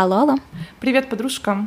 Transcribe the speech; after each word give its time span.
Алло, 0.00 0.18
алло. 0.20 0.36
Привет, 0.78 1.08
подружка. 1.08 1.66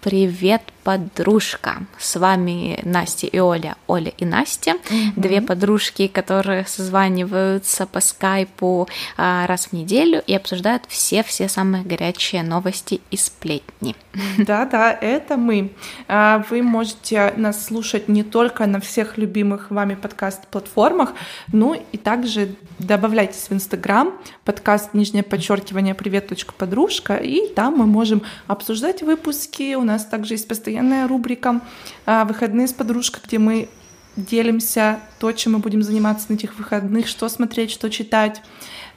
Привет, 0.00 0.62
подружка. 0.84 1.78
С 1.98 2.14
вами 2.14 2.78
Настя 2.84 3.26
и 3.26 3.40
Оля, 3.40 3.74
Оля 3.88 4.12
и 4.16 4.24
Настя. 4.24 4.74
Mm-hmm. 4.74 5.12
Две 5.16 5.42
подружки, 5.42 6.06
которые 6.06 6.64
созваниваются 6.64 7.88
по 7.88 7.98
скайпу 7.98 8.86
а, 9.16 9.48
раз 9.48 9.66
в 9.66 9.72
неделю 9.72 10.22
и 10.24 10.32
обсуждают 10.36 10.84
все-все 10.86 11.48
самые 11.48 11.82
горячие 11.82 12.44
новости 12.44 13.00
и 13.10 13.16
сплетни. 13.16 13.96
Да-да, 14.38 14.92
это 14.92 15.36
мы. 15.36 15.72
А, 16.06 16.44
вы 16.48 16.62
можете 16.62 17.34
нас 17.36 17.66
слушать 17.66 18.06
не 18.06 18.22
только 18.22 18.66
на 18.66 18.78
всех 18.78 19.18
любимых 19.18 19.72
вами 19.72 19.96
подкаст-платформах, 19.96 21.14
но 21.52 21.74
и 21.74 21.96
также 21.98 22.54
добавляйтесь 22.78 23.48
в 23.48 23.52
Инстаграм, 23.52 24.12
подкаст 24.44 24.94
нижнее 24.94 25.22
подчеркивание 25.22 25.94
привет. 25.94 26.32
подружка, 26.58 27.16
и 27.16 27.48
там 27.54 27.76
мы 27.76 27.86
можем 27.86 28.22
обсуждать 28.46 29.02
выпуски. 29.02 29.74
У 29.74 29.82
нас 29.82 30.04
также 30.04 30.34
есть 30.34 30.48
постоянная 30.48 31.08
рубрика 31.08 31.60
а, 32.04 32.24
«Выходные 32.24 32.66
с 32.66 32.72
подружкой», 32.72 33.22
где 33.24 33.38
мы 33.38 33.68
делимся 34.16 35.00
то, 35.20 35.32
чем 35.32 35.54
мы 35.54 35.58
будем 35.58 35.82
заниматься 35.82 36.26
на 36.30 36.34
этих 36.34 36.58
выходных, 36.58 37.06
что 37.06 37.28
смотреть, 37.28 37.70
что 37.70 37.90
читать. 37.90 38.42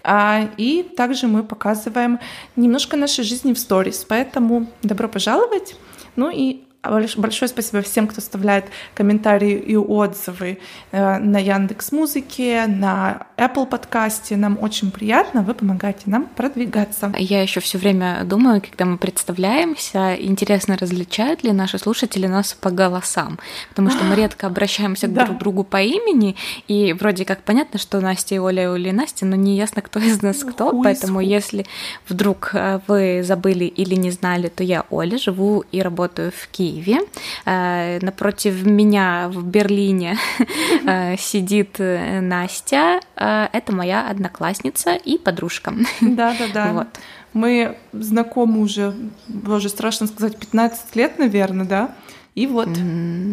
А, 0.03 0.49
и 0.57 0.83
также 0.83 1.27
мы 1.27 1.43
показываем 1.43 2.19
немножко 2.55 2.97
нашей 2.97 3.23
жизни 3.23 3.53
в 3.53 3.59
сторис. 3.59 4.05
Поэтому 4.07 4.67
добро 4.81 5.07
пожаловать. 5.07 5.75
Ну 6.16 6.30
и 6.30 6.63
Большое 6.81 7.49
спасибо 7.49 7.81
всем, 7.81 8.07
кто 8.07 8.19
оставляет 8.19 8.65
комментарии 8.95 9.51
и 9.51 9.75
отзывы 9.75 10.59
э, 10.91 11.17
на 11.17 11.38
Яндекс 11.38 11.91
Музыке, 11.91 12.67
на 12.67 13.27
Apple 13.35 13.65
подкасте. 13.65 14.38
Нам 14.38 14.57
очень 14.61 14.89
приятно, 14.89 15.41
вы 15.41 15.55
помогаете 15.55 16.03
нам 16.05 16.27
продвигаться. 16.27 17.13
Я 17.17 17.41
еще 17.41 17.59
все 17.59 17.77
время 17.77 18.23
думаю, 18.23 18.61
когда 18.61 18.85
мы 18.85 18.97
представляемся, 18.97 20.15
интересно, 20.15 20.77
различают 20.77 21.43
ли 21.43 21.52
наши 21.52 21.77
слушатели 21.79 22.27
нас 22.27 22.53
по 22.53 22.72
голосам, 22.72 23.39
потому 23.69 23.89
что 23.89 24.05
мы 24.05 24.16
редко 24.16 24.47
обращаемся 24.47 25.07
к 25.07 25.13
друг 25.13 25.38
другу 25.38 25.66
по 25.66 25.81
имени, 25.81 26.38
и 26.69 26.94
вроде 26.94 27.25
как 27.25 27.44
понятно, 27.44 27.77
что 27.77 28.00
Настя 28.00 28.35
и 28.35 28.38
Оля, 28.38 28.72
Оля 28.72 28.91
и 28.91 28.94
Настя, 28.94 29.25
но 29.25 29.35
не 29.35 29.57
ясно, 29.57 29.81
кто 29.81 30.00
из 30.00 30.22
нас 30.22 30.38
кто, 30.45 30.81
поэтому 30.81 31.19
если 31.19 31.66
вдруг 32.07 32.52
э, 32.53 32.80
вы 32.88 33.22
забыли 33.22 33.66
или 33.66 33.95
не 33.95 34.11
знали, 34.11 34.47
то 34.47 34.63
я 34.63 34.85
Оля, 34.89 35.17
живу 35.17 35.66
и 35.73 35.81
работаю 35.81 36.31
в 36.31 36.47
Киеве 36.47 36.69
Киеве. 36.70 37.00
Э, 37.45 38.00
напротив 38.02 38.66
меня 38.66 39.30
в 39.30 39.44
Берлине 39.44 40.17
э, 40.86 41.17
сидит 41.17 41.80
э, 41.80 42.22
Настя. 42.22 43.00
Это 43.16 43.73
моя 43.73 44.08
одноклассница 44.08 44.95
и 44.95 45.17
подружка. 45.17 45.73
Да-да-да. 46.02 46.73
Вот. 46.80 46.88
Мы 47.34 47.78
знакомы 47.94 48.62
уже, 48.62 48.95
боже, 49.28 49.70
страшно 49.70 50.08
сказать, 50.08 50.38
15 50.38 50.95
лет, 50.95 51.20
наверное, 51.20 51.66
да? 51.66 51.95
И 52.34 52.47
вот 52.47 52.70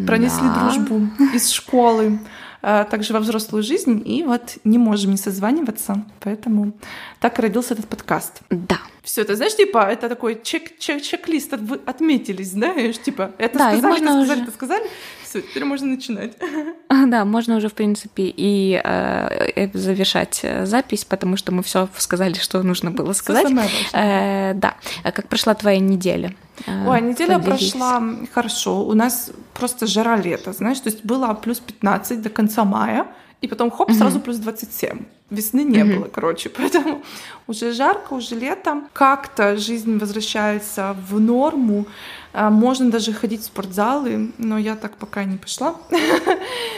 пронесли 0.07 0.48
да. 0.48 0.61
дружбу 0.61 1.09
из 1.33 1.51
школы 1.51 2.19
также 2.61 3.14
во 3.14 3.20
взрослую 3.20 3.62
жизнь, 3.62 4.03
и 4.05 4.23
вот 4.23 4.59
не 4.64 4.77
можем 4.77 5.12
не 5.12 5.17
созваниваться, 5.17 6.05
поэтому 6.20 6.73
так 7.20 7.39
родился 7.39 7.73
этот 7.73 7.89
подкаст. 7.89 8.41
Да. 8.51 8.81
Все 9.06 9.22
это, 9.22 9.36
знаешь, 9.36 9.54
типа, 9.54 9.78
это 9.88 10.08
такой 10.08 10.40
чек, 10.42 10.78
чек, 10.80 11.00
чек-лист, 11.00 11.52
вы 11.52 11.80
отметились, 11.86 12.50
знаешь, 12.50 12.98
типа, 12.98 13.30
это 13.38 13.56
да, 13.56 13.70
сказали, 13.70 14.02
это 14.02 14.12
сказали, 14.12 14.42
это 14.42 14.50
сказали, 14.50 14.90
все, 15.22 15.42
теперь 15.42 15.64
можно 15.64 15.86
начинать. 15.86 16.32
Да, 17.06 17.24
можно 17.24 17.56
уже, 17.56 17.68
в 17.68 17.74
принципе, 17.74 18.24
и 18.36 18.80
э, 18.82 19.68
завершать 19.74 20.40
э, 20.42 20.66
запись, 20.66 21.04
потому 21.04 21.36
что 21.36 21.52
мы 21.52 21.62
все 21.62 21.88
сказали, 21.98 22.34
что 22.34 22.62
нужно 22.64 22.90
было 22.90 23.12
сказать. 23.12 23.46
Э, 23.92 24.54
да. 24.54 24.74
А 25.04 25.12
как 25.12 25.28
прошла 25.28 25.54
твоя 25.54 25.78
неделя? 25.78 26.34
Э, 26.66 26.88
Ой, 26.88 27.00
неделя 27.00 27.38
прошла 27.38 28.02
хорошо. 28.34 28.82
У 28.82 28.94
нас 28.94 29.30
просто 29.54 29.86
жара 29.86 30.16
лета, 30.16 30.52
знаешь, 30.52 30.80
то 30.80 30.90
есть 30.90 31.04
было 31.04 31.32
плюс 31.34 31.60
15 31.60 32.22
до 32.22 32.28
конца 32.28 32.64
мая, 32.64 33.06
и 33.42 33.48
потом 33.48 33.70
хоп, 33.70 33.92
сразу 33.92 34.20
плюс 34.20 34.36
27. 34.39 35.05
Весны 35.30 35.64
не 35.64 35.79
mm-hmm. 35.79 35.97
было, 35.97 36.08
короче, 36.08 36.48
поэтому 36.57 37.02
уже 37.47 37.73
жарко, 37.73 38.14
уже 38.14 38.35
лето. 38.35 38.83
Как-то 38.92 39.57
жизнь 39.57 39.98
возвращается 39.98 40.97
в 41.08 41.20
норму. 41.20 41.86
А, 42.33 42.51
можно 42.51 42.91
даже 42.91 43.13
ходить 43.13 43.42
в 43.42 43.45
спортзалы, 43.45 44.33
но 44.39 44.58
я 44.58 44.77
так 44.77 44.96
пока 44.96 45.25
не 45.25 45.36
пошла. 45.36 45.77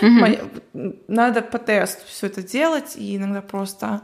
Mm-hmm. 0.01 0.99
Надо 1.09 1.43
по 1.43 1.59
тесту 1.59 2.03
все 2.07 2.27
это 2.27 2.43
делать, 2.43 2.97
и 2.97 3.17
иногда 3.17 3.41
просто 3.43 4.01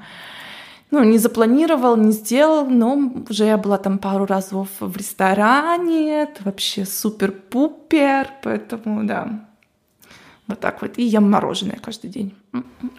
ну, 0.90 1.02
не 1.02 1.18
запланировал, 1.18 1.96
не 1.96 2.12
сделал, 2.12 2.66
но 2.66 2.96
уже 3.28 3.44
я 3.46 3.58
была 3.58 3.78
там 3.78 3.98
пару 3.98 4.26
разов 4.26 4.68
в 4.78 4.96
ресторане, 4.96 6.22
это 6.22 6.44
вообще 6.44 6.84
супер-пупер, 6.84 8.28
поэтому 8.42 9.04
да, 9.04 9.44
вот 10.46 10.60
так 10.60 10.82
вот. 10.82 10.98
И 10.98 11.02
ем 11.02 11.30
мороженое 11.30 11.78
каждый 11.82 12.10
день. 12.10 12.34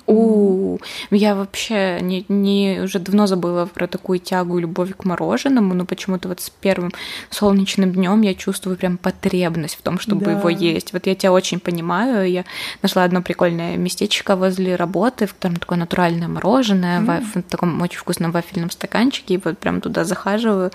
У, 0.08 0.78
я 1.12 1.34
вообще 1.34 2.00
не, 2.02 2.26
не 2.28 2.82
уже 2.84 3.00
давно 3.00 3.26
забыла 3.28 3.66
про 3.66 3.88
такую 3.88 4.20
тягу 4.20 4.58
и 4.58 4.62
любовь 4.62 4.96
к 4.96 5.06
мороженому, 5.06 5.74
но 5.74 5.86
почему-то 5.86 6.28
вот 6.28 6.42
с 6.42 6.50
первым 6.50 6.92
солнечным 7.30 7.92
днем 7.92 8.22
я 8.22 8.36
чувствую 8.36 8.78
прям 8.78 8.98
потребность 8.98 9.76
в 9.76 9.82
том, 9.82 10.00
чтобы 10.00 10.26
да. 10.26 10.32
его 10.32 10.50
есть. 10.50 10.94
Вот 10.94 11.08
я 11.08 11.16
тебя 11.16 11.32
очень 11.32 11.60
понимаю. 11.60 12.30
Я 12.30 12.46
нашла 12.82 13.04
одно 13.04 13.22
прикольное 13.22 13.78
местечко 13.78 14.36
возле 14.36 14.76
работы, 14.76 15.26
в 15.26 15.34
котором 15.34 15.56
такое 15.56 15.78
натуральное 15.78 16.28
мороженое 16.28 17.00
mm. 17.00 17.26
в, 17.34 17.40
в 17.40 17.44
таком 17.44 17.82
очень 17.82 18.00
вкусном 18.00 18.32
вафельном 18.32 18.70
стаканчике, 18.70 19.36
и 19.36 19.42
вот 19.44 19.58
прям 19.58 19.82
туда 19.82 20.04
захаживаю. 20.04 20.72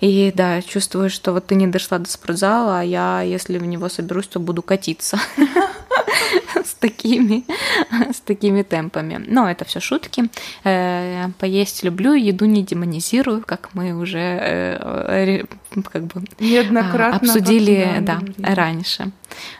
И 0.00 0.32
да, 0.34 0.62
чувствую, 0.62 1.10
что 1.10 1.32
вот 1.32 1.46
ты 1.46 1.54
не 1.54 1.66
дошла 1.66 1.98
до 1.98 2.08
спортзала, 2.08 2.80
а 2.80 2.82
я, 2.82 3.22
если 3.22 3.58
в 3.58 3.66
него 3.66 3.88
соберусь, 3.88 4.28
то 4.28 4.40
буду 4.40 4.62
катиться 4.62 5.18
с 6.54 6.74
такими, 6.74 7.44
с 7.90 8.19
такими 8.24 8.62
темпами. 8.62 9.24
Но 9.26 9.50
это 9.50 9.64
все 9.64 9.80
шутки. 9.80 10.24
Э, 10.64 11.28
поесть 11.38 11.82
люблю, 11.82 12.14
еду 12.14 12.44
не 12.44 12.62
демонизирую, 12.62 13.42
как 13.46 13.70
мы 13.74 13.92
уже 13.92 14.18
э, 14.18 15.44
как 15.90 16.04
бы 16.04 16.22
Неоднократно 16.38 17.16
обсудили 17.16 17.98
да, 18.00 18.20
раньше. 18.42 19.12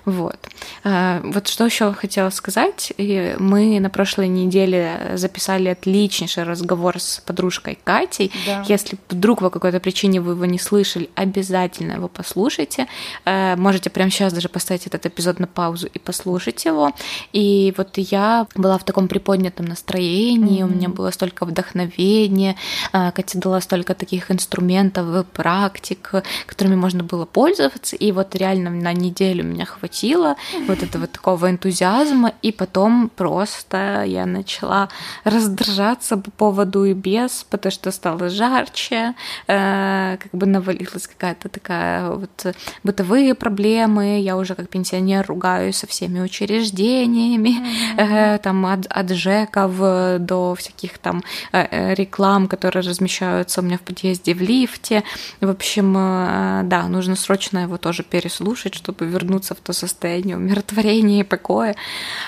Вот. 0.05 0.39
Э, 0.85 1.21
вот 1.23 1.49
что 1.49 1.65
еще 1.67 1.93
хотела 1.93 2.31
сказать. 2.31 2.93
Мы 2.99 3.79
на 3.81 3.91
прошлой 3.91 4.29
неделе 4.29 5.13
записали 5.15 5.69
отличнейший 5.69 6.43
разговор 6.43 6.99
с 6.99 7.21
подружкой 7.25 7.79
Катей. 7.83 8.33
Да. 8.47 8.65
Если 8.67 8.99
вдруг 9.09 9.41
по 9.41 9.51
какой-то 9.51 9.81
причине 9.81 10.21
вы 10.21 10.33
его 10.33 10.45
не 10.45 10.59
слышали, 10.59 11.11
обязательно 11.15 11.93
его 11.93 12.09
послушайте. 12.09 12.87
Можете 13.25 13.91
прямо 13.91 14.11
сейчас 14.11 14.33
даже 14.33 14.49
поставить 14.49 14.87
этот 14.87 15.07
эпизод 15.07 15.39
на 15.39 15.47
паузу 15.47 15.87
и 15.87 15.99
послушать 15.99 16.65
его. 16.65 16.93
И 17.33 17.73
вот 17.77 17.97
я 17.97 18.47
была 18.55 18.79
в 18.79 18.85
таком 18.85 19.09
приподнятом 19.09 19.67
настроении, 19.67 20.63
mm-hmm. 20.63 20.65
у 20.65 20.75
меня 20.75 20.89
было 20.89 21.11
столько 21.11 21.45
вдохновения, 21.45 22.57
а, 22.93 23.11
Катя 23.13 23.39
дала 23.39 23.61
столько 23.61 23.95
таких 23.95 24.31
инструментов, 24.31 25.27
практик, 25.27 26.00
которыми 26.47 26.77
можно 26.77 27.03
было 27.03 27.25
пользоваться, 27.25 27.97
и 27.97 28.13
вот 28.13 28.35
реально 28.35 28.71
на 28.71 28.93
неделю 28.93 29.45
меня 29.45 29.65
хватило 29.65 30.37
вот 30.67 30.83
этого 30.83 31.07
такого 31.07 31.51
энтузиазма, 31.51 32.33
и 32.43 32.53
потом 32.53 33.11
просто 33.15 34.05
я 34.05 34.27
начала 34.27 34.89
раздражаться 35.25 36.17
по 36.17 36.31
поводу 36.31 36.85
и 36.85 36.93
без, 36.93 37.45
потому 37.51 37.73
что 37.73 37.91
стало 37.91 38.29
жарче, 38.29 39.15
э, 39.47 40.17
как 40.21 40.33
бы 40.33 40.47
навалилась 40.47 41.07
какая-то 41.07 41.49
такая 41.49 42.11
вот 42.11 42.55
бытовые 42.83 43.35
проблемы, 43.35 44.21
я 44.21 44.37
уже 44.37 44.55
как 44.55 44.69
пенсионер 44.69 45.27
ругаюсь 45.27 45.77
со 45.77 45.87
всеми 45.87 46.21
учреждениями, 46.21 47.57
mm-hmm. 47.97 48.39
там 48.39 48.67
от, 48.67 48.87
от 48.87 49.11
ЖЭКов 49.11 49.73
до 50.21 50.55
всяких 50.55 50.99
там 50.99 51.23
э, 51.53 51.67
э, 51.71 51.95
реклам, 51.95 52.49
которые 52.49 52.83
размещаются 52.83 53.61
у 53.61 53.65
меня 53.65 53.79
в 53.79 53.83
подъезде 53.83 54.35
в 54.35 54.41
лифте. 54.41 55.03
В 55.41 55.51
общем, 55.51 55.90
э, 55.97 56.63
да, 56.65 56.89
нужно 56.89 57.17
срочно 57.17 57.59
его 57.61 57.77
тоже 57.77 58.03
переслушать, 58.03 58.75
чтобы 58.75 59.07
вернуться 59.07 59.55
в 59.55 59.59
то 59.59 59.73
состояние 59.73 60.37
умиротворения 60.37 61.21
и 61.21 61.25
покоя 61.25 61.77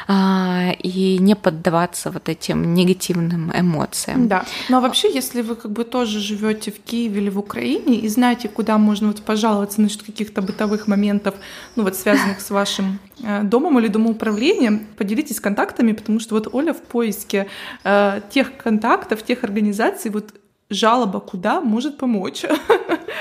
а, 0.09 0.73
и 0.79 1.19
не 1.19 1.35
поддаваться 1.35 2.11
вот 2.11 2.29
этим 2.29 2.75
негативным 2.75 3.53
эмоциям. 3.55 4.29
Да. 4.29 4.45
Ну 4.69 4.79
а 4.79 4.81
вообще, 4.81 5.13
если 5.13 5.43
вы 5.43 5.57
как 5.57 5.71
бы 5.71 5.85
тоже 5.85 6.21
живете 6.21 6.71
в 6.71 6.81
Киеве 6.81 7.21
или 7.23 7.31
в 7.31 7.39
Украине 7.39 7.97
и 7.97 8.09
знаете, 8.09 8.49
куда 8.49 8.79
можно 8.79 9.09
вот 9.09 9.23
пожаловаться 9.23 9.81
насчет 9.81 10.03
каких-то 10.03 10.43
бытовых 10.43 10.89
моментов, 10.89 11.35
ну 11.77 11.83
вот 11.83 11.97
связанных 11.97 12.41
с 12.41 12.51
вашим 12.51 12.99
домом 13.43 13.79
или 13.79 13.89
домоуправлением, 13.89 14.87
поделитесь 14.97 15.41
контактами, 15.41 15.93
потому 15.93 16.21
что 16.21 16.35
вот 16.35 16.49
Оля 16.53 16.73
в 16.73 16.83
поиске 16.83 17.47
э, 17.85 18.21
тех 18.31 18.57
контактов, 18.57 19.23
тех 19.23 19.45
организаций, 19.45 20.11
вот 20.11 20.35
жалоба 20.73 21.21
куда 21.21 21.61
может 21.61 21.99
помочь. 21.99 22.45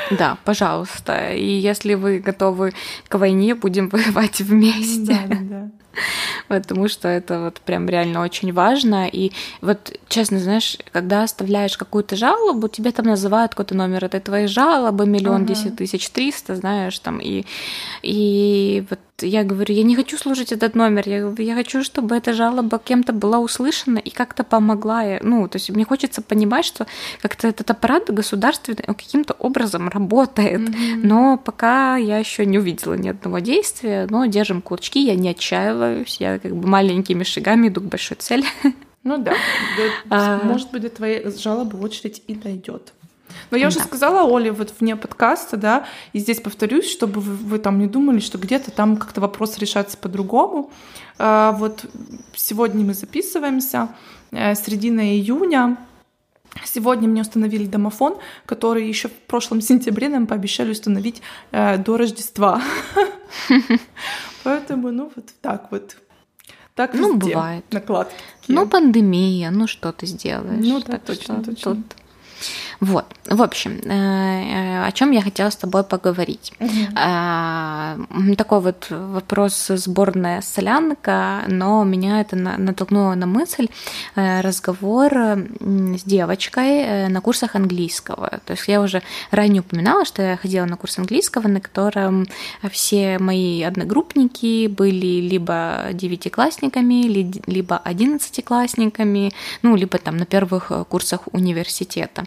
Да, 0.09 0.37
пожалуйста. 0.43 1.31
И 1.33 1.45
если 1.45 1.93
вы 1.93 2.19
готовы 2.19 2.73
к 3.07 3.17
войне, 3.17 3.55
будем 3.55 3.89
воевать 3.93 4.41
вместе. 4.41 5.17
Да, 5.27 5.37
да, 5.39 5.71
потому 6.47 6.87
что 6.87 7.07
это 7.07 7.39
вот 7.39 7.61
прям 7.61 7.87
реально 7.87 8.21
очень 8.21 8.53
важно. 8.53 9.07
И 9.07 9.31
вот, 9.61 9.93
честно, 10.07 10.39
знаешь, 10.39 10.77
когда 10.91 11.23
оставляешь 11.23 11.77
какую-то 11.77 12.15
жалобу, 12.15 12.67
тебе 12.67 12.91
там 12.91 13.05
называют 13.05 13.51
какой-то 13.51 13.75
номер 13.75 14.05
этой 14.05 14.19
твоей 14.19 14.47
жалобы, 14.47 15.05
миллион 15.05 15.45
десять 15.45 15.75
тысяч 15.77 16.09
триста, 16.09 16.55
знаешь, 16.55 16.97
там, 16.99 17.19
и, 17.19 17.45
и 18.01 18.85
вот 18.89 18.99
я 19.23 19.43
говорю, 19.43 19.73
я 19.73 19.83
не 19.83 19.95
хочу 19.95 20.17
слушать 20.17 20.51
этот 20.51 20.75
номер, 20.75 21.03
я, 21.07 21.33
я 21.37 21.55
хочу, 21.55 21.83
чтобы 21.83 22.15
эта 22.15 22.33
жалоба 22.33 22.79
кем-то 22.79 23.13
была 23.13 23.39
услышана 23.39 23.97
и 23.97 24.09
как-то 24.09 24.43
помогла. 24.43 25.19
Ну, 25.21 25.47
то 25.47 25.57
есть 25.57 25.69
мне 25.69 25.85
хочется 25.85 26.21
понимать, 26.21 26.65
что 26.65 26.87
как-то 27.21 27.47
этот 27.47 27.69
аппарат 27.71 28.09
государственный 28.09 28.83
каким-то 28.83 29.33
образом 29.33 29.89
работает. 29.89 30.61
Mm-hmm. 30.61 31.01
Но 31.03 31.37
пока 31.37 31.97
я 31.97 32.17
еще 32.17 32.45
не 32.45 32.59
увидела 32.59 32.93
ни 32.93 33.09
одного 33.09 33.39
действия, 33.39 34.07
но 34.09 34.25
держим 34.25 34.61
кулачки, 34.61 35.03
я 35.03 35.15
не 35.15 35.29
отчаиваюсь, 35.29 36.17
я 36.19 36.39
как 36.39 36.55
бы 36.55 36.67
маленькими 36.67 37.23
шагами 37.23 37.67
иду 37.67 37.81
к 37.81 37.85
большой 37.85 38.17
цели. 38.17 38.45
Ну 39.03 39.17
да, 39.17 39.33
а. 40.09 40.43
может 40.43 40.71
быть, 40.71 40.83
до 40.83 40.89
твоей 40.89 41.29
жалобы 41.31 41.79
очередь 41.79 42.21
и 42.27 42.35
дойдет. 42.35 42.93
Но 43.49 43.57
я 43.57 43.67
уже 43.67 43.79
да. 43.79 43.85
сказала 43.85 44.23
Оле 44.23 44.51
вот 44.51 44.73
вне 44.79 44.95
подкаста, 44.95 45.57
да, 45.57 45.85
и 46.13 46.19
здесь 46.19 46.39
повторюсь, 46.39 46.89
чтобы 46.89 47.21
вы, 47.21 47.35
вы 47.35 47.59
там 47.59 47.79
не 47.79 47.87
думали, 47.87 48.19
что 48.19 48.37
где-то 48.37 48.71
там 48.71 48.97
как-то 48.97 49.21
вопрос 49.21 49.57
решается 49.57 49.97
по-другому. 49.97 50.71
А, 51.17 51.51
вот 51.53 51.85
сегодня 52.35 52.85
мы 52.85 52.93
записываемся, 52.93 53.89
э, 54.31 54.55
середина 54.55 55.01
июня. 55.01 55.77
Сегодня 56.65 57.07
мне 57.07 57.21
установили 57.21 57.65
домофон, 57.65 58.17
который 58.45 58.87
еще 58.87 59.07
в 59.07 59.13
прошлом 59.13 59.61
сентябре 59.61 60.09
нам 60.09 60.27
пообещали 60.27 60.71
установить 60.71 61.21
э, 61.51 61.77
до 61.77 61.97
Рождества. 61.97 62.61
Поэтому, 64.43 64.91
ну, 64.91 65.11
вот 65.15 65.25
так 65.41 65.71
вот. 65.71 65.95
Так 66.75 66.93
ну, 66.93 67.15
бывает. 67.15 67.65
Накладки. 67.71 68.15
Ну, 68.47 68.67
пандемия, 68.67 69.51
ну 69.51 69.67
что 69.67 69.91
ты 69.91 70.05
сделаешь? 70.05 70.65
Ну 70.65 70.81
да, 70.81 70.97
точно, 70.97 71.43
точно. 71.43 71.83
Вот, 72.79 73.05
в 73.25 73.41
общем, 73.41 73.79
э, 73.83 73.89
э, 73.89 74.85
о 74.85 74.91
чем 74.91 75.11
я 75.11 75.21
хотела 75.21 75.49
с 75.49 75.55
тобой 75.55 75.83
поговорить. 75.83 76.53
Угу. 76.59 78.35
Такой 78.35 78.61
вот 78.61 78.87
вопрос 78.89 79.67
сборная 79.67 80.41
солянка, 80.41 81.43
но 81.47 81.83
меня 81.83 82.21
это 82.21 82.35
натолкнуло 82.35 83.13
на 83.15 83.25
мысль 83.25 83.67
э, 84.15 84.41
разговор 84.41 85.13
с 85.13 86.03
девочкой 86.03 87.09
на 87.09 87.21
курсах 87.21 87.55
английского. 87.55 88.39
То 88.45 88.53
есть 88.53 88.67
я 88.67 88.81
уже 88.81 89.01
ранее 89.31 89.61
упоминала, 89.61 90.05
что 90.05 90.21
я 90.21 90.37
ходила 90.37 90.65
на 90.65 90.77
курс 90.77 90.97
английского, 90.97 91.47
на 91.47 91.61
котором 91.61 92.25
все 92.71 93.19
мои 93.19 93.61
одногруппники 93.63 94.67
были 94.67 95.21
либо 95.21 95.89
девятиклассниками, 95.93 97.03
либо 97.47 97.77
одиннадцатиклассниками, 97.77 99.31
ну, 99.61 99.75
либо 99.75 99.97
там 99.97 100.17
на 100.17 100.25
первых 100.25 100.71
курсах 100.89 101.21
университета. 101.31 102.25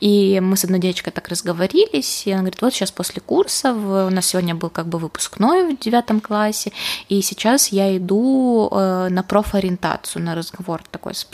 И 0.00 0.40
мы 0.40 0.56
с 0.56 0.64
одной 0.64 0.80
девочкой 0.80 1.12
так 1.12 1.28
разговорились, 1.28 2.26
и 2.26 2.32
она 2.32 2.40
говорит, 2.40 2.62
вот 2.62 2.74
сейчас 2.74 2.90
после 2.90 3.20
курса, 3.20 3.72
у 3.72 4.10
нас 4.10 4.26
сегодня 4.26 4.54
был 4.54 4.70
как 4.70 4.86
бы 4.86 4.98
выпускной 4.98 5.74
в 5.74 5.78
девятом 5.78 6.20
классе, 6.20 6.72
и 7.08 7.22
сейчас 7.22 7.68
я 7.68 7.96
иду 7.96 8.68
э, 8.70 9.08
на 9.10 9.22
профориентацию, 9.22 10.22
на 10.22 10.34
разговор 10.34 10.82
такой 10.90 11.14
с 11.14 11.24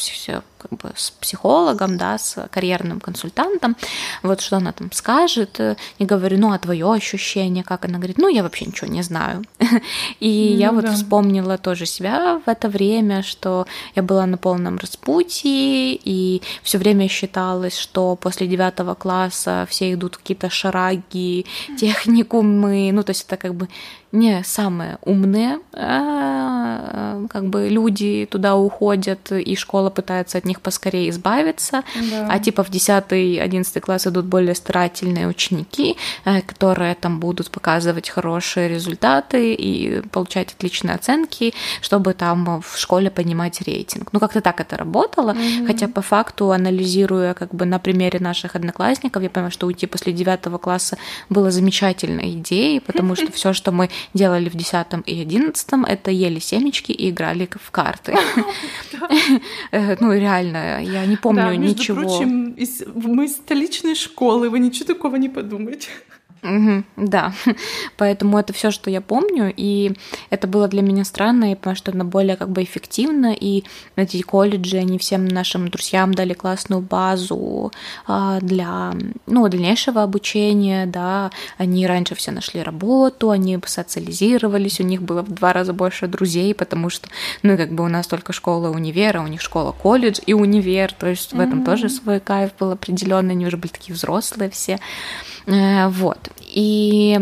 как 0.58 0.72
бы 0.72 0.93
с 0.96 1.10
психологом, 1.10 1.96
да, 1.96 2.19
с 2.19 2.49
карьерным 2.50 3.00
консультантом, 3.00 3.76
вот 4.22 4.40
что 4.40 4.56
она 4.56 4.72
там 4.72 4.90
скажет, 4.93 5.60
и 5.99 6.05
говорю, 6.05 6.38
ну, 6.38 6.52
а 6.52 6.58
твое 6.58 6.93
ощущение, 6.93 7.64
как 7.64 7.84
она 7.84 7.99
говорит, 7.99 8.19
ну, 8.19 8.28
я 8.28 8.43
вообще 8.43 8.66
ничего 8.66 8.90
не 8.90 9.02
знаю. 9.02 9.44
И 10.20 10.50
ну, 10.52 10.60
я 10.60 10.72
вот 10.72 10.84
да. 10.84 10.93
вспомнила 10.93 11.58
тоже 11.58 11.87
себя 11.87 12.40
в 12.44 12.49
это 12.49 12.69
время, 12.69 13.22
что 13.22 13.66
я 13.94 14.02
была 14.02 14.26
на 14.26 14.38
полном 14.38 14.78
распутье, 14.78 15.94
и 15.94 16.43
все 16.62 16.78
время 16.78 17.08
считалось, 17.08 17.76
что 17.76 18.16
после 18.16 18.46
девятого 18.46 18.94
класса 18.94 19.66
все 19.69 19.93
идут 19.93 20.16
какие-то 20.16 20.50
шараги, 20.50 21.46
техникумы, 21.78 22.90
ну, 22.93 23.02
то 23.02 23.10
есть 23.10 23.26
это 23.26 23.37
как 23.37 23.55
бы 23.55 23.69
не 24.12 24.43
самые 24.43 24.99
умные, 25.05 25.60
а, 25.72 27.26
как 27.28 27.49
бы 27.49 27.69
люди 27.69 28.26
туда 28.31 28.56
уходят, 28.56 29.31
и 29.32 29.55
школа 29.55 29.90
пытается 29.90 30.38
от 30.38 30.44
них 30.44 30.60
поскорее 30.60 31.10
избавиться, 31.10 31.82
да. 32.10 32.28
а 32.31 32.38
типа 32.38 32.64
в 32.64 32.70
10-11 32.70 33.81
класс 33.81 34.06
идут 34.06 34.25
более 34.25 34.55
старательные 34.55 35.28
ученики, 35.28 35.96
э, 36.25 36.40
которые 36.40 36.94
там 36.94 37.20
будут 37.20 37.50
показывать 37.50 38.08
хорошие 38.08 38.69
результаты 38.69 39.55
и 39.55 40.00
получать 40.08 40.55
отличные 40.55 40.94
оценки, 40.94 41.52
чтобы 41.82 42.14
там 42.14 42.62
в 42.62 42.78
школе 42.78 43.10
понимать 43.10 43.60
рейтинг. 43.60 44.12
Ну, 44.12 44.20
как-то 44.20 44.40
так 44.40 44.60
это 44.60 44.76
работало, 44.76 45.32
mm-hmm. 45.32 45.66
хотя 45.66 45.88
по 45.88 46.00
факту, 46.00 46.52
анализируя 46.52 47.34
как 47.34 47.55
бы 47.55 47.66
на 47.66 47.78
примере 47.78 48.20
наших 48.20 48.56
одноклассников, 48.56 49.22
я 49.22 49.28
понимаю, 49.28 49.52
что 49.52 49.66
уйти 49.66 49.87
после 49.87 50.12
9 50.12 50.60
класса 50.60 50.96
было 51.28 51.50
замечательной 51.50 52.32
идеей, 52.32 52.81
потому 52.81 53.14
что 53.14 53.31
все, 53.32 53.52
что 53.52 53.70
мы 53.70 53.90
делали 54.15 54.49
в 54.49 54.55
10 54.55 54.87
и 55.06 55.21
11, 55.21 55.69
это 55.87 56.11
ели 56.11 56.39
семечки 56.39 56.93
и 56.93 57.11
играли 57.11 57.49
в 57.61 57.71
карты. 57.71 58.17
Э, 59.71 59.97
ну, 60.00 60.12
реально, 60.12 60.83
я 60.83 61.06
не 61.06 61.17
помню 61.17 61.55
ничего. 61.55 62.03
прочим, 62.03 62.56
мы 62.95 63.25
из 63.25 63.37
столичной 63.37 63.95
школы, 63.95 64.50
вы 64.50 64.59
ничего 64.59 64.87
такого 64.87 65.17
не 65.17 65.29
подумаете. 65.29 65.89
Угу, 66.43 66.85
да, 66.96 67.32
поэтому 67.96 68.38
это 68.38 68.52
все, 68.52 68.70
что 68.70 68.90
я 68.90 69.00
помню, 69.00 69.52
и 69.56 69.93
это 70.31 70.46
было 70.46 70.69
для 70.69 70.82
меня 70.82 71.05
странно, 71.05 71.55
потому 71.56 71.75
что 71.75 71.90
это 71.90 72.05
более 72.05 72.37
как 72.37 72.50
бы 72.50 72.62
эффективно, 72.62 73.35
и 73.35 73.64
эти 73.96 74.23
колледжи, 74.23 74.76
они 74.76 74.99
всем 74.99 75.26
нашим 75.26 75.69
друзьям 75.69 76.14
дали 76.14 76.35
классную 76.35 76.81
базу 76.81 77.73
а, 78.06 78.38
для 78.40 78.93
ну, 79.26 79.49
дальнейшего 79.49 80.02
обучения, 80.05 80.87
да, 80.87 81.32
они 81.56 81.87
раньше 81.87 82.14
все 82.14 82.31
нашли 82.31 82.62
работу, 82.62 83.31
они 83.31 83.58
социализировались, 83.67 84.81
у 84.81 84.84
них 84.84 85.02
было 85.02 85.23
в 85.23 85.31
два 85.32 85.52
раза 85.52 85.73
больше 85.73 86.06
друзей, 86.06 86.55
потому 86.55 86.88
что, 86.88 87.08
ну, 87.43 87.56
как 87.56 87.73
бы 87.73 87.84
у 87.84 87.88
нас 87.88 88.06
только 88.06 88.32
школа 88.32 88.70
универа, 88.70 89.20
у 89.20 89.26
них 89.26 89.41
школа 89.41 89.73
колледж 89.73 90.20
и 90.25 90.34
универ, 90.34 90.93
то 90.93 91.08
есть 91.08 91.32
в 91.32 91.41
этом 91.41 91.62
mm-hmm. 91.62 91.64
тоже 91.64 91.88
свой 91.88 92.20
кайф 92.20 92.52
был 92.61 92.70
определенный, 92.70 93.32
они 93.32 93.46
уже 93.46 93.56
были 93.56 93.73
такие 93.73 93.94
взрослые 93.94 94.50
все, 94.50 94.79
вот. 95.89 96.19
И 96.41 97.19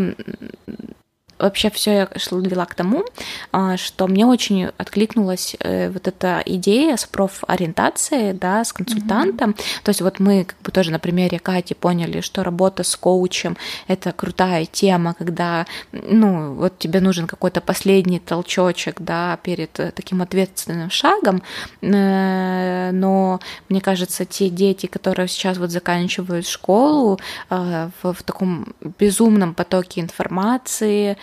вообще 1.39 1.69
все 1.69 1.91
я 1.91 2.09
вела 2.31 2.65
к 2.65 2.75
тому, 2.75 3.05
а, 3.51 3.77
что 3.77 4.07
мне 4.07 4.25
очень 4.25 4.65
откликнулась 4.77 5.55
э, 5.59 5.89
вот 5.89 6.07
эта 6.07 6.41
идея 6.45 6.97
с 6.97 7.05
профориентацией, 7.05 8.33
да, 8.33 8.63
с 8.63 8.73
консультантом. 8.73 9.51
Mm-hmm. 9.51 9.83
То 9.83 9.89
есть 9.89 10.01
вот 10.01 10.19
мы 10.19 10.45
как 10.45 10.57
бы 10.61 10.71
тоже 10.71 10.91
на 10.91 10.99
примере 10.99 11.39
Кати 11.39 11.73
поняли, 11.73 12.21
что 12.21 12.43
работа 12.43 12.83
с 12.83 12.95
коучем— 12.95 13.57
это 13.87 14.11
крутая 14.11 14.65
тема, 14.65 15.13
когда, 15.13 15.65
ну, 15.91 16.53
вот 16.53 16.77
тебе 16.79 16.99
нужен 17.01 17.27
какой-то 17.27 17.61
последний 17.61 18.19
толчочек, 18.19 19.01
да, 19.01 19.37
перед 19.43 19.79
э, 19.79 19.91
таким 19.91 20.21
ответственным 20.21 20.89
шагом, 20.89 21.43
э, 21.81 22.91
но 22.91 23.39
мне 23.69 23.81
кажется, 23.81 24.25
те 24.25 24.49
дети, 24.49 24.87
которые 24.87 25.27
сейчас 25.27 25.57
вот 25.57 25.71
заканчивают 25.71 26.47
школу 26.47 27.19
в, 27.49 27.91
в 28.03 28.23
таком 28.23 28.73
безумном 28.99 29.53
потоке 29.53 30.01
информации, 30.01 31.17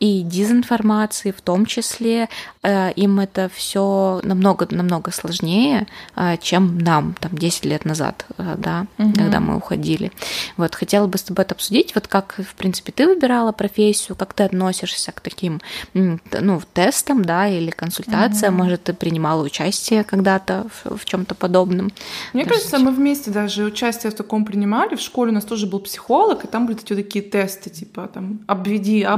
и 0.00 0.22
дезинформации 0.22 1.30
в 1.30 1.40
том 1.42 1.66
числе. 1.66 2.28
Э, 2.62 2.90
им 2.92 3.20
это 3.20 3.50
все 3.54 4.20
намного-намного 4.24 5.12
сложнее, 5.12 5.86
э, 6.16 6.36
чем 6.38 6.78
нам 6.78 7.14
там 7.20 7.36
10 7.36 7.66
лет 7.66 7.84
назад, 7.84 8.24
э, 8.38 8.56
да, 8.58 8.86
угу. 8.98 9.12
когда 9.12 9.40
мы 9.40 9.56
уходили. 9.56 10.10
Вот, 10.56 10.74
хотела 10.74 11.06
бы 11.06 11.18
с 11.18 11.22
тобой 11.22 11.44
это 11.44 11.54
обсудить, 11.54 11.94
вот 11.94 12.08
как, 12.08 12.36
в 12.38 12.54
принципе, 12.54 12.92
ты 12.92 13.06
выбирала 13.06 13.52
профессию, 13.52 14.16
как 14.16 14.32
ты 14.32 14.44
относишься 14.44 15.12
к 15.12 15.20
таким, 15.20 15.60
ну, 15.94 16.62
тестам, 16.72 17.24
да, 17.24 17.48
или 17.48 17.70
консультациям, 17.70 18.54
угу. 18.54 18.64
может, 18.64 18.84
ты 18.84 18.94
принимала 18.94 19.42
участие 19.42 20.04
когда-то 20.04 20.66
в, 20.84 20.96
в 20.96 21.04
чем-то 21.04 21.34
подобном? 21.34 21.92
Мне 22.32 22.44
То 22.44 22.50
кажется, 22.50 22.78
мы 22.78 22.90
вместе 22.90 23.30
даже 23.30 23.64
участие 23.64 24.10
в 24.10 24.14
таком 24.14 24.46
принимали. 24.46 24.94
В 24.94 25.00
школе 25.00 25.30
у 25.30 25.34
нас 25.34 25.44
тоже 25.44 25.66
был 25.66 25.80
психолог, 25.80 26.44
и 26.44 26.48
там 26.48 26.66
были 26.66 26.76
такие 26.76 27.22
тесты, 27.22 27.68
типа 27.68 28.08
там 28.12 28.40
обведи 28.46 29.02
А, 29.02 29.16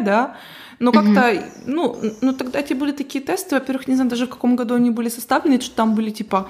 Да, 0.00 0.36
но 0.78 0.92
как-то, 0.92 1.32
mm-hmm. 1.32 1.62
ну, 1.66 1.96
ну, 2.22 2.32
тогда 2.32 2.58
эти 2.58 2.74
были 2.74 2.92
такие 2.92 3.24
тесты, 3.24 3.54
во-первых, 3.54 3.88
не 3.88 3.94
знаю 3.94 4.10
даже 4.10 4.26
в 4.26 4.30
каком 4.30 4.56
году 4.56 4.74
они 4.74 4.90
были 4.90 5.08
составлены, 5.08 5.60
что 5.60 5.76
там 5.76 5.94
были 5.94 6.10
типа 6.10 6.48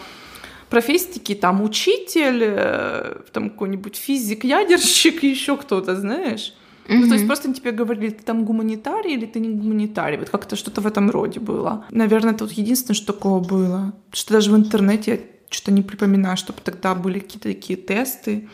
профессии 0.70 1.12
такие, 1.12 1.38
там 1.38 1.62
учитель, 1.62 2.42
э, 2.42 3.16
там 3.32 3.50
какой-нибудь 3.50 3.96
физик, 3.96 4.44
ядерщик, 4.44 5.22
еще 5.22 5.56
кто-то, 5.56 5.96
знаешь. 5.96 6.54
Mm-hmm. 6.86 6.98
Ну, 6.98 7.08
то 7.08 7.14
есть 7.14 7.26
просто 7.26 7.52
тебе 7.52 7.72
говорили, 7.72 8.08
ты 8.08 8.22
там 8.24 8.44
гуманитарий 8.44 9.14
или 9.14 9.26
ты 9.26 9.38
не 9.38 9.50
гуманитарий. 9.50 10.18
Вот 10.18 10.30
как-то 10.30 10.56
что-то 10.56 10.80
в 10.80 10.86
этом 10.86 11.10
роде 11.10 11.38
было. 11.38 11.84
Наверное, 11.90 12.32
это 12.32 12.44
вот 12.44 12.52
единственное, 12.54 12.96
что 12.96 13.12
такого 13.12 13.40
было. 13.40 13.92
Что 14.12 14.32
даже 14.32 14.50
в 14.50 14.56
интернете 14.56 15.10
я 15.10 15.18
что-то 15.50 15.72
не 15.72 15.82
припоминаю, 15.82 16.36
чтобы 16.36 16.60
тогда 16.64 16.94
были 16.94 17.18
какие-то 17.18 17.48
такие 17.48 17.78
тесты 17.78 18.48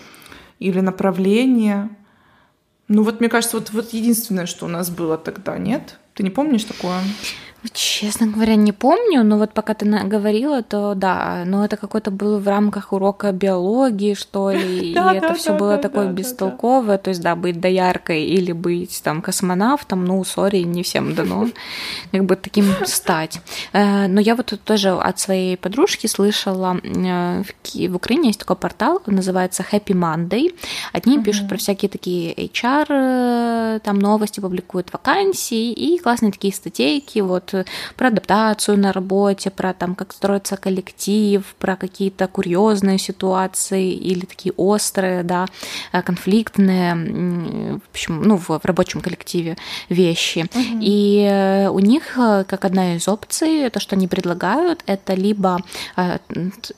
или 0.59 0.80
направления. 0.80 1.97
Ну 2.88 3.02
вот 3.02 3.21
мне 3.21 3.28
кажется, 3.28 3.59
вот, 3.59 3.71
вот 3.71 3.92
единственное, 3.92 4.47
что 4.47 4.64
у 4.64 4.68
нас 4.68 4.90
было 4.90 5.18
тогда, 5.18 5.59
нет? 5.59 5.99
Ты 6.14 6.23
не 6.23 6.30
помнишь 6.30 6.64
такое? 6.64 7.00
Честно 7.72 8.26
говоря, 8.26 8.56
не 8.56 8.72
помню, 8.72 9.25
но 9.25 9.38
вот 9.38 9.52
пока 9.52 9.75
ты 9.75 9.87
говорила, 9.87 10.62
то 10.62 10.94
да, 10.94 11.44
но 11.46 11.64
это 11.64 11.76
какой-то 11.76 12.10
был 12.10 12.38
в 12.38 12.48
рамках 12.48 12.92
урока 12.92 13.32
биологии, 13.32 14.14
что 14.14 14.50
ли, 14.50 14.92
и 14.92 14.94
это 14.94 15.34
все 15.34 15.54
было 15.54 15.78
такое 15.78 16.08
бестолковое, 16.08 16.98
то 16.98 17.10
есть, 17.10 17.22
да, 17.22 17.34
быть 17.34 17.60
дояркой 17.60 18.25
или 18.25 18.52
быть 18.52 19.00
там 19.02 19.22
космонавтом, 19.22 20.04
ну, 20.04 20.25
сори, 20.25 20.58
не 20.58 20.82
всем 20.82 21.14
дано 21.14 21.48
как 22.12 22.25
бы 22.25 22.37
таким 22.37 22.66
стать. 22.84 23.40
Э, 23.72 24.06
но 24.06 24.20
я 24.20 24.34
вот 24.34 24.52
тоже 24.64 24.90
от 24.90 25.18
своей 25.18 25.56
подружки 25.56 26.06
слышала, 26.06 26.78
э, 26.82 27.42
в 27.88 27.96
Украине 27.96 28.28
есть 28.28 28.40
такой 28.40 28.56
портал, 28.56 29.02
называется 29.06 29.64
Happy 29.70 29.94
Monday, 29.94 30.54
одни 30.92 31.22
пишут 31.22 31.48
про 31.48 31.56
всякие 31.56 31.88
такие 31.88 32.34
HR, 32.34 32.87
э, 32.88 33.80
там 33.82 33.98
новости 33.98 34.40
публикуют 34.40 34.92
вакансии 34.92 35.72
и 35.72 35.98
классные 35.98 36.32
такие 36.32 36.52
статейки, 36.52 37.20
вот 37.20 37.54
про 37.97 38.09
адаптацию 38.09 38.79
на 38.79 38.93
работе, 38.93 39.50
про 39.50 39.73
там, 39.73 39.95
как 39.95 40.12
строится 40.12 40.57
коллектив, 40.57 41.43
про 41.59 41.77
какие-то 41.77 42.27
курьезные 42.29 42.99
ситуации 42.99 43.93
или 43.93 44.25
такие 44.25 44.53
острые, 44.57 45.23
да, 45.23 45.47
э, 45.93 46.03
конфликтные, 46.03 46.95
в 46.95 47.91
общем, 47.91 48.23
ну, 48.23 48.37
в, 48.37 48.49
в 48.49 48.65
рабочем 48.65 49.00
коллективе 49.00 49.57
вещи. 49.88 50.47
Угу. 50.55 50.79
И 50.81 51.27
э, 51.31 51.69
у 51.69 51.79
них, 51.79 52.19
э, 52.19 52.45
как 52.47 52.65
одна 52.65 52.97
из 52.97 53.09
опций, 53.09 53.71
то, 53.71 53.81
что 53.81 53.97
они 53.97 54.09
предлагают, 54.09 54.83
это 54.87 55.15
либо 55.15 55.61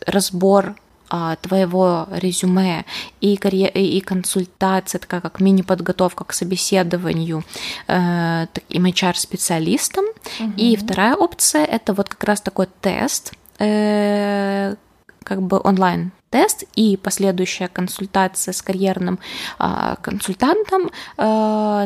разбор 0.07 0.75
а, 1.11 1.37
твоего 1.37 2.07
резюме 2.12 2.85
и, 3.21 3.37
карьер, 3.37 3.71
и 3.75 4.00
консультация, 4.00 5.00
такая 5.00 5.21
как 5.21 5.40
мини-подготовка 5.40 6.25
к 6.25 6.33
собеседованию 6.33 7.43
э, 7.88 8.47
таким 8.52 8.87
HR-специалистом. 8.87 10.05
Угу. 10.38 10.52
И 10.57 10.76
вторая 10.76 11.17
опция— 11.17 11.64
это 11.67 11.95
вот 11.95 12.09
как 12.09 12.23
раз 12.25 12.40
такой 12.40 12.69
тест, 12.81 13.33
э, 13.59 14.76
как 15.25 15.43
бы 15.43 15.61
онлайн 15.62 16.12
тест 16.31 16.65
и 16.77 16.97
последующая 16.97 17.67
консультация 17.67 18.53
с 18.53 18.63
карьерным 18.63 19.19
э, 19.59 19.97
консультантом 20.01 20.91
э, 21.17 21.23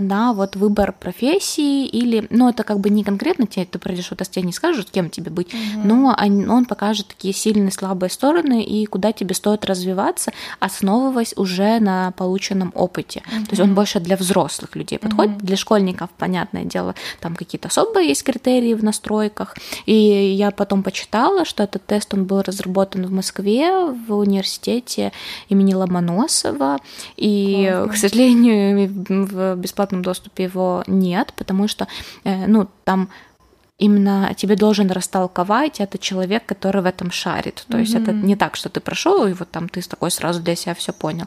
на 0.00 0.34
вот 0.34 0.54
выбор 0.54 0.92
профессии 0.92 1.86
или, 1.86 2.26
ну 2.28 2.50
это 2.50 2.62
как 2.62 2.78
бы 2.80 2.90
не 2.90 3.04
конкретно 3.04 3.46
тебе, 3.46 3.64
ты 3.64 3.78
пройдешь 3.78 4.10
вот 4.10 4.18
тест, 4.18 4.32
тебе 4.32 4.44
не 4.44 4.52
скажут, 4.52 4.90
кем 4.90 5.08
тебе 5.08 5.30
быть, 5.30 5.52
угу. 5.54 5.82
но 5.82 6.14
он, 6.20 6.50
он 6.50 6.66
покажет 6.66 7.08
такие 7.08 7.32
сильные, 7.32 7.72
слабые 7.72 8.10
стороны 8.10 8.62
и 8.62 8.84
куда 8.84 9.12
тебе 9.12 9.34
стоит 9.34 9.64
развиваться, 9.64 10.32
основываясь 10.60 11.32
уже 11.36 11.80
на 11.80 12.10
полученном 12.12 12.70
опыте. 12.74 13.22
Угу. 13.26 13.44
То 13.46 13.50
есть 13.50 13.60
он 13.62 13.74
больше 13.74 13.98
для 13.98 14.16
взрослых 14.16 14.76
людей 14.76 14.98
подходит, 14.98 15.36
угу. 15.38 15.46
для 15.46 15.56
школьников, 15.56 16.10
понятное 16.18 16.64
дело, 16.64 16.94
там 17.20 17.34
какие-то 17.34 17.68
особые 17.68 18.08
есть 18.08 18.22
критерии 18.22 18.74
в 18.74 18.84
настройках. 18.84 19.56
И 19.86 19.94
я 19.94 20.50
потом 20.50 20.82
почитала, 20.82 21.46
что 21.46 21.62
этот 21.62 21.86
тест 21.86 22.12
он 22.12 22.26
был 22.26 22.42
разработан 22.42 23.06
в 23.06 23.10
Москве 23.10 23.70
в 23.86 24.12
университете 24.12 24.33
университете 24.34 25.12
имени 25.48 25.74
Ломоносова, 25.74 26.78
и, 27.16 27.68
Классно. 27.70 27.92
к 27.92 27.96
сожалению, 27.96 28.88
в 29.08 29.56
бесплатном 29.56 30.02
доступе 30.02 30.44
его 30.44 30.84
нет, 30.86 31.32
потому 31.36 31.68
что, 31.68 31.88
э, 32.24 32.46
ну, 32.46 32.68
там 32.84 33.08
именно 33.78 34.32
тебе 34.36 34.56
должен 34.56 34.90
растолковать 34.90 35.80
это 35.80 35.98
человек, 35.98 36.46
который 36.46 36.80
в 36.82 36.86
этом 36.86 37.10
шарит. 37.10 37.64
То 37.68 37.76
mm-hmm. 37.76 37.80
есть 37.80 37.94
это 37.94 38.12
не 38.12 38.36
так, 38.36 38.56
что 38.56 38.68
ты 38.68 38.80
прошел, 38.80 39.26
и 39.26 39.32
вот 39.32 39.50
там 39.50 39.68
ты 39.68 39.82
такой 39.82 40.10
сразу 40.10 40.40
для 40.40 40.54
себя 40.54 40.74
все 40.74 40.92
понял. 40.92 41.26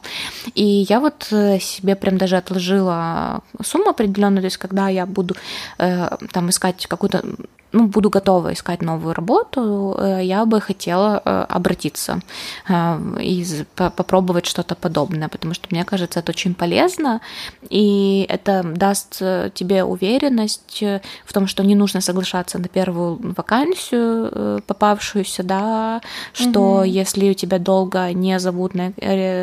И 0.54 0.64
я 0.64 1.00
вот 1.00 1.28
э, 1.30 1.58
себе 1.60 1.94
прям 1.94 2.16
даже 2.16 2.36
отложила 2.36 3.42
сумму 3.62 3.90
определенную, 3.90 4.40
то 4.40 4.46
есть 4.46 4.56
когда 4.56 4.88
я 4.88 5.04
буду 5.06 5.34
э, 5.78 6.16
там 6.32 6.48
искать 6.48 6.86
какую-то 6.86 7.22
ну, 7.72 7.86
буду 7.86 8.10
готова 8.10 8.52
искать 8.52 8.82
новую 8.82 9.14
работу, 9.14 9.94
э, 9.98 10.20
я 10.24 10.44
бы 10.46 10.60
хотела 10.60 11.20
э, 11.24 11.44
обратиться 11.48 12.20
э, 12.68 12.98
и 13.20 13.44
попробовать 13.74 14.46
что-то 14.46 14.74
подобное, 14.74 15.28
потому 15.28 15.54
что 15.54 15.68
мне 15.70 15.84
кажется, 15.84 16.20
это 16.20 16.32
очень 16.32 16.54
полезно, 16.54 17.20
и 17.68 18.26
это 18.28 18.62
даст 18.62 19.18
тебе 19.54 19.84
уверенность 19.84 20.82
в 21.24 21.32
том, 21.32 21.46
что 21.46 21.62
не 21.62 21.74
нужно 21.74 22.00
соглашаться 22.00 22.58
на 22.58 22.68
первую 22.68 23.18
вакансию, 23.36 24.62
попавшуюся, 24.66 25.42
да, 25.42 26.00
что 26.32 26.60
угу. 26.60 26.82
если 26.84 27.30
у 27.30 27.34
тебя 27.34 27.58
долго 27.58 28.12
не 28.12 28.38
зовут 28.38 28.74
на 28.74 28.92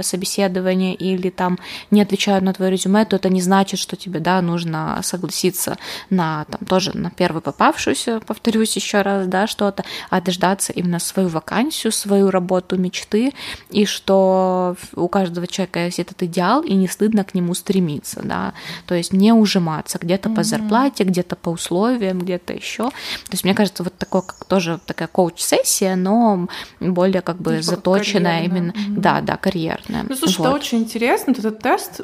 собеседование 0.01 0.95
или 0.95 1.29
там 1.29 1.59
не 1.91 2.01
отвечают 2.01 2.43
на 2.43 2.53
твое 2.53 2.71
резюме, 2.71 3.05
то 3.05 3.15
это 3.15 3.29
не 3.29 3.41
значит, 3.41 3.79
что 3.79 3.95
тебе, 3.95 4.19
да, 4.19 4.41
нужно 4.41 4.99
согласиться 5.03 5.77
на 6.09 6.45
там 6.45 6.65
тоже 6.67 6.97
на 6.97 7.11
первую 7.11 7.41
попавшуюся 7.41 8.14
повторюсь 8.19 8.75
еще 8.75 9.01
раз, 9.01 9.27
да, 9.27 9.47
что-то, 9.47 9.83
а 10.09 10.21
дождаться 10.21 10.73
именно 10.73 10.99
свою 10.99 11.29
вакансию, 11.29 11.91
свою 11.91 12.31
работу 12.31 12.77
мечты, 12.77 13.33
и 13.69 13.85
что 13.85 14.75
у 14.95 15.07
каждого 15.07 15.47
человека 15.47 15.85
есть 15.85 15.99
этот 15.99 16.21
идеал, 16.23 16.61
и 16.61 16.73
не 16.73 16.87
стыдно 16.87 17.23
к 17.23 17.33
нему 17.33 17.53
стремиться, 17.53 18.21
да, 18.23 18.53
то 18.87 18.95
есть 18.95 19.13
не 19.13 19.33
ужиматься 19.33 19.97
где-то 19.99 20.29
mm-hmm. 20.29 20.35
по 20.35 20.43
зарплате, 20.43 21.03
где-то 21.03 21.35
по 21.35 21.49
условиям, 21.49 22.19
где-то 22.19 22.53
еще. 22.53 22.89
То 22.89 23.31
есть 23.31 23.43
мне 23.43 23.53
кажется, 23.53 23.83
вот 23.83 23.97
такое, 23.97 24.21
как 24.21 24.45
тоже 24.45 24.79
такая 24.85 25.07
коуч-сессия, 25.07 25.95
но 25.95 26.47
более 26.79 27.21
как 27.21 27.37
бы 27.37 27.51
типа 27.51 27.63
заточенная 27.63 28.43
именно, 28.43 28.71
mm-hmm. 28.71 28.99
да, 28.99 29.21
да, 29.21 29.37
карьерная. 29.37 30.05
Ну, 30.07 30.15
слушай, 30.15 30.37
вот. 30.37 30.47
это 30.47 30.55
очень 30.55 30.79
интересно, 30.79 31.31
этот 31.31 31.59
тест 31.59 32.01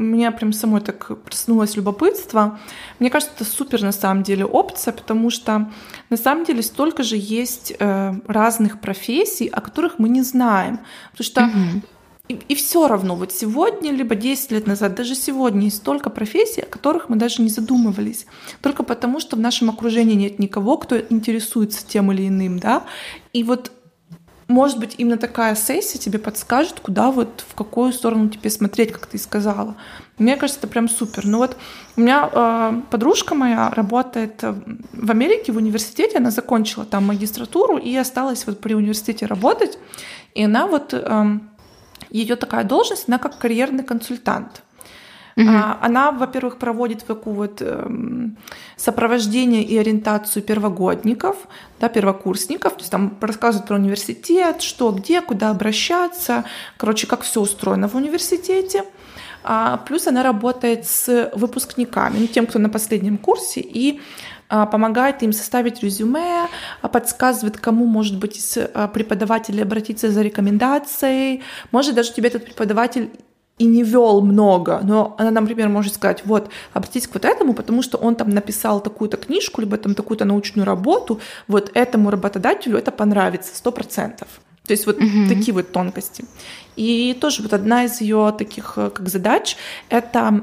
меня 0.00 0.30
прям 0.30 0.52
самой 0.52 0.80
так 0.80 1.22
проснулось 1.22 1.76
любопытство. 1.76 2.58
Мне 2.98 3.10
кажется, 3.10 3.34
это 3.34 3.44
супер 3.44 3.82
на 3.82 3.92
самом 3.92 4.22
деле 4.22 4.44
опция, 4.44 4.92
потому 4.92 5.30
что 5.30 5.70
на 6.10 6.16
самом 6.16 6.44
деле 6.44 6.62
столько 6.62 7.02
же 7.02 7.16
есть 7.18 7.74
э, 7.78 8.14
разных 8.26 8.80
профессий, 8.80 9.48
о 9.48 9.60
которых 9.60 9.98
мы 9.98 10.08
не 10.08 10.22
знаем. 10.22 10.80
Потому 11.12 11.24
что 11.24 11.44
угу. 11.44 11.82
И, 12.28 12.34
и 12.48 12.54
все 12.56 12.88
равно, 12.88 13.14
вот 13.14 13.32
сегодня, 13.32 13.92
либо 13.92 14.14
10 14.14 14.50
лет 14.50 14.66
назад, 14.66 14.94
даже 14.94 15.14
сегодня 15.14 15.64
есть 15.64 15.76
столько 15.76 16.10
профессий, 16.10 16.62
о 16.62 16.66
которых 16.66 17.08
мы 17.08 17.16
даже 17.16 17.40
не 17.40 17.48
задумывались. 17.48 18.26
Только 18.62 18.82
потому, 18.82 19.20
что 19.20 19.36
в 19.36 19.40
нашем 19.40 19.70
окружении 19.70 20.14
нет 20.14 20.38
никого, 20.38 20.76
кто 20.76 20.98
интересуется 20.98 21.86
тем 21.86 22.10
или 22.10 22.26
иным, 22.26 22.58
да. 22.58 22.82
И 23.32 23.44
вот 23.44 23.70
может 24.48 24.78
быть, 24.78 24.94
именно 24.98 25.16
такая 25.16 25.56
сессия 25.56 25.98
тебе 25.98 26.18
подскажет, 26.18 26.78
куда 26.80 27.10
вот, 27.10 27.44
в 27.48 27.54
какую 27.54 27.92
сторону 27.92 28.28
тебе 28.28 28.48
смотреть, 28.48 28.92
как 28.92 29.06
ты 29.06 29.18
сказала. 29.18 29.74
Мне 30.18 30.36
кажется, 30.36 30.60
это 30.60 30.68
прям 30.68 30.88
супер. 30.88 31.26
Ну 31.26 31.38
вот 31.38 31.56
у 31.96 32.00
меня 32.00 32.30
э, 32.32 32.80
подружка 32.90 33.34
моя 33.34 33.70
работает 33.70 34.42
в 34.42 35.10
Америке 35.10 35.50
в 35.50 35.56
университете, 35.56 36.18
она 36.18 36.30
закончила 36.30 36.84
там 36.84 37.06
магистратуру 37.06 37.76
и 37.76 37.94
осталась 37.96 38.46
вот 38.46 38.60
при 38.60 38.74
университете 38.74 39.26
работать. 39.26 39.78
И 40.34 40.44
она 40.44 40.68
вот, 40.68 40.94
э, 40.94 40.98
эм, 40.98 41.50
ее 42.10 42.36
такая 42.36 42.62
должность, 42.62 43.08
она 43.08 43.18
как 43.18 43.38
карьерный 43.38 43.82
консультант. 43.82 44.62
Угу. 45.36 45.50
Она, 45.82 46.12
во-первых, 46.12 46.56
проводит 46.56 47.04
такую 47.04 47.36
вот 47.36 47.60
эм, 47.60 48.38
сопровождение 48.76 49.62
и 49.62 49.76
ориентацию 49.76 50.42
первогодников, 50.42 51.36
да, 51.78 51.90
первокурсников, 51.90 52.72
то 52.72 52.78
есть 52.78 52.90
там 52.90 53.18
рассказывают 53.20 53.68
про 53.68 53.76
университет, 53.76 54.62
что, 54.62 54.92
где, 54.92 55.20
куда 55.20 55.50
обращаться, 55.50 56.44
короче, 56.78 57.06
как 57.06 57.20
все 57.20 57.42
устроено 57.42 57.86
в 57.86 57.94
университете. 57.94 58.84
А, 59.44 59.76
плюс 59.76 60.06
она 60.06 60.22
работает 60.22 60.86
с 60.86 61.30
выпускниками, 61.34 62.18
ну, 62.18 62.26
тем, 62.26 62.46
кто 62.46 62.58
на 62.58 62.70
последнем 62.70 63.18
курсе, 63.18 63.60
и 63.60 64.00
а, 64.48 64.64
помогает 64.64 65.22
им 65.22 65.32
составить 65.32 65.82
резюме, 65.82 66.48
а, 66.80 66.88
подсказывает, 66.88 67.58
кому, 67.58 67.84
может 67.84 68.18
быть, 68.18 68.38
из 68.38 68.58
преподавателей 68.92 69.62
обратиться 69.62 70.10
за 70.10 70.22
рекомендацией. 70.22 71.42
Может, 71.72 71.94
даже 71.94 72.12
тебе 72.12 72.28
этот 72.28 72.46
преподаватель 72.46 73.10
и 73.58 73.64
не 73.64 73.82
вел 73.82 74.20
много, 74.20 74.80
но 74.82 75.14
она, 75.18 75.30
например, 75.30 75.68
может 75.68 75.94
сказать, 75.94 76.22
вот, 76.26 76.50
обратитесь 76.74 77.08
к 77.08 77.14
вот 77.14 77.24
этому, 77.24 77.54
потому 77.54 77.82
что 77.82 77.96
он 77.96 78.14
там 78.14 78.30
написал 78.30 78.80
такую-то 78.80 79.16
книжку, 79.16 79.62
либо 79.62 79.78
там 79.78 79.94
такую-то 79.94 80.24
научную 80.24 80.66
работу, 80.66 81.20
вот 81.48 81.70
этому 81.74 82.10
работодателю 82.10 82.76
это 82.76 82.90
понравится, 82.90 83.56
сто 83.56 83.72
процентов. 83.72 84.28
То 84.66 84.72
есть 84.72 84.86
вот 84.86 84.96
угу. 84.96 85.28
такие 85.28 85.54
вот 85.54 85.72
тонкости. 85.72 86.24
И 86.74 87.16
тоже 87.20 87.42
вот 87.42 87.52
одна 87.52 87.84
из 87.84 88.00
ее 88.00 88.34
таких 88.36 88.74
э, 88.76 88.90
как 88.90 89.08
задач— 89.08 89.56
это 89.88 90.42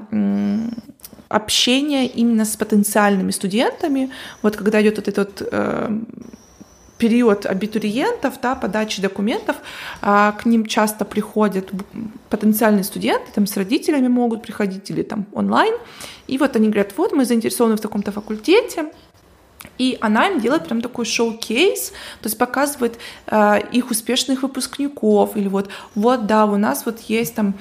общение 1.27 2.08
именно 2.08 2.46
с 2.46 2.55
потенциальными 2.55 3.32
студентами. 3.32 4.12
Вот 4.41 4.55
когда 4.55 4.82
идет 4.82 4.98
вот 4.98 5.08
этот 5.08 5.41
э, 5.51 6.00
период 7.03 7.45
абитуриентов, 7.45 8.36
да, 8.41 8.55
подачи 8.55 9.01
документов, 9.01 9.57
а, 10.01 10.31
к 10.31 10.45
ним 10.45 10.65
часто 10.65 11.03
приходят 11.03 11.69
потенциальные 12.29 12.86
студенты, 12.86 13.29
там 13.36 13.45
с 13.45 13.57
родителями 13.57 14.07
могут 14.07 14.41
приходить 14.41 14.89
или 14.89 15.03
там 15.03 15.25
онлайн, 15.33 15.74
и 16.27 16.38
вот 16.38 16.55
они 16.55 16.69
говорят, 16.69 16.93
вот 16.95 17.12
мы 17.12 17.25
заинтересованы 17.25 17.75
в 17.75 17.81
таком-то 17.81 18.13
факультете, 18.13 18.86
и 19.77 19.98
она 20.00 20.29
им 20.29 20.39
делает 20.39 20.63
прям 20.65 20.79
такой 20.81 21.03
шоу-кейс, 21.03 21.89
то 22.22 22.27
есть 22.27 22.38
показывает 22.38 22.98
э, 23.27 23.60
их 23.74 23.91
успешных 23.91 24.43
выпускников, 24.43 25.36
или 25.36 25.50
вот, 25.50 25.69
вот, 25.95 26.25
да, 26.25 26.45
у 26.45 26.55
нас 26.55 26.86
вот 26.86 27.01
есть 27.10 27.36
там 27.36 27.53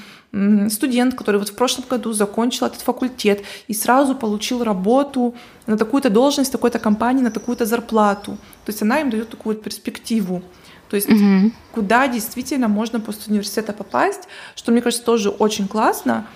студент, 0.68 1.14
который 1.14 1.36
вот 1.36 1.50
в 1.50 1.54
прошлом 1.54 1.84
году 1.90 2.12
закончил 2.12 2.66
этот 2.66 2.80
факультет 2.80 3.42
и 3.68 3.74
сразу 3.74 4.14
получил 4.14 4.64
работу 4.64 5.34
на 5.66 5.76
такую-то 5.76 6.08
должность 6.08 6.48
в 6.48 6.52
такой-то 6.52 6.78
компании, 6.78 7.22
на 7.22 7.30
такую-то 7.30 7.66
зарплату. 7.66 8.32
То 8.64 8.72
есть 8.72 8.82
она 8.82 9.00
им 9.00 9.10
дает 9.10 9.28
такую 9.28 9.56
вот 9.56 9.64
перспективу. 9.64 10.42
То 10.88 10.96
есть 10.96 11.08
угу. 11.08 11.52
куда 11.72 12.08
действительно 12.08 12.68
можно 12.68 13.00
после 13.00 13.30
университета 13.30 13.72
попасть, 13.72 14.28
что 14.54 14.72
мне 14.72 14.80
кажется 14.80 15.04
тоже 15.04 15.30
очень 15.30 15.68
классно. 15.68 16.26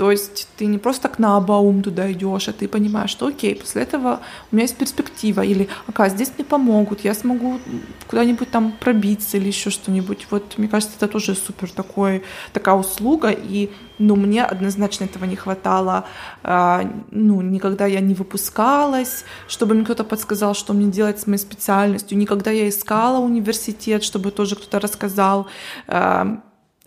То 0.00 0.10
есть 0.10 0.48
ты 0.56 0.64
не 0.64 0.78
просто 0.78 1.02
так 1.02 1.18
на 1.18 1.36
обаум 1.36 1.82
туда 1.82 2.10
идешь, 2.10 2.48
а 2.48 2.54
ты 2.54 2.68
понимаешь, 2.68 3.10
что 3.10 3.26
окей, 3.26 3.54
после 3.54 3.82
этого 3.82 4.20
у 4.50 4.56
меня 4.56 4.62
есть 4.62 4.78
перспектива, 4.78 5.42
или 5.42 5.68
ага, 5.86 6.08
здесь 6.08 6.32
мне 6.38 6.44
помогут, 6.46 7.04
я 7.04 7.12
смогу 7.12 7.60
куда-нибудь 8.08 8.50
там 8.50 8.72
пробиться 8.80 9.36
или 9.36 9.48
еще 9.48 9.68
что-нибудь. 9.68 10.26
Вот 10.30 10.56
мне 10.56 10.68
кажется, 10.68 10.96
это 10.96 11.06
тоже 11.06 11.34
супер 11.34 11.70
такой, 11.70 12.22
такая 12.54 12.76
услуга, 12.76 13.28
и 13.28 13.68
ну, 13.98 14.16
мне 14.16 14.42
однозначно 14.42 15.04
этого 15.04 15.26
не 15.26 15.36
хватало. 15.36 16.06
А, 16.42 16.90
ну, 17.10 17.42
никогда 17.42 17.84
я 17.84 18.00
не 18.00 18.14
выпускалась, 18.14 19.26
чтобы 19.48 19.74
мне 19.74 19.84
кто-то 19.84 20.04
подсказал, 20.04 20.54
что 20.54 20.72
мне 20.72 20.90
делать 20.90 21.20
с 21.20 21.26
моей 21.26 21.38
специальностью. 21.38 22.16
Никогда 22.16 22.50
я 22.50 22.70
искала 22.70 23.18
университет, 23.18 24.02
чтобы 24.02 24.30
тоже 24.30 24.56
кто-то 24.56 24.80
рассказал. 24.80 25.46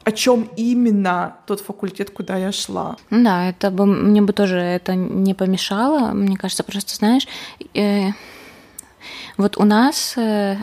О 0.03 0.11
чем 0.11 0.49
именно 0.57 1.35
тот 1.45 1.61
факультет, 1.61 2.09
куда 2.09 2.37
я 2.37 2.51
шла. 2.51 2.97
Да, 3.09 3.49
это 3.49 3.71
бы 3.71 3.85
мне 3.85 4.21
бы 4.21 4.33
тоже 4.33 4.57
это 4.57 4.95
не 4.95 5.33
помешало. 5.33 6.11
Мне 6.11 6.35
кажется, 6.35 6.63
просто 6.63 6.95
знаешь, 6.95 7.27
э, 7.73 8.09
вот 9.37 9.57
у 9.57 9.63
нас 9.63 10.15
э, 10.17 10.57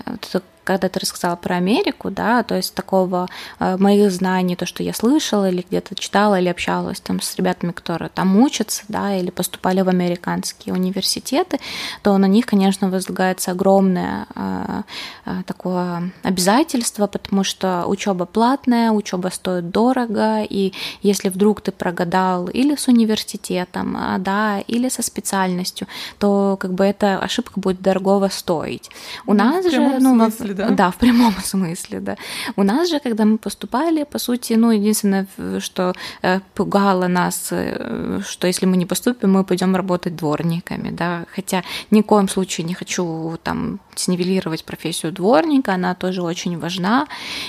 когда 0.64 0.88
ты 0.88 1.00
рассказала 1.00 1.37
про 1.37 1.57
Америку, 1.57 2.11
да, 2.11 2.43
то 2.43 2.55
есть 2.55 2.75
такого 2.75 3.29
э, 3.59 3.76
моих 3.76 4.11
знаний, 4.11 4.57
то, 4.57 4.67
что 4.67 4.83
я 4.83 4.93
слышала 4.93 5.49
или 5.49 5.64
где-то 5.69 5.95
читала 5.95 6.40
или 6.40 6.49
общалась 6.49 7.00
там 7.00 7.21
с 7.21 7.37
ребятами, 7.37 7.73
которые 7.73 8.11
там 8.11 8.37
учатся, 8.37 8.83
да, 8.88 9.14
или 9.17 9.31
поступали 9.31 9.81
в 9.83 9.88
американские 9.88 10.75
университеты, 10.75 11.59
то 12.02 12.17
на 12.19 12.26
них, 12.26 12.47
конечно, 12.47 12.90
возлагается 12.90 13.52
огромное 13.52 14.26
э, 14.35 14.83
э, 15.26 15.43
такое 15.47 16.12
обязательство, 16.23 17.07
потому 17.07 17.45
что 17.45 17.85
учеба 17.87 18.26
платная, 18.26 18.90
учеба 18.90 19.29
стоит 19.29 19.71
дорого, 19.71 20.43
и 20.43 20.73
если 21.02 21.29
вдруг 21.29 21.61
ты 21.61 21.73
прогадал 21.73 22.49
или 22.49 22.76
с 22.76 22.88
университетом, 22.88 23.97
а, 23.97 24.19
да, 24.19 24.61
или 24.61 24.88
со 24.88 25.02
специальностью, 25.02 25.87
то 26.19 26.57
как 26.61 26.73
бы 26.73 26.85
эта 26.85 27.19
ошибка 27.19 27.61
будет 27.61 27.81
дорогого 27.81 28.29
стоить. 28.29 28.90
У 29.26 29.33
ну, 29.33 29.38
нас 29.45 29.71
же, 29.71 29.99
ну, 29.99 30.14
смысле, 30.14 30.55
да? 30.69 30.75
Да, 30.75 30.90
в 30.90 30.97
прямом 30.97 31.35
смысле, 31.45 32.00
да. 32.00 32.17
У 32.57 32.62
нас 32.62 32.90
же, 32.90 33.00
когда 33.00 33.25
мы 33.25 33.38
поступали, 33.38 34.05
по 34.05 34.19
сути, 34.19 34.55
ну, 34.55 34.71
единственное, 34.71 35.26
что 35.59 35.95
э, 36.23 36.40
пугало 36.55 37.09
нас, 37.09 37.49
э, 37.52 38.21
что 38.26 38.47
если 38.47 38.67
мы 38.67 38.76
не 38.76 38.87
поступим, 38.87 39.33
мы 39.33 39.45
пойдем 39.45 39.76
работать 39.76 40.17
дворниками, 40.17 40.90
да, 40.90 41.25
хотя 41.35 41.62
ни 41.90 42.02
в 42.02 42.05
коем 42.05 42.29
случае 42.29 42.67
не 42.67 42.75
хочу 42.75 43.38
там 43.43 43.81
снивелировать 43.95 44.64
профессию 44.64 45.12
дворника, 45.12 45.75
она 45.75 45.95
тоже 45.95 46.23
очень 46.23 46.59
важна 46.59 47.07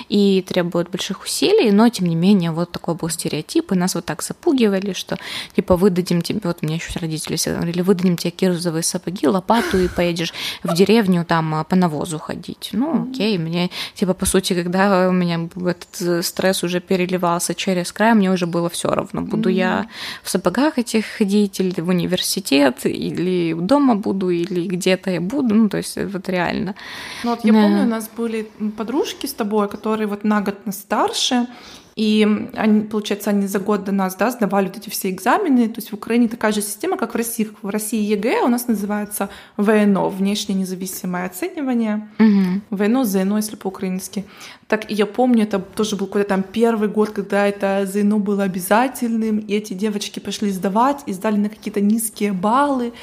и 0.10 0.44
требует 0.48 0.90
больших 0.90 1.24
усилий, 1.24 1.72
но 1.72 1.90
тем 1.90 2.08
не 2.08 2.16
менее 2.16 2.52
вот 2.52 2.72
такой 2.72 2.96
был 2.96 3.10
стереотип, 3.10 3.72
и 3.72 3.76
нас 3.76 3.96
вот 3.96 4.06
так 4.06 4.22
запугивали, 4.22 4.94
что 4.94 5.18
типа 5.56 5.76
выдадим 5.78 6.22
тебе, 6.22 6.42
вот 6.44 6.62
мне 6.62 6.76
еще 6.76 7.00
родители 7.00 7.38
говорили, 7.52 7.82
выдадим 7.82 8.18
тебе 8.18 8.32
кирзовые 8.32 8.84
сапоги, 8.84 9.28
лопату 9.28 9.78
и 9.78 9.88
поедешь 9.88 10.34
в 10.64 10.74
деревню 10.74 11.26
там 11.26 11.56
а, 11.56 11.64
по 11.64 11.76
навозу 11.76 12.20
ходить. 12.20 12.70
Ну, 12.74 12.91
окей, 12.92 13.38
мне 13.38 13.70
типа 13.96 14.14
по 14.14 14.26
сути, 14.26 14.54
когда 14.54 15.10
у 15.10 15.12
меня 15.12 15.50
этот 15.56 16.02
э, 16.02 16.22
стресс 16.22 16.64
уже 16.64 16.80
переливался 16.80 17.54
через 17.54 17.92
край, 17.92 18.14
мне 18.14 18.32
уже 18.32 18.46
было 18.46 18.70
все 18.70 18.90
равно, 18.90 19.22
буду 19.22 19.50
mm-hmm. 19.50 19.54
я 19.54 19.88
в 20.24 20.30
сапогах 20.30 20.78
этих 20.78 21.06
ходить 21.06 21.60
или 21.60 21.82
в 21.82 21.90
университет, 21.90 22.86
или 22.86 23.54
дома 23.54 23.96
буду, 23.96 24.30
или 24.30 24.68
где-то 24.68 25.12
я 25.12 25.22
буду, 25.22 25.56
ну, 25.56 25.70
то 25.70 25.78
есть 25.78 25.98
вот 25.98 26.30
реально. 26.30 26.76
Ну 27.24 27.32
вот 27.32 27.46
я 27.46 27.54
да. 27.54 27.62
помню, 27.62 27.84
у 27.84 27.88
нас 27.88 28.10
были 28.18 28.48
подружки 28.78 29.26
с 29.26 29.34
тобой, 29.34 29.68
которые 29.68 30.08
вот 30.08 30.24
на 30.24 30.42
год 30.42 30.66
нас 30.66 30.80
старше, 30.80 31.48
и 31.96 32.48
они, 32.56 32.82
получается, 32.82 33.32
они 33.32 33.48
за 33.48 33.60
год 33.60 33.84
до 33.84 33.92
нас 33.92 34.16
да, 34.16 34.32
сдавали 34.32 34.68
вот 34.68 34.78
эти 34.78 34.90
все 34.90 35.10
экзамены. 35.10 35.68
То 35.68 35.80
есть 35.80 35.92
в 35.92 35.96
Украине 35.96 36.28
такая 36.28 36.52
же 36.52 36.62
система, 36.62 36.98
как 36.98 37.14
в 37.14 37.18
России. 37.18 37.50
В 37.62 37.70
России 37.70 38.02
ЕГЭ 38.02 38.42
у 38.44 38.48
нас 38.48 38.68
называется 38.68 39.30
ВНО, 39.58 40.10
внешнее 40.10 40.58
независимое 40.58 41.26
оценивание. 41.26 42.10
Угу. 42.20 42.78
ВНО, 42.78 43.04
ЗНО, 43.04 43.38
если 43.38 43.56
по-украински. 43.56 44.26
Так 44.68 44.90
и 44.90 44.94
я 44.94 45.06
помню, 45.06 45.44
это 45.44 45.60
тоже 45.60 45.96
был 45.96 46.08
какой-то 46.08 46.30
там 46.30 46.44
первый 46.44 46.88
год, 46.88 47.10
когда 47.10 47.48
это 47.48 47.86
ЗНО 47.86 48.20
было 48.20 48.44
обязательным, 48.44 49.40
и 49.40 49.54
эти 49.54 49.74
девочки 49.74 50.20
пошли 50.20 50.50
сдавать 50.52 51.02
и 51.08 51.14
сдали 51.14 51.38
на 51.38 51.50
какие-то 51.50 51.82
низкие 51.82 52.32
баллы 52.32 52.94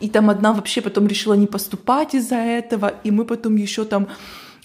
и 0.00 0.08
там 0.08 0.28
одна 0.28 0.52
вообще 0.52 0.82
потом 0.82 1.06
решила 1.06 1.34
не 1.34 1.46
поступать 1.46 2.14
из-за 2.14 2.36
этого, 2.36 2.94
и 3.02 3.10
мы 3.10 3.24
потом 3.24 3.56
еще 3.56 3.84
там 3.84 4.08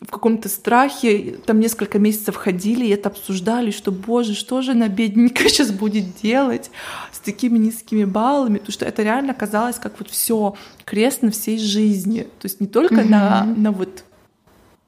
в 0.01 0.09
каком-то 0.09 0.49
страхе, 0.49 1.35
там 1.45 1.59
несколько 1.59 1.99
месяцев 1.99 2.35
ходили 2.35 2.85
и 2.85 2.89
это 2.89 3.09
обсуждали, 3.09 3.69
что, 3.69 3.91
боже, 3.91 4.33
что 4.33 4.61
же 4.61 4.71
она 4.71 4.87
бедненькая 4.87 5.47
сейчас 5.49 5.71
будет 5.71 6.15
делать 6.21 6.71
с 7.11 7.19
такими 7.19 7.59
низкими 7.59 8.05
баллами, 8.05 8.57
потому 8.57 8.73
что 8.73 8.85
это 8.85 9.03
реально 9.03 9.33
казалось 9.33 9.77
как 9.77 9.99
вот 9.99 10.09
все 10.09 10.55
крест 10.85 11.21
на 11.21 11.29
всей 11.29 11.59
жизни, 11.59 12.21
то 12.23 12.45
есть 12.45 12.59
не 12.59 12.67
только 12.67 12.95
mm-hmm. 12.95 13.09
на, 13.09 13.43
на 13.45 13.71
вот 13.71 14.03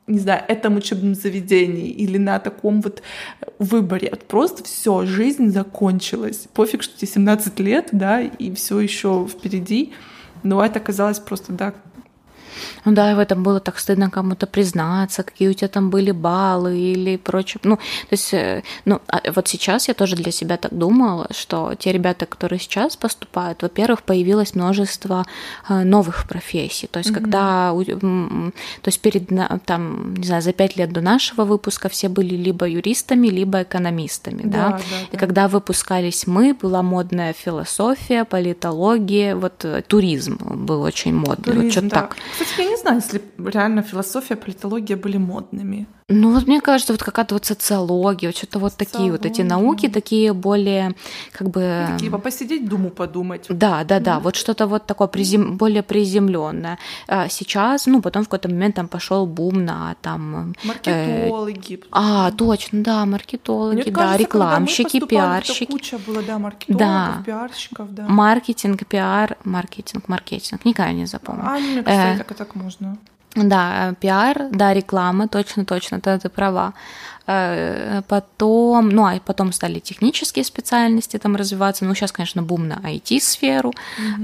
не 0.06 0.20
знаю, 0.20 0.44
этом 0.50 0.76
учебном 0.76 1.16
заведении 1.16 1.90
или 1.90 2.18
на 2.18 2.38
таком 2.40 2.82
вот 2.82 3.02
выборе. 3.58 4.10
Вот 4.12 4.26
просто 4.26 4.62
все, 4.66 5.06
жизнь 5.06 5.50
закончилась. 5.50 6.48
Пофиг, 6.54 6.84
что 6.84 6.98
тебе 6.98 7.08
17 7.08 7.60
лет, 7.62 7.88
да, 7.94 8.22
и 8.22 8.54
все 8.54 8.82
еще 8.82 9.26
впереди. 9.32 9.94
Но 10.44 10.64
это 10.64 10.82
казалось 10.82 11.20
просто, 11.20 11.54
да, 11.54 11.74
ну 12.86 12.92
да, 12.94 13.12
и 13.12 13.16
в 13.16 13.20
этом 13.20 13.44
было 13.44 13.60
так 13.60 13.80
стыдно 13.80 14.10
кому-то 14.10 14.48
признаться, 14.48 15.24
какие 15.24 15.50
у 15.50 15.54
тебя 15.54 15.68
там 15.68 15.90
были 15.90 16.12
баллы 16.12 16.78
или 16.78 17.18
прочее. 17.18 17.60
Ну, 17.64 17.78
то 17.78 18.12
есть, 18.12 18.34
э, 18.34 18.64
ну, 18.86 19.02
а 19.08 19.22
вот 19.32 19.48
сейчас 19.48 19.88
я 19.88 19.94
тоже 19.94 20.16
для 20.16 20.32
себя 20.32 20.58
так 20.58 20.74
думала, 20.78 21.28
что 21.32 21.74
те 21.76 21.92
ребята, 21.92 22.26
которые 22.26 22.60
сейчас 22.60 22.96
поступают, 22.96 23.62
во-первых, 23.62 24.04
появилось 24.04 24.56
множество 24.56 25.26
э, 25.70 25.84
новых 25.84 26.28
профессий. 26.28 26.88
То 26.88 27.00
есть, 27.00 27.12
mm-hmm. 27.12 27.14
когда, 27.14 27.72
то 28.82 28.88
есть 28.88 29.02
перед, 29.02 29.30
там, 29.66 30.14
не 30.16 30.26
знаю, 30.26 30.42
за 30.42 30.54
пять 30.54 30.78
лет 30.78 30.92
до 30.92 31.02
нашего 31.02 31.46
выпуска 31.46 31.90
все 31.90 32.10
были 32.10 32.36
либо 32.36 32.68
юристами, 32.68 33.28
либо 33.28 33.64
экономистами, 33.64 34.44
да. 34.44 34.70
да? 34.70 34.70
да 34.78 34.78
и 35.12 35.14
да. 35.14 35.18
когда 35.18 35.48
выпускались 35.48 36.28
мы, 36.28 36.54
была 36.54 36.82
модная 36.82 37.34
философия, 37.34 38.26
политология, 38.26 39.36
вот 39.36 39.66
э, 39.66 39.82
туризм 39.88 40.38
был 40.40 40.82
очень 40.82 41.14
модный. 41.14 41.54
Туризм, 41.54 41.64
вот 41.64 41.72
что-то 41.72 41.90
да. 41.90 42.02
так. 42.02 42.18
Кстати, 42.44 42.62
я 42.62 42.70
не 42.70 42.78
знаю, 42.78 42.98
если 42.98 43.22
реально 43.38 43.82
философия, 43.82 44.36
политология 44.36 44.98
были 44.98 45.18
модными. 45.18 45.88
Ну 46.10 46.34
вот 46.34 46.48
мне 46.48 46.62
кажется, 46.62 46.94
вот 46.94 47.02
какая-то 47.02 47.36
вот 47.36 47.46
социология, 47.46 48.30
вот 48.30 48.38
что-то 48.38 48.60
вот 48.60 48.76
такие 48.76 49.12
вот 49.12 49.26
эти 49.26 49.42
науки, 49.42 49.88
такие 49.88 50.34
более 50.34 50.96
как 51.32 51.50
бы... 51.50 51.88
Такие 51.94 52.12
посидеть, 52.12 52.68
думу 52.68 52.90
подумать. 52.90 53.46
Да, 53.50 53.84
да, 53.84 54.00
да, 54.00 54.20
вот 54.20 54.36
что-то 54.36 54.68
вот 54.68 54.86
такое 54.86 55.08
призем... 55.08 55.58
более 55.58 55.82
приземленное. 55.82 56.78
А 57.08 57.30
сейчас, 57.30 57.86
ну 57.86 58.02
потом 58.02 58.24
в 58.24 58.26
какой-то 58.26 58.50
момент 58.50 58.76
там 58.76 58.88
пошел 58.88 59.26
бум 59.26 59.66
на 59.66 59.96
там... 60.02 60.54
Э, 60.66 60.68
маркетологи. 60.68 61.76
Э... 61.76 61.88
А, 61.92 62.32
точно, 62.32 62.84
да, 62.84 63.06
маркетологи, 63.06 63.76
мне 63.76 63.84
да, 63.86 63.92
кажется, 63.92 64.20
рекламщики, 64.20 65.06
пиарщики. 65.06 65.72
Куча 65.72 65.98
было, 66.06 66.22
да, 66.22 66.38
маркетологов, 66.38 66.88
да. 66.88 67.24
пиарщиков, 67.26 67.94
да. 67.94 68.06
Маркетинг, 68.08 68.86
пиар, 68.88 69.38
маркетинг, 69.44 70.08
маркетинг, 70.10 70.66
никогда 70.66 70.92
не 70.92 71.06
запомню. 71.06 71.44
А, 71.46 71.58
мне 71.60 71.82
кажется, 71.82 72.24
э... 72.24 72.33
и 72.34 72.38
так 72.38 72.56
можно. 72.56 72.98
Да, 73.36 73.96
пиар, 74.00 74.50
да, 74.52 74.74
реклама, 74.74 75.28
точно, 75.28 75.66
точно, 75.66 76.00
ты, 76.00 76.20
ты 76.20 76.30
права. 76.30 76.74
Э, 77.26 78.02
потом, 78.08 78.90
ну, 78.90 79.06
а 79.06 79.20
потом 79.26 79.54
стали 79.54 79.80
технические 79.80 80.44
специальности 80.44 81.18
там 81.18 81.36
развиваться. 81.36 81.86
Ну, 81.86 81.96
сейчас, 81.96 82.12
конечно, 82.12 82.44
бум 82.44 82.68
на 82.68 82.80
IT-сферу. 82.84 83.74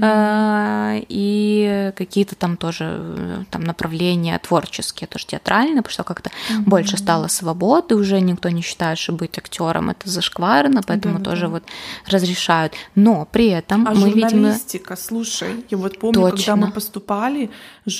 Mm-hmm. 0.00 1.06
И 1.08 1.92
какие-то 1.96 2.34
там 2.34 2.56
тоже 2.56 3.46
там 3.50 3.64
направления 3.64 4.38
творческие, 4.38 5.08
тоже 5.08 5.26
театральные, 5.26 5.82
потому 5.82 5.92
что 5.92 6.04
как-то 6.04 6.30
mm-hmm. 6.30 6.62
больше 6.66 6.98
стало 6.98 7.28
свободы, 7.28 7.94
уже 7.94 8.20
никто 8.20 8.50
не 8.50 8.60
считает, 8.60 8.98
что 8.98 9.12
быть 9.12 9.38
актером 9.38 9.90
это 9.90 10.08
зашкварно, 10.08 10.82
поэтому 10.86 11.18
да, 11.18 11.24
тоже 11.24 11.48
вот 11.48 11.64
разрешают. 12.06 12.74
Но 12.94 13.26
при 13.30 13.48
этом 13.48 13.86
а 13.88 13.94
мы 13.94 14.10
видим... 14.10 14.52
слушай, 14.96 15.64
я 15.70 15.78
вот 15.78 15.98
помню, 15.98 16.20
Точно. 16.20 16.36
когда 16.36 16.56
мы 16.56 16.72
поступали, 16.72 17.50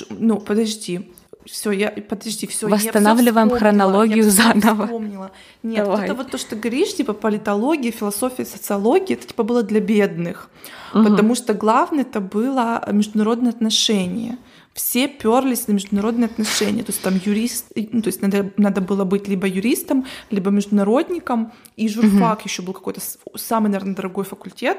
ну, 0.09 0.39
подожди, 0.39 1.11
все, 1.45 1.71
я 1.71 1.89
подожди, 1.91 2.47
все. 2.47 2.67
Восстанавливаем 2.67 3.49
я 3.49 3.57
хронологию 3.57 4.23
я 4.23 4.29
заново. 4.29 4.85
Вспомнила. 4.85 5.31
Нет, 5.63 5.85
Давай. 5.85 6.05
это 6.05 6.13
вот 6.13 6.31
то, 6.31 6.37
что 6.37 6.55
говоришь, 6.55 6.95
типа 6.95 7.13
политология, 7.13 7.91
философия, 7.91 8.45
социология, 8.45 9.15
это 9.15 9.27
типа 9.27 9.43
было 9.43 9.63
для 9.63 9.79
бедных, 9.79 10.49
угу. 10.93 11.03
потому 11.03 11.35
что 11.35 11.53
главное 11.53 12.03
это 12.03 12.19
было 12.21 12.83
международные 12.91 13.49
отношения. 13.49 14.37
Все 14.73 15.09
перлись 15.09 15.67
на 15.67 15.73
международные 15.73 16.27
отношения, 16.27 16.83
то 16.83 16.91
есть 16.91 17.01
там 17.01 17.19
юрист, 17.25 17.65
ну, 17.75 18.01
то 18.01 18.07
есть 18.07 18.21
надо, 18.21 18.53
надо 18.55 18.79
было 18.79 19.03
быть 19.03 19.27
либо 19.27 19.45
юристом, 19.45 20.05
либо 20.29 20.49
международником, 20.49 21.51
и 21.75 21.89
журфак 21.89 22.39
угу. 22.39 22.47
еще 22.47 22.61
был 22.61 22.73
какой-то 22.73 23.01
самый, 23.35 23.67
наверное, 23.67 23.95
дорогой 23.95 24.23
факультет, 24.23 24.77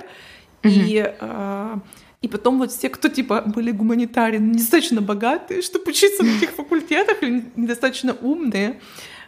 угу. 0.64 0.72
и 0.72 1.14
э, 1.20 1.77
и 2.23 2.29
потом 2.29 2.59
вот 2.59 2.71
все, 2.71 2.89
кто 2.89 3.09
типа 3.09 3.43
были 3.43 3.73
гуманитарии, 3.73 4.39
недостаточно 4.39 5.01
богатые, 5.01 5.61
чтобы 5.61 5.91
учиться 5.91 6.23
на 6.23 6.37
этих 6.37 6.51
факультетах, 6.51 7.23
или 7.23 7.45
недостаточно 7.57 8.17
умные, 8.21 8.81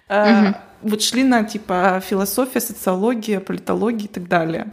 uh 0.08 0.54
вот 0.84 1.00
шли 1.02 1.24
на 1.24 1.44
типа 1.44 2.02
философия, 2.06 2.60
социология, 2.60 3.40
политология 3.40 4.04
и 4.04 4.12
так 4.12 4.28
далее. 4.28 4.66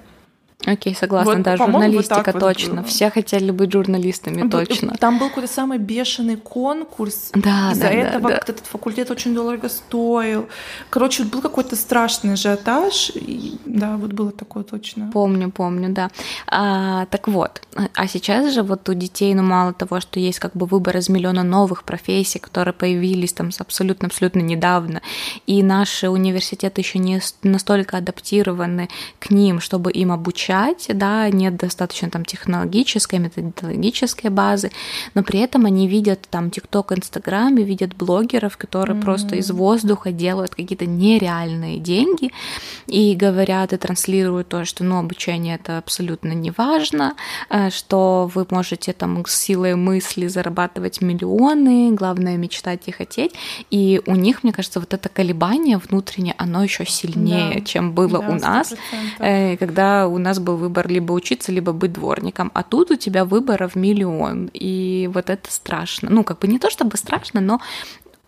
Окей, 0.66 0.96
согласна, 0.96 1.34
вот, 1.34 1.42
да, 1.42 1.58
журналистика 1.58 2.32
вот 2.34 2.40
точно. 2.40 2.82
Вот 2.82 2.88
Все 2.90 3.10
хотели 3.10 3.50
быть 3.52 3.72
журналистами, 3.72 4.48
точно. 4.48 4.96
Там 5.00 5.18
был 5.18 5.30
какой-то 5.30 5.52
самый 5.52 5.80
бешеный 5.80 6.36
конкурс. 6.36 7.32
Да, 7.34 7.72
Из-за 7.72 7.84
да, 7.84 7.90
этого 7.90 8.30
да, 8.30 8.38
этот 8.38 8.60
факультет 8.60 9.10
очень 9.10 9.34
дорого 9.34 9.70
стоил. 9.70 10.48
Короче, 10.92 11.24
был 11.24 11.42
какой-то 11.42 11.76
страшный 11.76 12.34
ажиотаж. 12.34 13.12
И, 13.16 13.58
да, 13.66 13.98
вот 13.98 14.14
было 14.14 14.32
такое 14.32 14.64
точно. 14.64 15.10
Помню, 15.12 15.50
помню, 15.50 15.90
да. 15.90 16.12
А, 16.48 17.08
так 17.08 17.28
вот, 17.28 17.62
а 17.96 18.08
сейчас 18.08 18.54
же 18.54 18.62
вот 18.62 18.88
у 18.88 18.94
детей, 18.94 19.34
ну 19.34 19.42
мало 19.42 19.74
того, 19.74 20.00
что 20.00 20.20
есть 20.20 20.38
как 20.38 20.54
бы 20.54 20.68
выбор 20.68 20.98
из 20.98 21.10
миллиона 21.10 21.42
новых 21.42 21.84
профессий, 21.84 22.38
которые 22.38 22.74
появились 22.74 23.34
там 23.34 23.50
абсолютно-абсолютно 23.58 24.42
недавно, 24.42 25.02
и 25.48 25.64
наши 25.64 26.08
университеты 26.08 26.82
еще 26.82 27.00
не 27.00 27.20
настолько 27.42 27.98
адаптированы 27.98 28.90
к 29.20 29.32
ним, 29.32 29.60
чтобы 29.60 29.92
им 29.92 30.12
обучать 30.12 30.51
обучать, 30.52 30.88
да, 30.98 31.30
нет 31.30 31.58
достаточно 31.58 32.10
там 32.10 32.26
технологической, 32.26 33.20
методологической 33.20 34.30
базы, 34.30 34.72
но 35.14 35.24
при 35.24 35.40
этом 35.40 35.66
они 35.66 35.88
видят 35.88 36.28
там 36.30 36.52
ТикТок, 36.52 36.92
Инстаграм 36.92 37.58
и 37.58 37.64
видят 37.64 37.96
блогеров, 37.96 38.58
которые 38.58 38.98
mm-hmm. 38.98 39.02
просто 39.02 39.36
из 39.36 39.52
воздуха 39.52 40.12
делают 40.12 40.56
какие-то 40.56 40.86
нереальные 40.86 41.78
деньги 41.78 42.32
и 42.88 43.16
говорят 43.16 43.74
и 43.74 43.78
транслируют 43.78 44.50
то, 44.50 44.66
что 44.66 44.84
ну, 44.84 45.00
обучение 45.00 45.56
это 45.56 45.78
абсолютно 45.78 46.34
не 46.34 46.52
важно, 46.52 47.16
э, 47.50 47.70
что 47.70 48.30
вы 48.34 48.46
можете 48.50 48.94
там 48.94 49.26
с 49.26 49.36
силой 49.36 49.76
мысли 49.76 50.28
зарабатывать 50.28 51.02
миллионы, 51.02 51.92
главное 51.94 52.38
мечтать 52.38 52.82
и 52.88 52.92
хотеть, 52.92 53.34
и 53.70 54.02
у 54.06 54.16
них, 54.16 54.44
мне 54.44 54.54
кажется, 54.54 54.80
вот 54.80 54.94
это 54.94 55.10
колебание 55.10 55.78
внутреннее, 55.78 56.36
оно 56.38 56.64
еще 56.64 56.86
сильнее, 56.86 57.60
да. 57.60 57.62
чем 57.62 57.94
было 57.94 58.20
да, 58.20 58.30
у 58.30 58.34
нас, 58.34 58.74
100%. 58.74 58.78
Э, 59.20 59.58
когда 59.58 60.08
у 60.08 60.18
нас 60.18 60.41
был 60.42 60.58
выбор 60.58 60.88
либо 60.88 61.14
учиться, 61.14 61.52
либо 61.52 61.72
быть 61.72 61.94
дворником, 61.94 62.52
а 62.54 62.64
тут 62.64 62.92
у 62.92 62.96
тебя 62.96 63.26
выборов 63.26 63.76
миллион, 63.76 64.50
и 64.54 65.10
вот 65.14 65.30
это 65.30 65.52
страшно. 65.52 66.10
Ну, 66.10 66.24
как 66.24 66.40
бы 66.40 66.48
не 66.48 66.60
то 66.60 66.70
чтобы 66.70 66.98
страшно, 66.98 67.42
но 67.42 67.60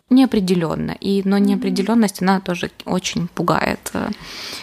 неопределенно. 0.10 0.92
И, 0.92 1.22
но 1.26 1.38
неопределенность, 1.38 2.22
она 2.22 2.40
тоже 2.40 2.72
очень 2.86 3.28
пугает. 3.28 3.90
Э, 3.94 4.10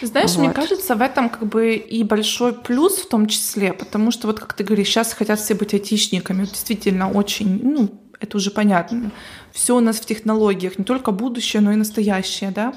Знаешь, 0.01 0.31
вот. 0.31 0.39
мне 0.45 0.53
кажется, 0.53 0.95
в 0.95 1.01
этом 1.01 1.29
как 1.29 1.45
бы 1.45 1.75
и 1.75 2.03
большой 2.03 2.53
плюс 2.53 2.97
в 2.97 3.09
том 3.09 3.27
числе, 3.27 3.73
потому 3.73 4.11
что 4.11 4.27
вот 4.27 4.39
как 4.39 4.53
ты 4.53 4.63
говоришь, 4.63 4.87
сейчас 4.87 5.13
хотят 5.13 5.39
все 5.39 5.53
быть 5.53 5.73
айтишниками, 5.73 6.45
действительно 6.45 7.11
очень, 7.11 7.61
ну, 7.63 7.89
это 8.19 8.37
уже 8.37 8.51
понятно. 8.51 9.11
Все 9.51 9.75
у 9.75 9.79
нас 9.79 9.97
в 9.97 10.05
технологиях, 10.05 10.77
не 10.77 10.85
только 10.85 11.11
будущее, 11.11 11.61
но 11.61 11.73
и 11.73 11.75
настоящее, 11.75 12.51
да. 12.51 12.69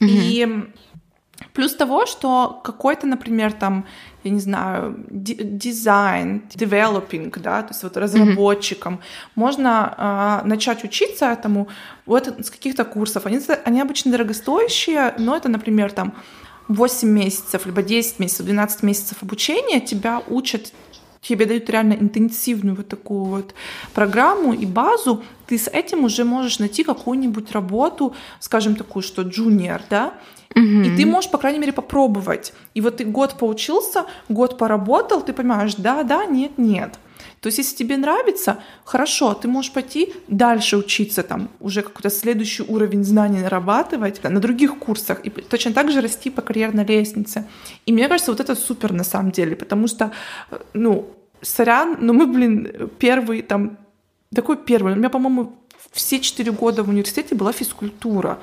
Угу. 0.00 0.10
И 0.10 0.64
Плюс 1.58 1.74
того, 1.74 2.06
что 2.06 2.60
какой-то, 2.62 3.08
например, 3.08 3.52
там, 3.52 3.84
я 4.22 4.30
не 4.30 4.38
знаю, 4.38 4.94
дизайн, 5.10 6.42
developing, 6.54 7.36
да, 7.40 7.62
то 7.62 7.70
есть 7.70 7.82
вот 7.82 7.96
разработчикам, 7.96 8.94
mm-hmm. 8.94 9.30
можно 9.34 10.40
э, 10.44 10.46
начать 10.46 10.84
учиться 10.84 11.26
этому 11.26 11.66
вот 12.06 12.28
с 12.28 12.50
каких-то 12.50 12.84
курсов. 12.84 13.26
Они, 13.26 13.40
они 13.64 13.80
обычно 13.80 14.12
дорогостоящие, 14.12 15.14
но 15.18 15.36
это, 15.36 15.48
например, 15.48 15.90
там 15.90 16.14
8 16.68 17.08
месяцев, 17.08 17.66
либо 17.66 17.82
10 17.82 18.20
месяцев, 18.20 18.46
12 18.46 18.84
месяцев 18.84 19.18
обучения 19.20 19.80
тебя 19.80 20.22
учат 20.28 20.72
тебе 21.22 21.44
дают 21.44 21.68
реально 21.68 21.94
интенсивную 21.94 22.76
вот 22.76 22.86
такую 22.86 23.24
вот 23.24 23.54
программу 23.94 24.52
и 24.52 24.64
базу, 24.64 25.24
ты 25.48 25.58
с 25.58 25.66
этим 25.66 26.04
уже 26.04 26.24
можешь 26.24 26.60
найти 26.60 26.84
какую-нибудь 26.84 27.50
работу, 27.50 28.14
скажем 28.38 28.76
такую, 28.76 29.02
что 29.02 29.22
джуниор, 29.22 29.82
да, 29.90 30.14
Угу. 30.54 30.82
И 30.82 30.96
ты 30.96 31.06
можешь, 31.06 31.30
по 31.30 31.38
крайней 31.38 31.58
мере, 31.58 31.72
попробовать. 31.72 32.52
И 32.74 32.80
вот 32.80 32.96
ты 32.96 33.04
год 33.04 33.38
поучился, 33.38 34.06
год 34.28 34.58
поработал, 34.58 35.20
ты 35.20 35.32
понимаешь, 35.32 35.74
да, 35.74 36.02
да, 36.02 36.24
нет, 36.24 36.58
нет. 36.58 36.98
То 37.40 37.48
есть, 37.48 37.58
если 37.58 37.76
тебе 37.76 37.96
нравится, 37.96 38.58
хорошо, 38.84 39.34
ты 39.34 39.46
можешь 39.48 39.72
пойти 39.72 40.12
дальше 40.26 40.76
учиться, 40.76 41.22
там, 41.22 41.48
уже 41.60 41.82
какой-то 41.82 42.10
следующий 42.10 42.64
уровень 42.64 43.04
знаний 43.04 43.40
нарабатывать 43.40 44.22
на 44.24 44.40
других 44.40 44.78
курсах 44.78 45.24
и 45.24 45.30
точно 45.30 45.72
так 45.72 45.90
же 45.90 46.00
расти 46.00 46.30
по 46.30 46.42
карьерной 46.42 46.84
лестнице. 46.84 47.44
И 47.86 47.92
мне 47.92 48.08
кажется, 48.08 48.32
вот 48.32 48.40
это 48.40 48.56
супер 48.56 48.92
на 48.92 49.04
самом 49.04 49.30
деле, 49.30 49.54
потому 49.54 49.86
что, 49.86 50.10
ну, 50.72 51.14
сорян, 51.40 51.98
но 52.00 52.12
мы, 52.12 52.26
блин, 52.26 52.90
первый 52.98 53.42
там, 53.42 53.78
такой 54.34 54.56
первый, 54.56 54.94
у 54.94 54.96
меня, 54.96 55.10
по-моему, 55.10 55.54
все 55.92 56.18
четыре 56.20 56.50
года 56.50 56.82
в 56.82 56.88
университете 56.88 57.34
была 57.34 57.52
физкультура. 57.52 58.38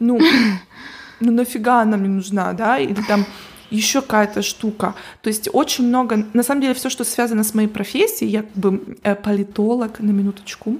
Ну, 0.00 0.18
ну 1.22 1.32
нафига 1.32 1.82
она 1.82 1.96
мне 1.96 2.08
нужна, 2.08 2.52
да, 2.52 2.78
или 2.78 3.00
там 3.02 3.24
еще 3.70 4.02
какая-то 4.02 4.42
штука. 4.42 4.94
То 5.22 5.28
есть 5.28 5.48
очень 5.52 5.86
много, 5.86 6.26
на 6.32 6.42
самом 6.42 6.60
деле 6.60 6.74
все, 6.74 6.90
что 6.90 7.04
связано 7.04 7.42
с 7.42 7.54
моей 7.54 7.68
профессией, 7.68 8.30
я 8.30 8.42
как 8.42 8.52
бы 8.52 8.96
э, 9.02 9.14
политолог, 9.14 10.00
на 10.00 10.10
минуточку. 10.10 10.78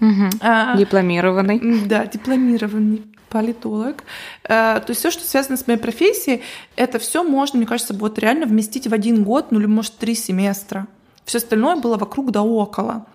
Угу. 0.00 0.30
А, 0.40 0.76
дипломированный. 0.76 1.86
Да, 1.86 2.06
дипломированный 2.06 3.02
политолог. 3.30 4.04
А, 4.48 4.80
то 4.80 4.90
есть 4.90 5.00
все, 5.00 5.10
что 5.10 5.24
связано 5.24 5.56
с 5.56 5.66
моей 5.66 5.78
профессией, 5.78 6.42
это 6.76 6.98
все 6.98 7.24
можно, 7.24 7.56
мне 7.56 7.66
кажется, 7.66 7.94
вот 7.94 8.18
реально 8.18 8.46
вместить 8.46 8.86
в 8.86 8.94
один 8.94 9.24
год, 9.24 9.50
ну 9.50 9.58
или 9.58 9.66
может 9.66 9.96
три 9.96 10.14
семестра. 10.14 10.86
Все 11.24 11.38
остальное 11.38 11.76
было 11.76 11.96
вокруг 11.96 12.30
да 12.30 12.42
около. 12.42 13.06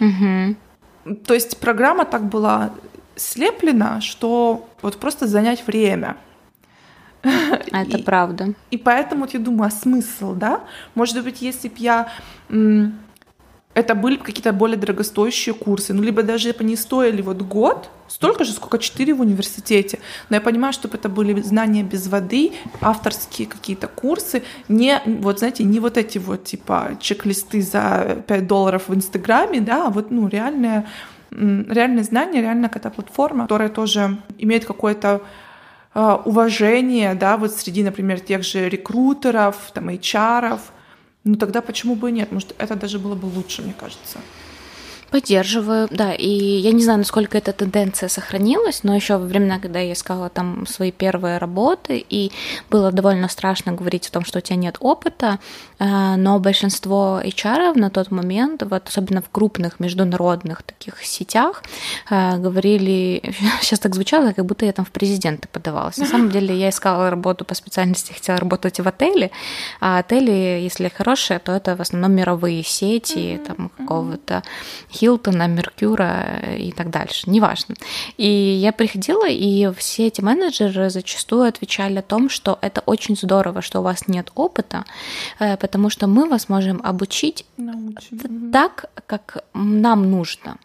Угу. 0.00 1.14
То 1.26 1.34
есть 1.34 1.58
программа 1.58 2.04
так 2.04 2.28
была 2.28 2.70
слеплена, 3.18 4.00
что 4.00 4.68
вот 4.82 4.96
просто 4.96 5.26
занять 5.26 5.66
время. 5.66 6.16
Это 7.22 7.98
и, 7.98 8.02
правда. 8.02 8.54
И 8.70 8.78
поэтому 8.78 9.22
вот 9.22 9.34
я 9.34 9.40
думаю, 9.40 9.68
а 9.68 9.70
смысл, 9.70 10.34
да? 10.34 10.60
Может 10.94 11.22
быть, 11.24 11.42
если 11.42 11.68
бы 11.68 11.74
я 11.78 12.08
это 13.78 13.94
были 13.94 14.16
какие-то 14.16 14.52
более 14.52 14.76
дорогостоящие 14.76 15.54
курсы, 15.54 15.94
ну, 15.94 16.02
либо 16.02 16.24
даже 16.24 16.52
бы 16.52 16.56
они 16.60 16.74
стоили 16.74 17.22
вот 17.22 17.42
год, 17.42 17.90
столько 18.08 18.42
же, 18.42 18.52
сколько 18.52 18.78
четыре 18.78 19.14
в 19.14 19.20
университете. 19.20 20.00
Но 20.30 20.36
я 20.36 20.40
понимаю, 20.40 20.72
чтобы 20.72 20.96
это 20.96 21.08
были 21.08 21.40
знания 21.42 21.84
без 21.84 22.08
воды, 22.08 22.54
авторские 22.80 23.46
какие-то 23.46 23.86
курсы, 23.86 24.42
не, 24.68 25.00
вот 25.06 25.38
знаете, 25.38 25.62
не 25.62 25.78
вот 25.78 25.96
эти 25.96 26.18
вот, 26.18 26.42
типа, 26.42 26.98
чек-листы 27.00 27.62
за 27.62 28.24
5 28.26 28.46
долларов 28.48 28.88
в 28.88 28.94
Инстаграме, 28.94 29.60
да, 29.60 29.86
а 29.86 29.90
вот, 29.90 30.10
ну, 30.10 30.26
реальное, 30.26 30.84
реальное 31.30 32.04
знание, 32.04 32.42
реальная 32.42 32.68
какая-то 32.68 32.90
платформа, 32.90 33.44
которая 33.44 33.68
тоже 33.68 34.18
имеет 34.38 34.64
какое-то 34.64 35.22
а, 35.94 36.16
уважение, 36.24 37.14
да, 37.14 37.36
вот 37.36 37.52
среди, 37.52 37.82
например, 37.82 38.20
тех 38.20 38.42
же 38.42 38.68
рекрутеров, 38.68 39.70
там, 39.74 39.88
HR, 39.88 40.58
ну 41.24 41.34
тогда 41.36 41.60
почему 41.60 41.94
бы 41.94 42.10
и 42.10 42.12
нет? 42.12 42.32
Может, 42.32 42.54
это 42.58 42.76
даже 42.76 42.98
было 42.98 43.14
бы 43.14 43.26
лучше, 43.26 43.62
мне 43.62 43.74
кажется. 43.78 44.18
Поддерживаю, 45.10 45.88
да, 45.90 46.12
и 46.12 46.28
я 46.28 46.72
не 46.72 46.82
знаю, 46.82 46.98
насколько 46.98 47.38
эта 47.38 47.54
тенденция 47.54 48.10
сохранилась, 48.10 48.84
но 48.84 48.94
еще 48.94 49.16
во 49.16 49.24
времена, 49.24 49.58
когда 49.58 49.78
я 49.78 49.94
искала 49.94 50.28
там 50.28 50.66
свои 50.66 50.92
первые 50.92 51.38
работы, 51.38 52.04
и 52.10 52.30
было 52.68 52.92
довольно 52.92 53.28
страшно 53.28 53.72
говорить 53.72 54.06
о 54.08 54.12
том, 54.12 54.26
что 54.26 54.38
у 54.38 54.42
тебя 54.42 54.56
нет 54.56 54.76
опыта, 54.80 55.38
э, 55.78 56.16
но 56.16 56.38
большинство 56.38 57.22
HR 57.24 57.78
на 57.78 57.88
тот 57.88 58.10
момент, 58.10 58.62
вот 58.68 58.88
особенно 58.88 59.22
в 59.22 59.30
крупных 59.30 59.80
международных 59.80 60.62
таких 60.62 61.02
сетях, 61.02 61.62
э, 62.10 62.36
говорили, 62.36 63.22
сейчас 63.62 63.78
так 63.78 63.94
звучало, 63.94 64.32
как 64.32 64.44
будто 64.44 64.66
я 64.66 64.72
там 64.72 64.84
в 64.84 64.90
президенты 64.90 65.48
подавалась. 65.50 65.96
На 65.96 66.06
самом 66.06 66.30
деле 66.38 66.54
я 66.54 66.68
искала 66.68 67.08
работу 67.08 67.46
по 67.46 67.54
специальности, 67.54 68.12
хотела 68.12 68.38
работать 68.38 68.78
в 68.78 68.86
отеле, 68.86 69.30
а 69.80 70.00
отели, 70.00 70.60
если 70.62 70.88
хорошие, 70.88 71.38
то 71.38 71.52
это 71.52 71.76
в 71.76 71.80
основном 71.80 72.12
мировые 72.12 72.62
сети, 72.62 73.40
там 73.46 73.70
какого-то 73.70 74.42
Хилтона, 74.98 75.46
Меркюра 75.46 76.40
и 76.58 76.72
так 76.72 76.90
дальше, 76.90 77.30
неважно. 77.30 77.74
И 78.16 78.26
я 78.26 78.72
приходила, 78.72 79.28
и 79.28 79.72
все 79.76 80.06
эти 80.06 80.20
менеджеры 80.20 80.90
зачастую 80.90 81.48
отвечали 81.48 81.98
о 81.98 82.02
том, 82.02 82.28
что 82.28 82.58
это 82.60 82.82
очень 82.86 83.16
здорово, 83.16 83.62
что 83.62 83.80
у 83.80 83.82
вас 83.82 84.08
нет 84.08 84.32
опыта, 84.34 84.84
э, 85.38 85.56
потому 85.56 85.90
что 85.90 86.06
мы 86.06 86.28
вас 86.28 86.48
можем 86.48 86.80
обучить 86.84 87.44
Научим. 87.56 88.50
так, 88.52 88.90
как 89.06 89.44
нам 89.54 90.10
нужно. 90.10 90.58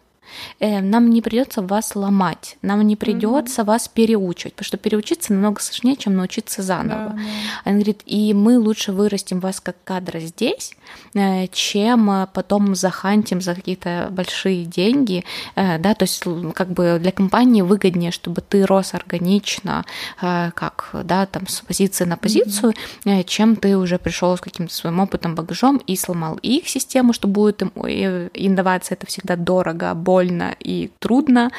Э, 0.60 0.80
нам 0.80 1.10
не 1.10 1.22
придется 1.22 1.62
вас 1.62 1.94
ломать, 1.94 2.56
нам 2.62 2.82
не 2.82 2.96
придется 2.96 3.62
mm-hmm. 3.62 3.66
вас 3.66 3.88
переучивать, 3.88 4.54
потому 4.54 4.66
что 4.66 4.76
переучиться 4.76 5.32
намного 5.32 5.60
сложнее, 5.60 5.96
чем 5.96 6.16
научиться 6.16 6.62
заново. 6.62 7.10
Да. 7.10 7.18
Она 7.64 7.74
говорит, 7.74 8.02
и 8.06 8.34
мы 8.34 8.58
лучше 8.58 8.92
вырастим 8.92 9.40
вас 9.40 9.60
как 9.60 9.76
кадра 9.84 10.18
здесь, 10.20 10.74
э, 11.14 11.46
чем 11.48 12.10
э, 12.10 12.26
потом 12.32 12.74
захантим 12.74 13.40
за 13.40 13.54
какие-то 13.54 14.08
большие 14.10 14.64
деньги, 14.64 15.24
да, 15.56 15.94
то 15.94 16.02
есть 16.04 16.24
как 16.54 16.68
бы 16.70 16.98
для 17.00 17.12
компании 17.12 17.62
выгоднее, 17.62 18.10
чтобы 18.10 18.40
ты 18.40 18.64
рос 18.66 18.94
органично, 18.94 19.84
как, 20.20 20.90
да, 21.04 21.26
там 21.26 21.46
с 21.46 21.60
позиции 21.60 22.04
на 22.04 22.16
позицию, 22.16 22.74
mm-hmm. 23.04 23.24
чем 23.24 23.56
ты 23.56 23.76
уже 23.76 23.98
пришел 23.98 24.36
с 24.36 24.40
каким-то 24.40 24.74
своим 24.74 25.00
опытом, 25.00 25.34
багажом 25.34 25.78
и 25.78 25.96
сломал 25.96 26.38
их 26.42 26.68
систему, 26.68 27.12
что 27.12 27.28
будет 27.28 27.62
им 27.62 27.68
инновация, 27.74 28.96
это 28.96 29.06
всегда 29.06 29.36
дорого, 29.36 29.94
больно 29.94 30.13
и 30.22 30.90
трудно, 30.98 31.50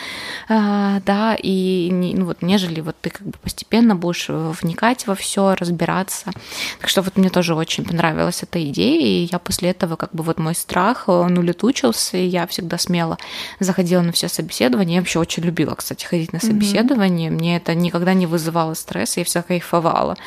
а, 0.50 1.00
да, 1.06 1.36
и 1.36 1.90
ну, 1.92 2.26
вот, 2.26 2.42
нежели 2.42 2.82
вот 2.82 2.96
ты 3.02 3.10
как 3.10 3.28
бы 3.28 3.34
постепенно 3.42 3.96
будешь 3.96 4.28
вникать 4.30 5.08
во 5.08 5.16
все, 5.16 5.56
разбираться. 5.56 6.32
Так 6.80 6.90
что 6.90 7.02
вот 7.02 7.18
мне 7.18 7.30
тоже 7.30 7.56
очень 7.56 7.86
понравилась 7.86 8.44
эта 8.44 8.64
идея, 8.70 9.02
и 9.02 9.30
я 9.32 9.40
после 9.40 9.70
этого 9.70 9.96
как 9.96 10.14
бы 10.14 10.24
вот 10.24 10.40
мой 10.40 10.56
страх, 10.56 11.08
он 11.08 11.38
улетучился, 11.38 12.18
и 12.18 12.26
я 12.26 12.48
всегда 12.48 12.78
смело 12.78 13.18
заходила 13.60 14.02
на 14.02 14.12
все 14.12 14.28
собеседования. 14.28 14.96
Я 14.96 15.02
вообще 15.02 15.20
очень 15.20 15.44
любила, 15.44 15.76
кстати, 15.76 16.06
ходить 16.06 16.34
на 16.34 16.40
собеседование. 16.40 17.30
Mm-hmm. 17.30 17.34
Мне 17.34 17.58
это 17.58 17.76
никогда 17.76 18.14
не 18.14 18.26
вызывало 18.26 18.74
стресса, 18.74 19.20
я 19.20 19.26
вся 19.26 19.42
кайфовала. 19.42 20.18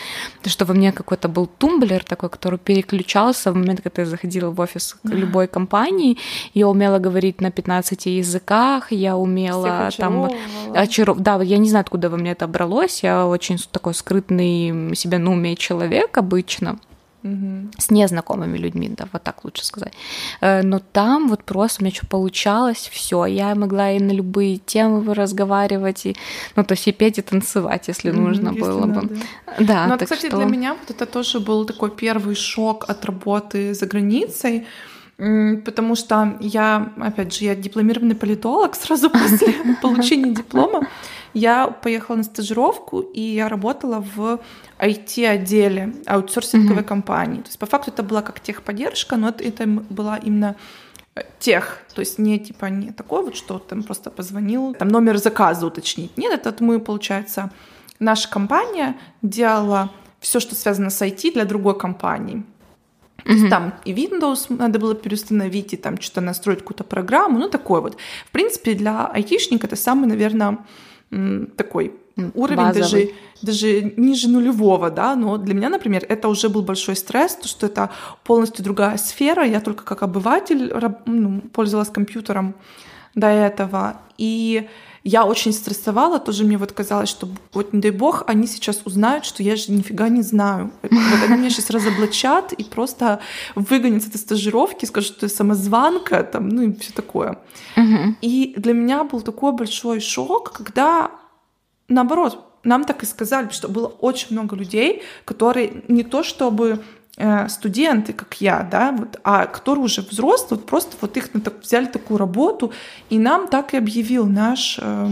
То, 0.43 0.51
что 0.51 0.65
во 0.65 0.75
мне 0.75 0.93
какой-то 0.93 1.29
был 1.29 1.47
тумблер 1.47 2.05
такой, 2.05 2.29
который 2.29 2.59
переключался 2.59 3.53
в 3.53 3.57
момент, 3.57 3.81
когда 3.83 4.03
я 4.03 4.07
заходила 4.07 4.51
в 4.51 4.61
офис 4.61 4.97
любой 5.05 5.47
компании, 5.47 6.19
я 6.55 6.69
умела 6.69 6.99
говорить 6.99 7.41
на 7.41 7.51
15 7.51 8.07
языках, 8.19 8.93
я 8.93 9.17
умела 9.17 9.91
там 9.97 10.31
очаров... 10.75 11.19
Да, 11.19 11.43
я 11.43 11.59
не 11.59 11.69
знаю, 11.69 11.83
откуда 11.83 12.11
во 12.11 12.17
мне 12.17 12.33
это 12.33 12.47
бралось, 12.47 13.03
я 13.03 13.27
очень 13.27 13.59
такой 13.71 13.95
скрытный 13.95 14.95
себя 14.95 15.19
на 15.19 15.33
уме 15.33 15.57
человек 15.57 16.19
обычно 16.19 16.79
угу. 17.23 17.71
с 17.79 17.91
незнакомыми 17.91 18.59
людьми, 18.59 18.89
да, 18.89 19.09
вот 19.13 19.23
так 19.23 19.45
лучше 19.45 19.65
сказать. 19.65 19.93
Э, 20.41 20.63
но 20.63 20.79
там 20.79 21.29
вот 21.29 21.45
просто 21.45 21.83
у 21.83 21.85
меня 21.85 21.95
что 21.95 22.07
получалось, 22.07 22.89
все, 22.93 23.27
я 23.27 23.55
могла 23.55 23.93
и 23.93 24.01
на 24.01 24.13
любые 24.13 24.59
темы 24.59 25.15
разговаривать, 25.15 26.07
и, 26.07 26.17
ну, 26.57 26.65
то 26.65 26.73
есть 26.73 26.89
и 26.89 26.93
петь, 26.93 27.19
и 27.19 27.23
танцевать, 27.23 27.89
если 27.89 28.11
нужно 28.11 28.49
если 28.49 28.61
было 28.61 28.87
надо. 28.87 29.09
бы. 29.09 29.19
Да, 29.59 29.87
ну, 29.87 29.99
кстати, 29.99 30.27
что... 30.27 30.37
для 30.37 30.47
меня 30.47 30.75
вот 30.75 30.91
это 30.91 31.07
тоже 31.07 31.41
был 31.41 31.65
такой 31.65 31.91
первый 31.91 32.35
шок 32.35 32.85
от 32.89 33.05
работы 33.05 33.75
за 33.75 33.87
границей, 33.87 34.67
Потому 35.19 35.97
что 35.97 36.37
я, 36.39 36.93
опять 37.01 37.35
же, 37.35 37.45
я 37.45 37.57
дипломированный 37.57 38.15
политолог 38.15 38.77
сразу 38.77 39.11
после 39.11 39.53
получения 39.83 40.33
диплома. 40.33 40.87
Я 41.35 41.67
поехала 41.67 42.17
на 42.17 42.23
стажировку, 42.23 43.01
и 43.01 43.21
я 43.21 43.49
работала 43.49 44.05
в 44.17 44.41
IT-отделе 44.79 45.93
аутсорсинговой 46.07 46.83
mm-hmm. 46.83 46.87
компании. 46.87 47.41
То 47.41 47.49
есть 47.49 47.59
по 47.59 47.67
факту 47.67 47.91
это 47.91 48.03
была 48.03 48.23
как 48.23 48.41
техподдержка, 48.41 49.17
но 49.17 49.29
это, 49.31 49.43
это 49.43 49.67
была 49.67 50.19
именно 50.19 50.55
э, 51.17 51.23
тех, 51.39 51.81
то 51.95 52.01
есть 52.01 52.19
не 52.19 52.39
типа 52.39 52.67
не 52.67 52.93
такой 52.93 53.25
вот, 53.25 53.37
что 53.37 53.59
там 53.59 53.83
просто 53.83 54.11
позвонил, 54.11 54.75
там 54.75 54.89
номер 54.89 55.19
заказа 55.19 55.67
уточнить. 55.67 56.17
Нет, 56.17 56.47
это 56.47 56.65
мы, 56.65 56.79
получается, 56.79 57.51
наша 57.99 58.31
компания 58.31 58.97
делала 59.21 59.91
все, 60.21 60.41
что 60.41 60.55
связано 60.55 60.91
с 60.91 61.03
IT 61.03 61.33
для 61.35 61.45
другой 61.45 61.77
компании. 61.79 62.45
То 63.29 63.35
есть 63.35 63.51
там 63.51 63.75
и 63.85 63.93
Windows 63.93 64.47
надо 64.49 64.79
было 64.79 64.95
переустановить, 64.95 65.75
и 65.75 65.77
там 65.77 66.01
что-то 66.01 66.23
настроить 66.23 66.61
какую-то 66.61 66.85
программу, 66.85 67.39
ну 67.39 67.51
такое 67.51 67.83
вот. 67.83 67.99
В 68.27 68.31
принципе, 68.31 68.73
для 68.73 69.07
айтишника 69.07 69.67
это 69.67 69.77
самый, 69.77 70.07
наверное, 70.07 70.59
такой 71.57 71.93
уровень 72.35 72.73
даже, 72.73 73.11
даже 73.43 73.93
ниже 73.97 74.31
нулевого, 74.31 74.91
да, 74.91 75.15
но 75.15 75.37
для 75.37 75.53
меня, 75.53 75.69
например, 75.69 76.07
это 76.09 76.29
уже 76.29 76.49
был 76.49 76.63
большой 76.63 76.97
стресс, 76.97 77.35
то, 77.35 77.49
что 77.49 77.67
это 77.67 77.91
полностью 78.25 78.65
другая 78.65 78.97
сфера, 78.97 79.45
я 79.45 79.61
только 79.61 79.85
как 79.85 80.03
обыватель 80.03 80.73
ну, 81.05 81.43
пользовалась 81.53 81.91
компьютером 81.91 82.55
до 83.15 83.27
этого, 83.27 84.01
и 84.17 84.69
я 85.05 85.25
очень 85.25 85.53
стрессовала, 85.53 86.19
тоже 86.19 86.45
мне 86.45 86.59
вот 86.59 86.73
казалось, 86.73 87.09
что 87.09 87.29
вот 87.53 87.73
не 87.73 87.81
дай 87.81 87.91
бог, 87.91 88.25
они 88.27 88.47
сейчас 88.47 88.83
узнают, 88.85 89.25
что 89.25 89.43
я 89.43 89.57
же 89.57 89.73
нифига 89.73 90.09
не 90.09 90.23
знаю. 90.23 90.71
Вот 90.83 90.91
они 91.29 91.39
меня 91.39 91.51
сейчас 91.51 91.71
разоблачат 91.71 92.53
и 92.53 92.65
просто 92.65 93.21
выгонят 93.55 94.03
с 94.03 94.09
этой 94.09 94.19
стажировки, 94.19 94.85
скажут, 94.85 95.17
что 95.17 95.27
я 95.27 95.31
самозванка, 95.31 96.23
там, 96.25 96.49
ну 96.49 96.63
и 96.63 96.75
все 96.75 96.93
такое. 96.93 97.39
И 98.21 98.55
для 98.57 98.73
меня 98.73 99.05
был 99.05 99.21
такой 99.21 99.53
большой 99.53 100.01
шок, 100.01 100.53
когда 100.53 101.11
наоборот, 101.89 102.45
нам 102.65 102.85
так 102.85 103.03
и 103.03 103.07
сказали, 103.07 103.49
что 103.51 103.69
было 103.69 103.87
очень 103.87 104.29
много 104.31 104.57
людей, 104.57 105.03
которые 105.25 105.83
не 105.89 106.03
то 106.03 106.23
чтобы 106.23 106.83
студенты, 107.49 108.13
как 108.13 108.41
я, 108.41 108.63
да, 108.63 108.93
вот, 108.93 109.19
а 109.25 109.47
которые 109.47 109.85
уже 109.85 110.03
взрослые, 110.03 110.61
вот 110.61 110.67
просто 110.67 110.97
вот 111.01 111.17
их 111.17 111.35
на 111.35 111.41
так, 111.41 111.63
взяли 111.63 111.87
такую 111.87 112.19
работу, 112.19 112.73
и 113.11 113.19
нам 113.19 113.49
так 113.49 113.75
и 113.75 113.77
объявил 113.77 114.27
наш, 114.27 114.79
э, 114.81 115.09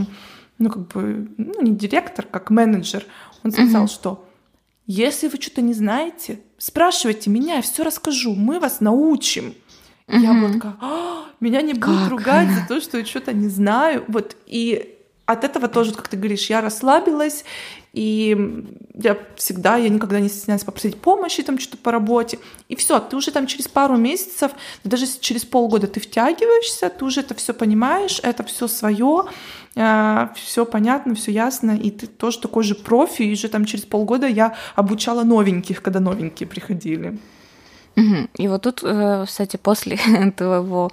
ну, 0.58 0.70
как 0.70 0.86
бы, 0.88 1.28
ну, 1.36 1.62
не 1.62 1.72
директор, 1.72 2.24
как 2.24 2.50
менеджер, 2.50 3.04
он 3.42 3.50
сказал, 3.50 3.84
угу. 3.84 3.90
что 3.90 4.28
если 4.86 5.26
вы 5.26 5.40
что-то 5.40 5.62
не 5.62 5.74
знаете, 5.74 6.40
спрашивайте 6.58 7.28
меня, 7.28 7.56
я 7.56 7.62
все 7.62 7.82
расскажу, 7.82 8.34
мы 8.34 8.60
вас 8.60 8.80
научим. 8.80 9.54
Угу. 10.06 10.18
Я 10.18 10.32
была 10.32 10.52
такая, 10.52 10.76
а, 10.80 11.24
меня 11.40 11.60
не 11.62 11.74
будут 11.74 12.02
как? 12.02 12.10
ругать 12.10 12.50
за 12.50 12.68
то, 12.68 12.80
что 12.80 12.98
я 12.98 13.04
что-то 13.04 13.32
не 13.32 13.48
знаю, 13.48 14.04
вот, 14.06 14.36
и 14.46 14.96
от 15.26 15.42
этого 15.42 15.66
тоже, 15.66 15.92
как 15.92 16.06
ты 16.06 16.16
говоришь, 16.16 16.48
я 16.48 16.60
расслабилась, 16.60 17.44
и 17.96 18.36
я 18.92 19.16
всегда, 19.36 19.76
я 19.76 19.88
никогда 19.88 20.20
не 20.20 20.28
стесняюсь 20.28 20.64
попросить 20.64 21.00
помощи, 21.00 21.42
там 21.42 21.58
что-то 21.58 21.78
по 21.78 21.90
работе. 21.90 22.38
И 22.68 22.76
все, 22.76 23.00
ты 23.00 23.16
уже 23.16 23.30
там 23.30 23.46
через 23.46 23.68
пару 23.68 23.96
месяцев, 23.96 24.52
даже 24.84 25.06
через 25.20 25.46
полгода 25.46 25.86
ты 25.86 25.98
втягиваешься, 25.98 26.90
ты 26.90 27.06
уже 27.06 27.20
это 27.20 27.34
все 27.34 27.54
понимаешь, 27.54 28.20
это 28.22 28.44
все 28.44 28.68
свое, 28.68 29.24
э, 29.76 30.28
все 30.34 30.66
понятно, 30.66 31.14
все 31.14 31.32
ясно, 31.32 31.70
и 31.70 31.90
ты 31.90 32.06
тоже 32.06 32.38
такой 32.38 32.64
же 32.64 32.74
профи, 32.74 33.22
и 33.22 33.32
уже 33.32 33.48
там 33.48 33.64
через 33.64 33.86
полгода 33.86 34.26
я 34.26 34.54
обучала 34.74 35.22
новеньких, 35.22 35.80
когда 35.80 35.98
новенькие 35.98 36.46
приходили. 36.46 37.18
И 37.96 38.48
вот 38.48 38.62
тут, 38.62 38.80
э, 38.82 39.24
кстати, 39.26 39.56
после 39.56 39.96
твоего, 40.36 40.90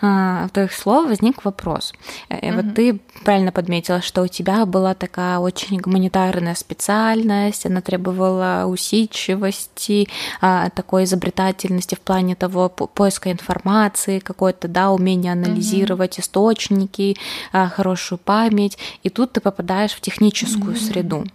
а, 0.00 0.48
твоих 0.48 0.72
слов 0.72 1.06
возник 1.06 1.44
вопрос. 1.44 1.92
Угу. 2.30 2.52
Вот 2.54 2.74
ты 2.74 2.98
правильно 3.24 3.52
подметила, 3.52 4.00
что 4.00 4.22
у 4.22 4.26
тебя 4.26 4.64
была 4.64 4.94
такая 4.94 5.38
очень 5.38 5.78
гуманитарная 5.78 6.54
специальность, 6.54 7.66
она 7.66 7.82
требовала 7.82 8.64
усидчивости, 8.66 10.08
а, 10.40 10.70
такой 10.70 11.04
изобретательности 11.04 11.94
в 11.94 12.00
плане 12.00 12.34
того 12.34 12.70
поиска 12.70 13.30
информации, 13.30 14.18
какой-то, 14.18 14.66
да, 14.66 14.90
умения 14.90 15.32
анализировать 15.32 16.14
угу. 16.14 16.22
источники, 16.22 17.18
а, 17.52 17.68
хорошую 17.68 18.18
память, 18.18 18.78
и 19.02 19.10
тут 19.10 19.32
ты 19.32 19.42
попадаешь 19.42 19.92
в 19.92 20.00
техническую 20.00 20.72
угу. 20.72 20.80
среду. 20.80 21.26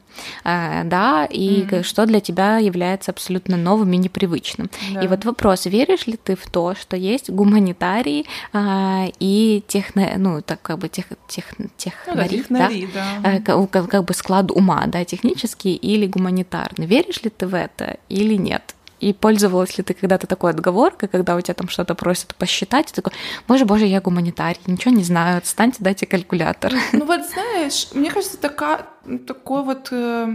Э, 0.44 0.84
да, 0.86 1.26
и 1.26 1.64
mm-hmm. 1.64 1.84
что 1.84 2.06
для 2.06 2.20
тебя 2.20 2.58
является 2.58 3.12
абсолютно 3.12 3.58
новым 3.58 3.94
и 3.94 3.98
непривычным. 3.98 4.70
Да. 4.94 5.02
И 5.02 5.08
вот 5.08 5.26
вопрос, 5.26 5.66
веришь 5.66 6.08
ли 6.08 6.18
ты 6.18 6.36
в 6.36 6.50
то, 6.50 6.76
что 6.76 6.98
есть 6.98 7.30
гуманитарии 7.30 8.26
а, 8.54 9.08
и 9.20 9.64
техно, 9.68 10.14
ну, 10.18 10.42
так 10.42 10.62
как 10.62 10.80
бы 10.80 10.90
тех, 10.90 11.06
тех, 11.28 11.46
технари, 11.78 11.98
ну, 12.08 12.16
да, 12.16 12.28
технари, 12.28 12.90
да, 12.94 13.06
да. 13.24 13.40
Как, 13.40 13.70
как, 13.70 13.90
как 13.90 14.06
бы 14.06 14.14
склад 14.14 14.52
ума, 14.52 14.84
да, 14.88 15.04
технический 15.06 15.76
или 15.76 16.08
гуманитарный. 16.08 16.86
Веришь 16.86 17.22
ли 17.24 17.30
ты 17.30 17.48
в 17.48 17.56
это 17.56 17.98
или 18.10 18.36
нет? 18.36 18.76
И 19.02 19.14
пользовалась 19.14 19.78
ли 19.78 19.84
ты 19.84 19.94
когда-то 19.94 20.28
такой 20.28 20.52
отговоркой, 20.52 21.10
когда 21.10 21.36
у 21.36 21.42
тебя 21.42 21.56
там 21.56 21.68
что-то 21.68 21.96
просят 21.96 22.36
посчитать, 22.36 22.92
и 22.92 22.94
такой, 22.94 23.14
боже, 23.48 23.66
боже, 23.66 23.86
я 23.86 24.00
гуманитарий, 24.00 24.62
ничего 24.68 24.94
не 24.94 25.04
знаю, 25.04 25.40
отстаньте, 25.40 25.78
дайте 25.80 26.06
калькулятор. 26.06 26.72
Ну 26.94 27.06
вот 27.06 27.22
знаешь, 27.26 27.88
мне 27.94 28.12
кажется, 28.12 28.38
такая, 28.38 28.86
такой 29.28 29.64
вот... 29.64 29.90
Э 29.92 30.28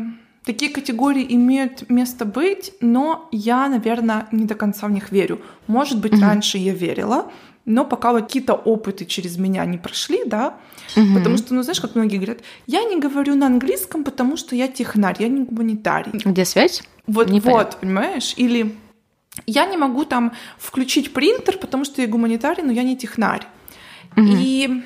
такие 0.45 0.71
категории 0.71 1.27
имеют 1.35 1.91
место 1.91 2.25
быть, 2.25 2.73
но 2.81 3.29
я, 3.33 3.69
наверное, 3.69 4.29
не 4.31 4.45
до 4.45 4.55
конца 4.55 4.87
в 4.87 4.93
них 4.93 5.11
верю. 5.11 5.41
Может 5.67 6.01
быть, 6.01 6.13
mm-hmm. 6.13 6.29
раньше 6.29 6.57
я 6.59 6.73
верила, 6.73 7.33
но 7.67 7.85
пока 7.85 8.13
вот 8.13 8.23
какие-то 8.23 8.55
опыты 8.55 9.05
через 9.05 9.37
меня 9.37 9.65
не 9.67 9.77
прошли, 9.77 10.25
да, 10.25 10.57
угу. 10.97 11.15
потому 11.15 11.37
что, 11.37 11.53
ну, 11.53 11.63
знаешь, 11.63 11.81
как 11.81 11.95
многие 11.97 12.17
говорят, 12.17 12.39
я 12.67 12.85
не 12.85 12.99
говорю 12.99 13.35
на 13.35 13.47
английском, 13.47 14.05
потому 14.05 14.37
что 14.37 14.57
я 14.57 14.69
технарь, 14.69 15.17
я 15.19 15.29
не 15.29 15.43
гуманитарий. 15.43 16.13
Где 16.25 16.45
связь? 16.45 16.83
Вот, 17.07 17.29
не 17.29 17.41
вот, 17.41 17.77
понимаешь? 17.81 18.35
Или 18.37 18.75
я 19.47 19.67
не 19.67 19.77
могу 19.77 20.05
там 20.05 20.33
включить 20.59 21.13
принтер, 21.13 21.59
потому 21.59 21.85
что 21.85 22.01
я 22.01 22.09
гуманитарий, 22.09 22.63
но 22.63 22.73
я 22.73 22.85
не 22.85 22.97
технарь. 22.97 23.47
Угу. 24.17 24.27
И 24.27 24.83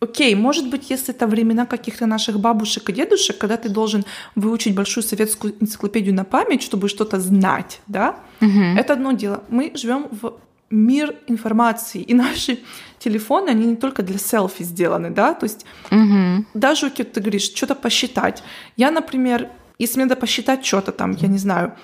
Окей, 0.00 0.34
может 0.34 0.68
быть, 0.68 0.90
если 0.90 1.14
это 1.14 1.26
времена 1.26 1.64
каких-то 1.64 2.04
наших 2.04 2.38
бабушек 2.38 2.90
и 2.90 2.92
дедушек, 2.92 3.38
когда 3.38 3.56
ты 3.56 3.70
должен 3.70 4.04
выучить 4.34 4.74
большую 4.74 5.02
советскую 5.02 5.54
энциклопедию 5.60 6.14
на 6.14 6.24
память, 6.24 6.62
чтобы 6.62 6.88
что-то 6.88 7.20
знать, 7.20 7.80
да, 7.86 8.16
угу. 8.42 8.60
это 8.76 8.92
одно 8.92 9.12
дело. 9.12 9.44
Мы 9.48 9.72
живем 9.74 10.08
в 10.10 10.34
мир 10.70 11.16
информации. 11.26 12.02
И 12.02 12.14
наши 12.24 12.58
телефоны, 12.98 13.50
они 13.50 13.66
не 13.66 13.76
только 13.76 14.02
для 14.02 14.18
селфи 14.18 14.62
сделаны, 14.62 15.10
да, 15.10 15.34
то 15.34 15.44
есть 15.44 15.66
угу. 15.90 16.44
даже, 16.54 16.90
как 16.90 17.12
ты 17.12 17.20
говоришь, 17.20 17.52
что-то 17.54 17.74
посчитать. 17.74 18.42
Я, 18.76 18.90
например, 18.90 19.50
если 19.78 19.98
мне 19.98 20.06
надо 20.06 20.20
посчитать 20.20 20.64
что-то 20.64 20.92
там, 20.92 21.12
я 21.12 21.28
не 21.28 21.38
знаю, 21.38 21.74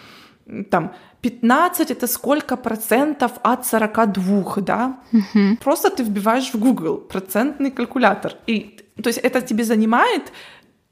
там 0.71 0.93
15 1.23 1.91
это 1.91 2.07
сколько 2.07 2.57
процентов 2.57 3.33
от 3.43 3.67
42, 3.67 4.55
да? 4.63 5.01
Угу. 5.13 5.57
Просто 5.63 5.91
ты 5.91 6.03
вбиваешь 6.03 6.55
в 6.55 6.59
Google 6.59 6.97
процентный 6.99 7.71
калькулятор. 7.71 8.35
И, 8.47 8.79
то 9.03 9.09
есть 9.09 9.19
это 9.19 9.43
тебе 9.43 9.65
занимает 9.65 10.33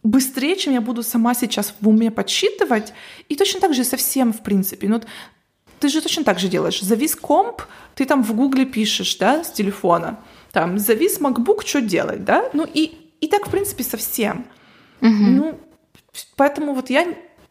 быстрее, 0.03 0.57
чем 0.57 0.75
я 0.75 0.81
буду 0.81 1.03
сама 1.03 1.35
сейчас 1.35 1.75
в 1.81 1.89
уме 1.89 2.11
подсчитывать. 2.11 2.93
И 3.29 3.37
точно 3.37 3.61
так 3.61 3.75
же 3.75 3.85
совсем, 3.85 4.33
в 4.33 4.43
принципе. 4.43 4.89
Ну, 4.89 5.01
ты 5.81 5.89
же 5.89 6.01
точно 6.01 6.25
так 6.25 6.39
же 6.39 6.49
делаешь. 6.49 6.81
Завис 6.81 7.15
комп, 7.15 7.63
ты 7.95 8.05
там 8.05 8.23
в 8.23 8.35
гугле 8.35 8.65
пишешь, 8.65 9.17
да, 9.17 9.45
с 9.45 9.51
телефона. 9.51 10.19
Там, 10.53 10.79
завис 10.79 11.21
MacBook, 11.21 11.67
что 11.67 11.81
делать, 11.81 12.25
да? 12.25 12.51
Ну, 12.53 12.67
и, 12.73 12.97
и 13.21 13.29
так, 13.29 13.47
в 13.47 13.51
принципе, 13.51 13.85
совсем. 13.85 14.47
Угу. 15.01 15.11
Ну, 15.11 15.61
поэтому 16.37 16.75
вот 16.75 16.91
я 16.91 17.07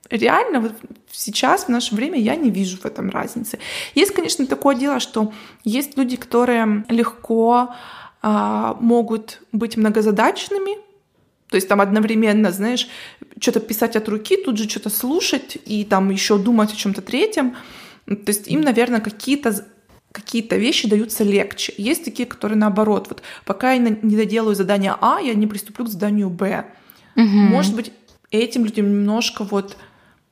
реально 0.09 0.61
вот 0.61 0.73
сейчас, 1.11 1.65
в 1.65 1.69
наше 1.69 1.95
время, 1.95 2.19
я 2.19 2.35
не 2.35 2.49
вижу 2.49 2.77
в 2.77 2.85
этом 2.85 3.09
разницы. 3.09 3.59
Есть, 3.95 4.13
конечно, 4.13 4.45
такое 4.45 4.75
дело, 4.75 4.99
что 4.99 5.33
есть 5.63 5.97
люди, 5.97 6.17
которые 6.17 6.85
легко 6.89 7.73
а, 8.21 8.77
могут 8.79 9.41
быть 9.51 9.77
многозадачными, 9.77 10.77
то 11.49 11.55
есть 11.55 11.67
там 11.67 11.79
одновременно, 11.79 12.51
знаешь, 12.51 12.89
что-то 13.39 13.59
писать 13.59 13.95
от 13.95 14.09
руки, 14.09 14.37
тут 14.37 14.57
же 14.57 14.67
что-то 14.67 14.89
слушать 14.89 15.57
и 15.65 15.85
там 15.85 16.09
еще 16.09 16.37
думать 16.37 16.73
о 16.73 16.75
чем-то 16.75 17.01
третьем. 17.01 17.55
То 18.07 18.27
есть 18.27 18.47
им, 18.47 18.61
наверное, 18.61 19.01
какие-то 19.01 19.65
какие-то 20.11 20.55
вещи 20.55 20.87
даются 20.87 21.23
легче. 21.23 21.73
Есть 21.77 22.05
такие, 22.05 22.25
которые 22.25 22.57
наоборот, 22.57 23.07
вот 23.09 23.21
пока 23.45 23.73
я 23.73 23.79
не 23.79 24.15
доделаю 24.15 24.55
задание 24.55 24.95
А, 24.99 25.19
я 25.19 25.35
не 25.35 25.45
приступлю 25.45 25.85
к 25.85 25.89
заданию 25.89 26.29
Б. 26.29 26.65
Угу. 27.15 27.25
Может 27.25 27.75
быть, 27.75 27.91
этим 28.31 28.65
людям 28.65 28.89
немножко 28.89 29.43
вот 29.43 29.77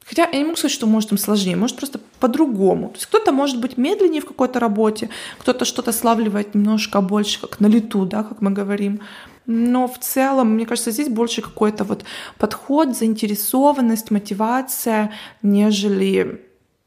Хотя 0.08 0.30
я 0.30 0.38
не 0.38 0.44
могу 0.44 0.56
сказать, 0.56 0.74
что 0.74 0.86
может 0.86 1.12
им 1.12 1.18
сложнее, 1.18 1.56
может 1.56 1.78
просто 1.78 2.00
по-другому. 2.20 2.90
То 2.90 2.96
есть 2.96 3.08
кто-то 3.08 3.32
может 3.32 3.60
быть 3.60 3.76
медленнее 3.78 4.22
в 4.22 4.28
какой-то 4.28 4.60
работе, 4.60 5.10
кто-то 5.40 5.66
что-то 5.66 5.92
славливает 5.92 6.54
немножко 6.54 7.02
больше, 7.02 7.42
как 7.42 7.60
на 7.60 7.66
лету, 7.66 8.06
да, 8.06 8.22
как 8.24 8.40
мы 8.40 8.52
говорим. 8.52 9.02
Но 9.48 9.88
в 9.88 9.98
целом, 9.98 10.54
мне 10.54 10.68
кажется, 10.68 10.92
здесь 10.92 11.10
больше 11.10 11.42
какой-то 11.42 11.84
вот 11.84 12.04
подход, 12.38 12.96
заинтересованность, 12.96 14.12
мотивация, 14.12 15.12
нежели 15.42 16.45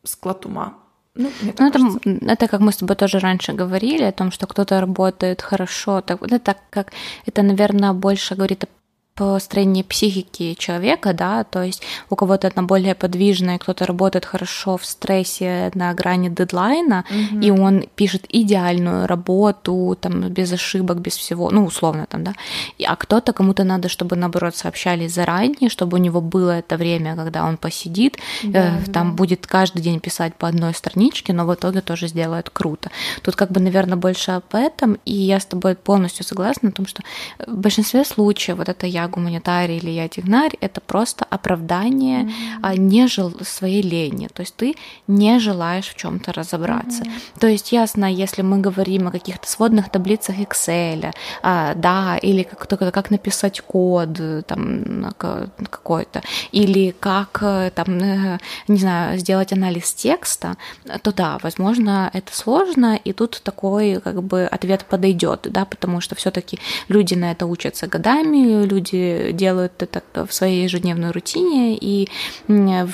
склад 0.08 0.46
ума. 0.46 0.74
Ну, 1.14 1.30
ну 1.58 1.66
это, 1.66 1.78
это 2.04 2.48
как 2.48 2.60
мы 2.60 2.70
с 2.70 2.76
тобой 2.76 2.96
тоже 2.96 3.18
раньше 3.18 3.52
говорили 3.52 4.04
о 4.04 4.12
том, 4.12 4.30
что 4.30 4.46
кто-то 4.46 4.80
работает 4.80 5.42
хорошо, 5.42 6.00
так, 6.00 6.22
это 6.22 6.56
как 6.70 6.92
это, 7.26 7.42
наверное, 7.42 7.92
больше 7.92 8.36
говорит 8.36 8.64
о 8.64 8.68
построение 9.18 9.82
психики 9.82 10.54
человека, 10.54 11.12
да, 11.12 11.42
то 11.42 11.64
есть 11.64 11.82
у 12.08 12.14
кого-то 12.14 12.46
это 12.46 12.62
более 12.62 12.94
подвижное, 12.94 13.58
кто-то 13.58 13.84
работает 13.84 14.24
хорошо 14.24 14.76
в 14.76 14.84
стрессе 14.84 15.72
на 15.74 15.92
грани 15.92 16.28
дедлайна, 16.28 17.04
угу. 17.10 17.40
и 17.40 17.50
он 17.50 17.84
пишет 17.96 18.26
идеальную 18.28 19.08
работу, 19.08 19.98
там, 20.00 20.28
без 20.28 20.52
ошибок, 20.52 21.00
без 21.00 21.16
всего, 21.16 21.50
ну, 21.50 21.64
условно 21.64 22.06
там, 22.08 22.22
да, 22.22 22.34
а 22.86 22.94
кто-то, 22.94 23.32
кому-то 23.32 23.64
надо, 23.64 23.88
чтобы, 23.88 24.14
наоборот, 24.14 24.54
сообщали 24.54 25.08
заранее, 25.08 25.68
чтобы 25.68 25.96
у 25.96 26.00
него 26.00 26.20
было 26.20 26.52
это 26.52 26.76
время, 26.76 27.16
когда 27.16 27.44
он 27.44 27.56
посидит, 27.56 28.18
да, 28.44 28.78
э, 28.78 28.84
там 28.92 29.10
да. 29.10 29.14
будет 29.14 29.48
каждый 29.48 29.82
день 29.82 29.98
писать 29.98 30.36
по 30.36 30.46
одной 30.46 30.74
страничке, 30.74 31.32
но 31.32 31.44
в 31.44 31.52
итоге 31.52 31.80
тоже 31.80 32.06
сделает 32.06 32.50
круто. 32.50 32.90
Тут 33.22 33.34
как 33.34 33.50
бы, 33.50 33.58
наверное, 33.60 33.96
больше 33.96 34.30
об 34.30 34.54
этом, 34.54 34.96
и 35.04 35.12
я 35.12 35.40
с 35.40 35.46
тобой 35.46 35.74
полностью 35.74 36.24
согласна 36.24 36.68
о 36.68 36.72
том, 36.72 36.86
что 36.86 37.02
в 37.44 37.56
большинстве 37.56 38.04
случаев 38.04 38.58
вот 38.58 38.68
это 38.68 38.86
я 38.86 39.07
гуманитарий 39.08 39.78
или 39.78 39.90
я 39.90 40.08
технарь, 40.08 40.56
это 40.60 40.80
просто 40.80 41.26
оправдание 41.28 42.24
mm-hmm. 42.62 42.78
не 42.78 43.06
жел... 43.08 43.32
своей 43.42 43.82
лени. 43.82 44.28
То 44.32 44.42
есть 44.42 44.54
ты 44.56 44.74
не 45.06 45.38
желаешь 45.38 45.88
в 45.88 45.96
чем-то 45.96 46.32
разобраться. 46.32 47.02
Mm-hmm. 47.02 47.40
То 47.40 47.46
есть 47.46 47.72
ясно, 47.72 48.06
если 48.12 48.42
мы 48.42 48.58
говорим 48.58 49.08
о 49.08 49.10
каких-то 49.10 49.48
сводных 49.48 49.90
таблицах 49.90 50.36
Excel, 50.38 51.12
а, 51.42 51.74
да, 51.74 52.18
или 52.18 52.42
как, 52.42 52.68
как 52.92 53.10
написать 53.10 53.60
код 53.60 54.08
там 54.46 55.12
какой-то, 55.70 56.22
или 56.52 56.94
как 56.98 57.38
там, 57.74 57.98
э, 57.98 58.38
не 58.68 58.78
знаю, 58.78 59.18
сделать 59.18 59.52
анализ 59.52 59.92
текста, 59.94 60.56
то 61.02 61.12
да, 61.12 61.38
возможно, 61.42 62.10
это 62.12 62.34
сложно, 62.36 62.98
и 63.02 63.12
тут 63.12 63.40
такой 63.42 64.00
как 64.00 64.22
бы 64.22 64.44
ответ 64.44 64.84
подойдет, 64.84 65.46
да, 65.50 65.64
потому 65.64 66.00
что 66.00 66.14
все-таки 66.14 66.58
люди 66.88 67.14
на 67.14 67.32
это 67.32 67.46
учатся 67.46 67.86
годами, 67.86 68.64
люди 68.64 68.97
люди 68.98 69.32
делают 69.32 69.82
это 69.82 70.26
в 70.26 70.32
своей 70.32 70.64
ежедневной 70.64 71.10
рутине, 71.10 71.76
и 71.76 72.08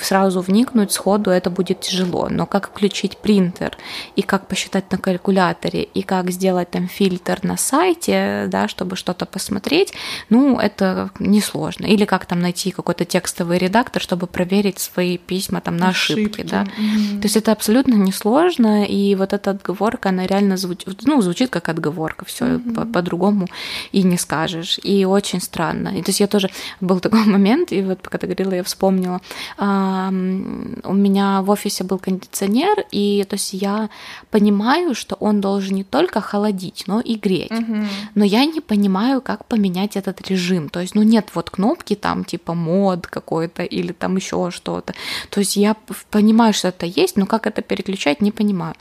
сразу 0.01 0.41
вникнуть 0.41 0.91
сходу 0.91 1.31
это 1.31 1.49
будет 1.49 1.81
тяжело. 1.81 2.27
Но 2.29 2.45
как 2.45 2.69
включить 2.69 3.17
принтер, 3.17 3.77
и 4.15 4.21
как 4.21 4.47
посчитать 4.47 4.91
на 4.91 4.97
калькуляторе, 4.97 5.83
и 5.83 6.01
как 6.01 6.31
сделать 6.31 6.71
там 6.71 6.87
фильтр 6.87 7.39
на 7.43 7.57
сайте, 7.57 8.45
да, 8.47 8.67
чтобы 8.67 8.95
что-то 8.95 9.25
посмотреть, 9.25 9.93
ну, 10.29 10.59
это 10.59 11.09
несложно. 11.19 11.85
Или 11.85 12.05
как 12.05 12.25
там 12.25 12.39
найти 12.39 12.71
какой-то 12.71 13.05
текстовый 13.05 13.57
редактор, 13.57 14.01
чтобы 14.01 14.27
проверить 14.27 14.79
свои 14.79 15.17
письма 15.17 15.61
там 15.61 15.77
на 15.77 15.89
ошибки, 15.89 16.41
ошибки 16.41 16.41
да. 16.43 16.63
Mm-hmm. 16.63 17.19
То 17.19 17.25
есть 17.25 17.37
это 17.37 17.51
абсолютно 17.51 17.95
несложно, 17.95 18.85
и 18.85 19.15
вот 19.15 19.33
эта 19.33 19.51
отговорка, 19.51 20.09
она 20.09 20.27
реально 20.27 20.57
звучит, 20.57 21.03
ну, 21.03 21.21
звучит 21.21 21.49
как 21.49 21.69
отговорка, 21.69 22.25
все 22.25 22.45
mm-hmm. 22.45 22.91
по-другому 22.91 23.47
и 23.91 24.03
не 24.03 24.17
скажешь. 24.17 24.79
И 24.83 25.05
очень 25.05 25.41
странно. 25.41 25.94
И, 25.95 26.01
то 26.01 26.09
есть 26.09 26.19
я 26.19 26.27
тоже 26.27 26.49
был 26.81 26.99
такой 26.99 27.25
момент, 27.25 27.71
и 27.71 27.81
вот 27.81 28.01
пока 28.01 28.17
ты 28.17 28.27
говорила, 28.27 28.53
я 28.53 28.63
вспомнила. 28.63 29.21
А, 29.57 30.09
у 30.09 30.93
меня 30.93 31.41
в 31.41 31.49
офисе 31.49 31.83
был 31.83 31.99
кондиционер, 31.99 32.85
и 32.91 33.25
то 33.27 33.35
есть 33.35 33.53
я 33.53 33.89
понимаю, 34.31 34.95
что 34.95 35.15
он 35.19 35.41
должен 35.41 35.75
не 35.75 35.83
только 35.83 36.21
холодить, 36.21 36.83
но 36.87 36.99
и 36.99 37.15
греть. 37.15 37.51
Угу. 37.51 37.75
Но 38.15 38.25
я 38.25 38.45
не 38.45 38.61
понимаю, 38.61 39.21
как 39.21 39.45
поменять 39.45 39.97
этот 39.97 40.29
режим. 40.29 40.69
То 40.69 40.81
есть, 40.81 40.95
ну 40.95 41.03
нет 41.03 41.29
вот 41.33 41.49
кнопки 41.49 41.95
там 41.95 42.23
типа 42.23 42.53
мод 42.53 43.07
какой-то 43.07 43.63
или 43.63 43.91
там 43.91 44.15
еще 44.15 44.51
что-то. 44.51 44.93
То 45.29 45.39
есть 45.39 45.55
я 45.57 45.75
понимаю, 46.11 46.53
что 46.53 46.67
это 46.69 46.85
есть, 46.85 47.17
но 47.17 47.25
как 47.25 47.47
это 47.47 47.61
переключать, 47.61 48.21
не 48.21 48.31
понимаю. 48.31 48.75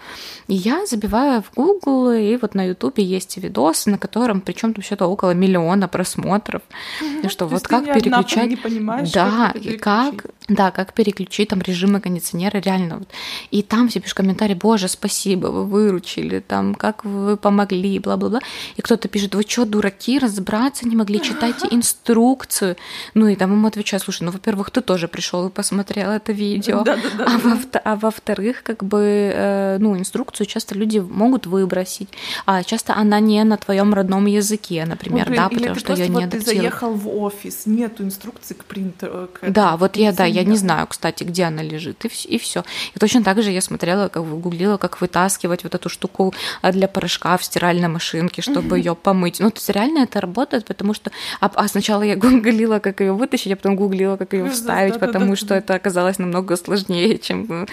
И 0.49 0.55
я 0.55 0.87
забиваю 0.87 1.43
в 1.43 1.55
Google, 1.55 2.11
и 2.13 2.37
вот 2.37 2.55
на 2.55 2.67
YouTube 2.67 2.99
есть 2.99 3.37
видос, 3.37 3.87
на 3.87 3.99
котором, 3.99 4.41
причем 4.41 4.75
там 4.75 4.83
что-то 4.83 5.07
около 5.07 5.35
миллиона 5.35 5.89
просмотров. 5.89 6.63
Угу. 7.01 7.29
Что 7.29 7.47
вот 7.47 7.67
как 7.67 7.85
переключать... 7.93 8.51
Не 8.51 8.57
понимаешь, 8.57 9.11
да, 9.13 9.53
и 9.55 9.77
как, 9.77 10.27
да, 10.49 10.71
как 10.71 10.93
переключить 10.93 11.49
там 11.49 11.61
режимы 11.61 12.01
кондиционера, 12.01 12.59
реально. 12.59 12.99
Вот. 12.99 13.09
И 13.51 13.63
там 13.63 13.89
все 13.89 14.01
пишут 14.01 14.19
комментарии, 14.19 14.55
боже, 14.55 14.89
спасибо, 14.89 15.47
вы 15.49 15.65
выручили, 15.65 16.41
там, 16.41 16.75
как 16.75 17.05
вы 17.05 17.37
помогли, 17.37 17.99
бла-бла-бла. 17.99 18.41
И 18.77 18.83
кто-то 18.83 19.09
пишет, 19.09 19.35
вы 19.35 19.43
что, 19.43 19.65
дураки, 19.65 20.19
разобраться 20.19 20.87
не 20.87 20.97
могли, 20.97 21.21
читайте 21.21 21.67
инструкцию. 21.71 22.77
Ну 23.15 23.29
и 23.29 23.37
там 23.37 23.53
ему 23.53 23.67
отвечаю, 23.67 24.01
слушай, 24.01 24.23
ну, 24.23 24.31
во-первых, 24.31 24.71
ты 24.71 24.81
тоже 24.81 25.09
пришел 25.09 25.49
и 25.49 25.51
посмотрел 25.51 26.11
это 26.11 26.33
видео, 26.33 26.83
да, 26.83 26.97
да, 26.97 27.03
да, 27.19 27.25
а, 27.27 27.39
во 27.39 27.59
а 27.85 27.97
во-вторых, 27.97 28.63
как 28.63 28.85
бы, 28.85 29.33
э, 29.35 29.79
ну, 29.79 29.97
инструкцию 29.97 30.47
часто 30.47 30.75
люди 30.75 30.99
могут 30.99 31.47
выбросить, 31.47 32.09
а 32.47 32.63
часто 32.63 32.95
она 32.95 33.21
не 33.21 33.43
на 33.45 33.57
твоем 33.57 33.95
родном 33.95 34.27
языке, 34.27 34.85
например, 34.87 35.31
Ой, 35.31 35.37
да, 35.37 35.49
потому 35.49 35.75
что 35.75 35.93
ее 35.95 36.09
не 36.09 36.25
адаптируют 36.25 36.75
приехал 36.85 36.95
в 36.95 37.23
офис, 37.23 37.67
нету 37.67 38.03
инструкции 38.03 38.55
к 38.55 38.65
принтеру. 38.65 39.29
К 39.33 39.51
да, 39.51 39.77
вот 39.77 39.97
я, 39.97 40.13
да, 40.13 40.25
я 40.25 40.45
не 40.45 40.57
знаю, 40.57 40.87
кстати, 40.87 41.25
где 41.25 41.45
она 41.45 41.63
лежит, 41.63 42.05
и, 42.05 42.35
и 42.35 42.39
все. 42.39 42.65
И 42.95 42.99
точно 42.99 43.23
так 43.23 43.43
же 43.43 43.51
я 43.51 43.61
смотрела, 43.61 44.09
как 44.09 44.25
гуглила, 44.25 44.77
как 44.77 45.01
вытаскивать 45.01 45.65
вот 45.65 45.75
эту 45.75 45.89
штуку 45.89 46.35
а, 46.63 46.73
для 46.73 46.89
порошка 46.89 47.37
в 47.37 47.45
стиральной 47.45 47.89
машинке, 47.89 48.43
чтобы 48.43 48.79
ее 48.79 48.95
помыть. 48.95 49.41
Ну, 49.41 49.51
то 49.51 49.59
есть 49.59 49.71
реально 49.71 50.01
это 50.01 50.21
работает, 50.21 50.65
потому 50.65 50.95
что... 50.95 51.11
А, 51.41 51.51
а 51.55 51.69
сначала 51.69 52.03
я 52.03 52.17
гуглила, 52.25 52.79
как 52.79 53.01
ее 53.01 53.13
вытащить, 53.13 53.53
а 53.53 53.57
потом 53.57 53.77
гуглила, 53.77 54.17
как 54.17 54.33
ее 54.35 54.49
вставить, 54.51 54.99
потому 54.99 55.37
что 55.37 55.55
это 55.55 55.75
оказалось 55.75 56.19
намного 56.19 56.57
сложнее, 56.57 57.19
чем 57.23 57.67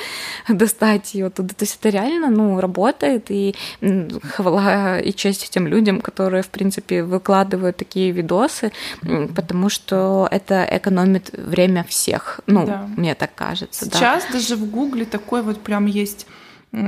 э, 0.47 0.53
достать 0.53 1.13
ее 1.15 1.29
туда. 1.29 1.49
То 1.49 1.63
есть 1.63 1.77
это 1.79 1.89
реально, 1.89 2.29
ну, 2.29 2.59
работает, 2.59 3.25
и 3.29 3.55
хвала 4.23 4.99
и 4.99 5.13
честь 5.13 5.49
тем 5.49 5.67
людям, 5.67 6.01
которые, 6.01 6.43
в 6.43 6.49
принципе, 6.49 7.03
выкладывают 7.03 7.77
такие 7.77 8.11
видосы, 8.21 8.71
потому 9.35 9.69
что 9.69 10.27
это 10.31 10.67
экономит 10.69 11.31
время 11.33 11.83
всех. 11.83 12.41
Ну, 12.47 12.65
да. 12.65 12.87
мне 12.97 13.15
так 13.15 13.33
кажется. 13.35 13.85
Сейчас 13.85 14.25
да. 14.27 14.33
даже 14.33 14.55
в 14.55 14.69
Гугле 14.69 15.05
такой 15.05 15.41
вот 15.41 15.61
прям 15.61 15.85
есть 15.85 16.27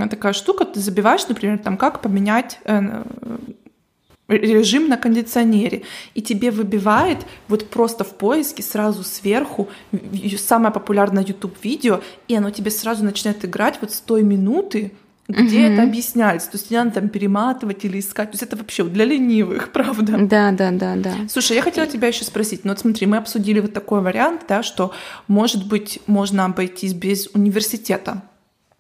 такая 0.10 0.34
штука, 0.34 0.66
ты 0.66 0.80
забиваешь, 0.80 1.28
например, 1.28 1.58
там, 1.58 1.76
как 1.76 2.02
поменять 2.02 2.60
э, 2.64 3.04
режим 4.30 4.88
на 4.88 4.98
кондиционере, 4.98 5.84
и 6.14 6.22
тебе 6.22 6.52
выбивает 6.52 7.20
вот 7.48 7.70
просто 7.70 8.04
в 8.04 8.16
поиске 8.16 8.64
сразу 8.64 9.04
сверху 9.04 9.70
самое 10.38 10.74
популярное 10.74 11.24
YouTube 11.24 11.58
видео, 11.64 12.02
и 12.28 12.36
оно 12.36 12.50
тебе 12.50 12.72
сразу 12.72 13.04
начинает 13.04 13.44
играть 13.44 13.80
вот 13.82 13.92
с 13.92 14.00
той 14.00 14.24
минуты, 14.24 14.94
где 15.28 15.62
mm-hmm. 15.62 15.74
это 15.74 15.84
объясняется. 15.84 16.52
То 16.52 16.58
есть 16.58 16.70
не 16.70 16.78
надо 16.78 16.92
там 16.92 17.10
перематывать 17.10 17.86
или 17.86 18.00
искать. 18.00 18.32
То 18.32 18.36
есть 18.36 18.44
это 18.44 18.58
вообще 18.58 18.84
для 18.84 19.06
ленивых, 19.06 19.72
правда? 19.74 20.18
Да, 20.20 20.52
да, 20.52 20.72
да, 20.72 20.96
да. 20.96 21.14
Слушай, 21.30 21.56
я 21.58 21.62
хотела 21.62 21.88
тебя 21.88 22.10
еще 22.10 22.26
спросить. 22.26 22.66
Ну 22.66 22.72
вот 22.72 22.80
смотри, 22.80 23.08
мы 23.08 23.18
обсудили 23.18 23.60
вот 23.60 23.74
такой 23.74 24.02
вариант, 24.02 24.42
да, 24.48 24.64
что, 24.64 24.92
может 25.28 25.68
быть, 25.68 26.00
можно 26.08 26.46
обойтись 26.46 26.94
без 26.94 27.28
университета. 27.34 28.22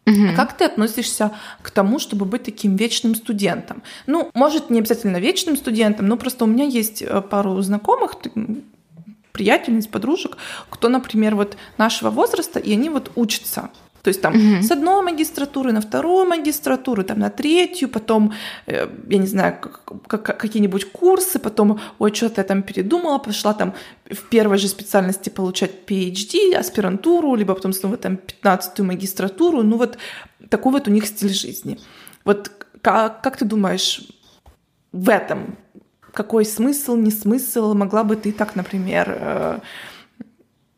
Угу. 0.05 0.31
А 0.33 0.35
как 0.35 0.57
ты 0.57 0.65
относишься 0.65 1.31
к 1.61 1.71
тому, 1.71 1.97
чтобы 1.97 2.25
быть 2.25 2.43
таким 2.43 2.75
вечным 2.75 3.15
студентом? 3.15 3.83
Ну, 4.05 4.29
может, 4.33 4.69
не 4.69 4.79
обязательно 4.79 5.17
вечным 5.17 5.55
студентом, 5.55 6.07
но 6.07 6.17
просто 6.17 6.43
у 6.43 6.47
меня 6.47 6.65
есть 6.65 7.01
э, 7.01 7.21
пару 7.21 7.61
знакомых, 7.61 8.17
приятельниц, 9.31 9.87
подружек, 9.87 10.37
кто, 10.69 10.89
например, 10.89 11.35
вот 11.35 11.57
нашего 11.77 12.09
возраста, 12.09 12.59
и 12.59 12.73
они 12.73 12.89
вот 12.89 13.11
учатся. 13.15 13.69
То 14.03 14.09
есть 14.09 14.21
там 14.21 14.33
угу. 14.35 14.61
с 14.61 14.71
одной 14.71 15.01
магистратуры 15.01 15.71
на 15.71 15.79
вторую 15.79 16.25
магистратуру, 16.25 17.03
там 17.03 17.19
на 17.19 17.29
третью, 17.29 17.87
потом, 17.87 18.33
э, 18.67 18.87
я 19.09 19.17
не 19.17 19.27
знаю, 19.27 19.57
какие-нибудь 20.07 20.91
курсы, 20.91 21.39
потом, 21.39 21.79
ой, 21.99 22.13
что-то 22.13 22.41
я 22.41 22.43
там 22.43 22.63
передумала, 22.63 23.17
пошла 23.17 23.53
там 23.53 23.73
в 24.11 24.23
первой 24.29 24.57
же 24.57 24.67
специальности 24.67 25.29
получать 25.29 25.71
PhD, 25.87 26.53
аспирантуру, 26.53 27.35
либо 27.35 27.55
потом 27.55 27.71
снова 27.71 27.95
там 27.95 28.19
15-ю 28.43 28.83
магистратуру. 28.83 29.63
Ну 29.63 29.77
вот 29.77 29.97
такой 30.49 30.73
вот 30.73 30.87
у 30.89 30.91
них 30.91 31.07
стиль 31.07 31.33
жизни. 31.33 31.79
Вот 32.25 32.51
как, 32.81 33.21
как 33.21 33.37
ты 33.37 33.45
думаешь, 33.45 34.01
в 34.91 35.09
этом 35.09 35.57
какой 36.13 36.45
смысл, 36.45 36.97
не 36.97 37.11
смысл? 37.11 37.73
Могла 37.73 38.03
бы 38.03 38.17
ты 38.17 38.33
так, 38.33 38.57
например, 38.57 39.17
э, 39.17 39.59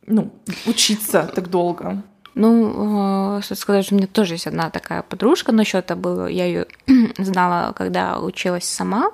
ну, 0.06 0.32
учиться 0.68 1.30
так 1.34 1.50
долго? 1.50 2.04
Ну, 2.36 3.40
что 3.42 3.56
сказать, 3.56 3.92
у 3.92 3.96
меня 3.96 4.08
тоже 4.08 4.34
есть 4.34 4.46
одна 4.46 4.70
такая 4.70 5.02
подружка, 5.02 5.54
но 5.54 5.62
еще 5.62 5.78
это 5.78 5.96
было, 5.96 6.28
я 6.28 6.46
ее 6.46 6.68
знала, 7.18 7.72
когда 7.74 8.20
училась 8.20 8.66
сама, 8.66 9.12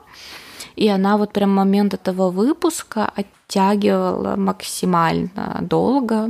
и 0.76 0.88
она 0.88 1.18
вот 1.18 1.34
прям 1.34 1.54
момент 1.54 1.94
этого 1.94 2.30
выпуска 2.30 3.12
оттягивала 3.52 4.36
максимально 4.38 5.58
долго. 5.62 6.30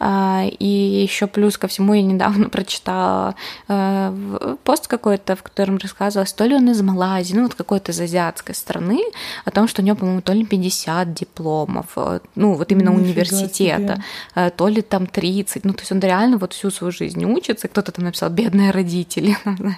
А, 0.00 0.44
и 0.46 0.66
еще 0.66 1.26
плюс 1.26 1.56
ко 1.58 1.68
всему 1.68 1.94
я 1.94 2.02
недавно 2.02 2.48
прочитала 2.50 3.34
э, 3.68 4.56
пост 4.64 4.88
какой-то, 4.88 5.36
в 5.36 5.42
котором 5.42 5.78
рассказывалось, 5.78 6.32
то 6.32 6.44
ли 6.44 6.54
он 6.54 6.70
из 6.70 6.82
Малайзии, 6.82 7.34
ну 7.34 7.44
вот 7.44 7.54
какой-то 7.54 7.92
из 7.92 8.00
азиатской 8.00 8.54
страны, 8.54 9.02
о 9.44 9.50
том, 9.50 9.68
что 9.68 9.82
у 9.82 9.84
него, 9.84 9.96
по-моему, 9.96 10.22
то 10.22 10.32
ли 10.32 10.44
50 10.44 11.14
дипломов, 11.14 11.86
э, 11.96 12.20
ну 12.34 12.54
вот 12.54 12.72
именно 12.72 12.90
Нифига 12.90 13.04
университета, 13.04 13.94
себе. 13.94 14.04
Э, 14.34 14.50
то 14.50 14.68
ли 14.68 14.82
там 14.82 15.06
30, 15.06 15.64
ну 15.64 15.72
то 15.72 15.80
есть 15.80 15.92
он 15.92 16.00
реально 16.00 16.38
вот 16.38 16.52
всю 16.52 16.70
свою 16.70 16.90
жизнь 16.90 17.24
учится, 17.24 17.68
кто-то 17.68 17.92
там 17.92 18.04
написал 18.04 18.30
«бедные 18.30 18.70
родители», 18.72 19.36
знаешь. 19.44 19.76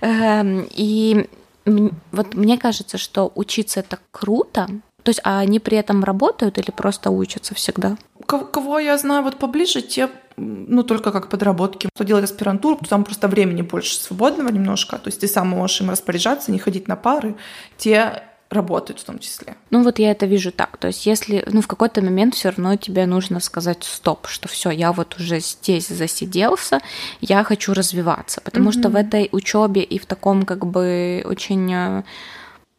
Эм, 0.00 0.66
и 0.70 1.26
вот 1.66 2.34
мне 2.34 2.58
кажется, 2.58 2.96
что 2.96 3.32
учиться 3.34 3.80
это 3.80 3.98
круто, 4.10 4.68
то 5.02 5.10
есть, 5.10 5.20
а 5.22 5.38
они 5.38 5.60
при 5.60 5.78
этом 5.78 6.02
работают 6.02 6.58
или 6.58 6.72
просто 6.72 7.10
учатся 7.10 7.54
всегда? 7.54 7.96
Кого 8.26 8.80
я 8.80 8.98
знаю 8.98 9.22
вот 9.22 9.36
поближе, 9.36 9.80
те, 9.80 10.08
ну, 10.36 10.82
только 10.82 11.12
как 11.12 11.28
подработки. 11.28 11.88
Кто 11.94 12.02
делает 12.02 12.24
аспирантуру, 12.24 12.80
там 12.88 13.04
просто 13.04 13.28
времени 13.28 13.62
больше 13.62 13.96
свободного 13.96 14.48
немножко, 14.48 14.98
то 14.98 15.06
есть 15.06 15.20
ты 15.20 15.28
сам 15.28 15.48
можешь 15.50 15.80
им 15.80 15.90
распоряжаться, 15.90 16.50
не 16.50 16.58
ходить 16.58 16.88
на 16.88 16.96
пары. 16.96 17.36
Те 17.78 18.24
работают 18.50 19.00
в 19.00 19.04
том 19.04 19.18
числе. 19.18 19.56
Ну 19.70 19.82
вот 19.82 19.98
я 19.98 20.12
это 20.12 20.26
вижу 20.26 20.52
так. 20.52 20.76
То 20.76 20.88
есть 20.88 21.06
если, 21.06 21.44
ну 21.50 21.60
в 21.60 21.66
какой-то 21.66 22.00
момент 22.02 22.34
все 22.34 22.50
равно 22.50 22.76
тебе 22.76 23.06
нужно 23.06 23.40
сказать 23.40 23.82
стоп, 23.82 24.28
что 24.28 24.48
все, 24.48 24.70
я 24.70 24.92
вот 24.92 25.16
уже 25.18 25.40
здесь 25.40 25.88
засиделся, 25.88 26.80
я 27.20 27.42
хочу 27.44 27.74
развиваться, 27.74 28.40
потому 28.40 28.70
mm-hmm. 28.70 28.80
что 28.80 28.88
в 28.88 28.96
этой 28.96 29.28
учебе 29.32 29.82
и 29.82 29.98
в 29.98 30.06
таком 30.06 30.44
как 30.44 30.66
бы 30.66 31.24
очень 31.26 31.72
э, 31.72 32.02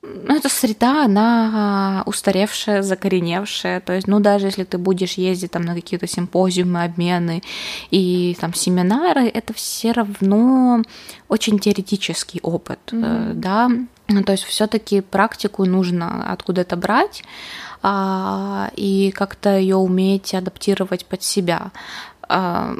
ну, 0.01 0.35
эта 0.35 0.47
среда, 0.47 1.05
она 1.05 2.03
устаревшая, 2.05 2.81
закореневшая. 2.81 3.81
То 3.81 3.93
есть, 3.93 4.07
ну, 4.07 4.19
даже 4.19 4.47
если 4.47 4.63
ты 4.63 4.77
будешь 4.77 5.13
ездить 5.13 5.51
там 5.51 5.63
на 5.63 5.75
какие-то 5.75 6.07
симпозиумы, 6.07 6.83
обмены 6.83 7.43
и 7.91 8.37
там 8.39 8.53
семинары, 8.53 9.27
это 9.27 9.53
все 9.53 9.91
равно 9.91 10.81
очень 11.27 11.59
теоретический 11.59 12.39
опыт, 12.41 12.79
mm-hmm. 12.87 13.33
да. 13.33 13.69
То 14.25 14.31
есть 14.31 14.43
все-таки 14.43 15.01
практику 15.01 15.65
нужно 15.65 16.31
откуда-то 16.31 16.77
брать 16.77 17.23
а, 17.83 18.71
и 18.75 19.11
как-то 19.11 19.57
ее 19.57 19.75
уметь 19.75 20.33
адаптировать 20.33 21.05
под 21.05 21.23
себя. 21.23 21.71
А, 22.29 22.75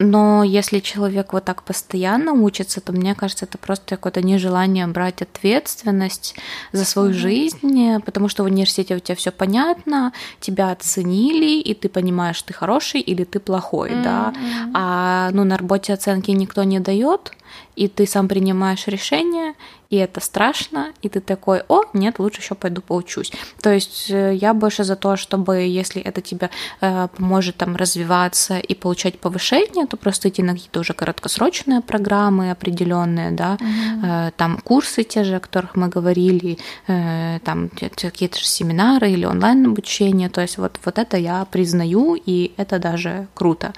но 0.00 0.42
если 0.42 0.80
человек 0.80 1.32
вот 1.32 1.44
так 1.44 1.62
постоянно 1.62 2.32
учится, 2.32 2.80
то 2.80 2.92
мне 2.92 3.14
кажется, 3.14 3.44
это 3.44 3.58
просто 3.58 3.96
какое-то 3.96 4.22
нежелание 4.22 4.88
брать 4.88 5.22
ответственность 5.22 6.34
за 6.72 6.84
свою 6.84 7.10
mm-hmm. 7.10 7.12
жизнь, 7.12 8.00
потому 8.04 8.28
что 8.28 8.42
в 8.42 8.46
университете 8.46 8.96
у 8.96 8.98
тебя 8.98 9.14
все 9.14 9.30
понятно, 9.30 10.12
тебя 10.40 10.72
оценили, 10.72 11.60
и 11.60 11.74
ты 11.74 11.88
понимаешь, 11.88 12.42
ты 12.42 12.52
хороший 12.52 13.00
или 13.00 13.22
ты 13.22 13.38
плохой, 13.38 13.90
mm-hmm. 13.90 14.02
да. 14.02 14.34
А 14.74 15.30
ну 15.32 15.44
на 15.44 15.56
работе 15.56 15.92
оценки 15.94 16.32
никто 16.32 16.64
не 16.64 16.80
дает, 16.80 17.30
и 17.76 17.88
ты 17.88 18.06
сам 18.06 18.28
принимаешь 18.28 18.86
решение, 18.86 19.54
и 19.90 19.96
это 19.96 20.20
страшно, 20.20 20.92
и 21.02 21.08
ты 21.08 21.20
такой, 21.20 21.62
о, 21.68 21.82
нет, 21.92 22.18
лучше 22.18 22.40
еще 22.40 22.54
пойду 22.54 22.80
поучусь. 22.80 23.30
То 23.62 23.72
есть 23.72 24.10
э, 24.10 24.34
я 24.34 24.54
больше 24.54 24.82
за 24.82 24.96
то, 24.96 25.16
чтобы, 25.16 25.58
если 25.62 26.02
это 26.02 26.20
тебе 26.20 26.50
э, 26.80 27.08
поможет 27.16 27.56
там 27.56 27.76
развиваться 27.76 28.58
и 28.58 28.74
получать 28.74 29.20
повышение, 29.20 29.86
то 29.86 29.96
просто 29.96 30.28
идти 30.28 30.42
на 30.42 30.54
какие-то 30.54 30.80
уже 30.80 30.94
короткосрочные 30.94 31.80
программы 31.80 32.50
определенные, 32.50 33.30
да, 33.30 33.56
угу. 33.60 34.06
э, 34.06 34.30
там 34.36 34.58
курсы 34.64 35.04
те 35.04 35.22
же, 35.22 35.36
о 35.36 35.40
которых 35.40 35.76
мы 35.76 35.88
говорили, 35.88 36.58
э, 36.88 37.38
там 37.44 37.68
какие-то 37.68 38.38
же 38.38 38.46
семинары 38.46 39.10
или 39.10 39.26
онлайн 39.26 39.66
обучение, 39.66 40.28
то 40.28 40.40
есть 40.40 40.58
вот, 40.58 40.80
вот 40.84 40.98
это 40.98 41.16
я 41.16 41.44
признаю, 41.44 42.16
и 42.16 42.52
это 42.56 42.78
даже 42.78 43.28
круто, 43.34 43.72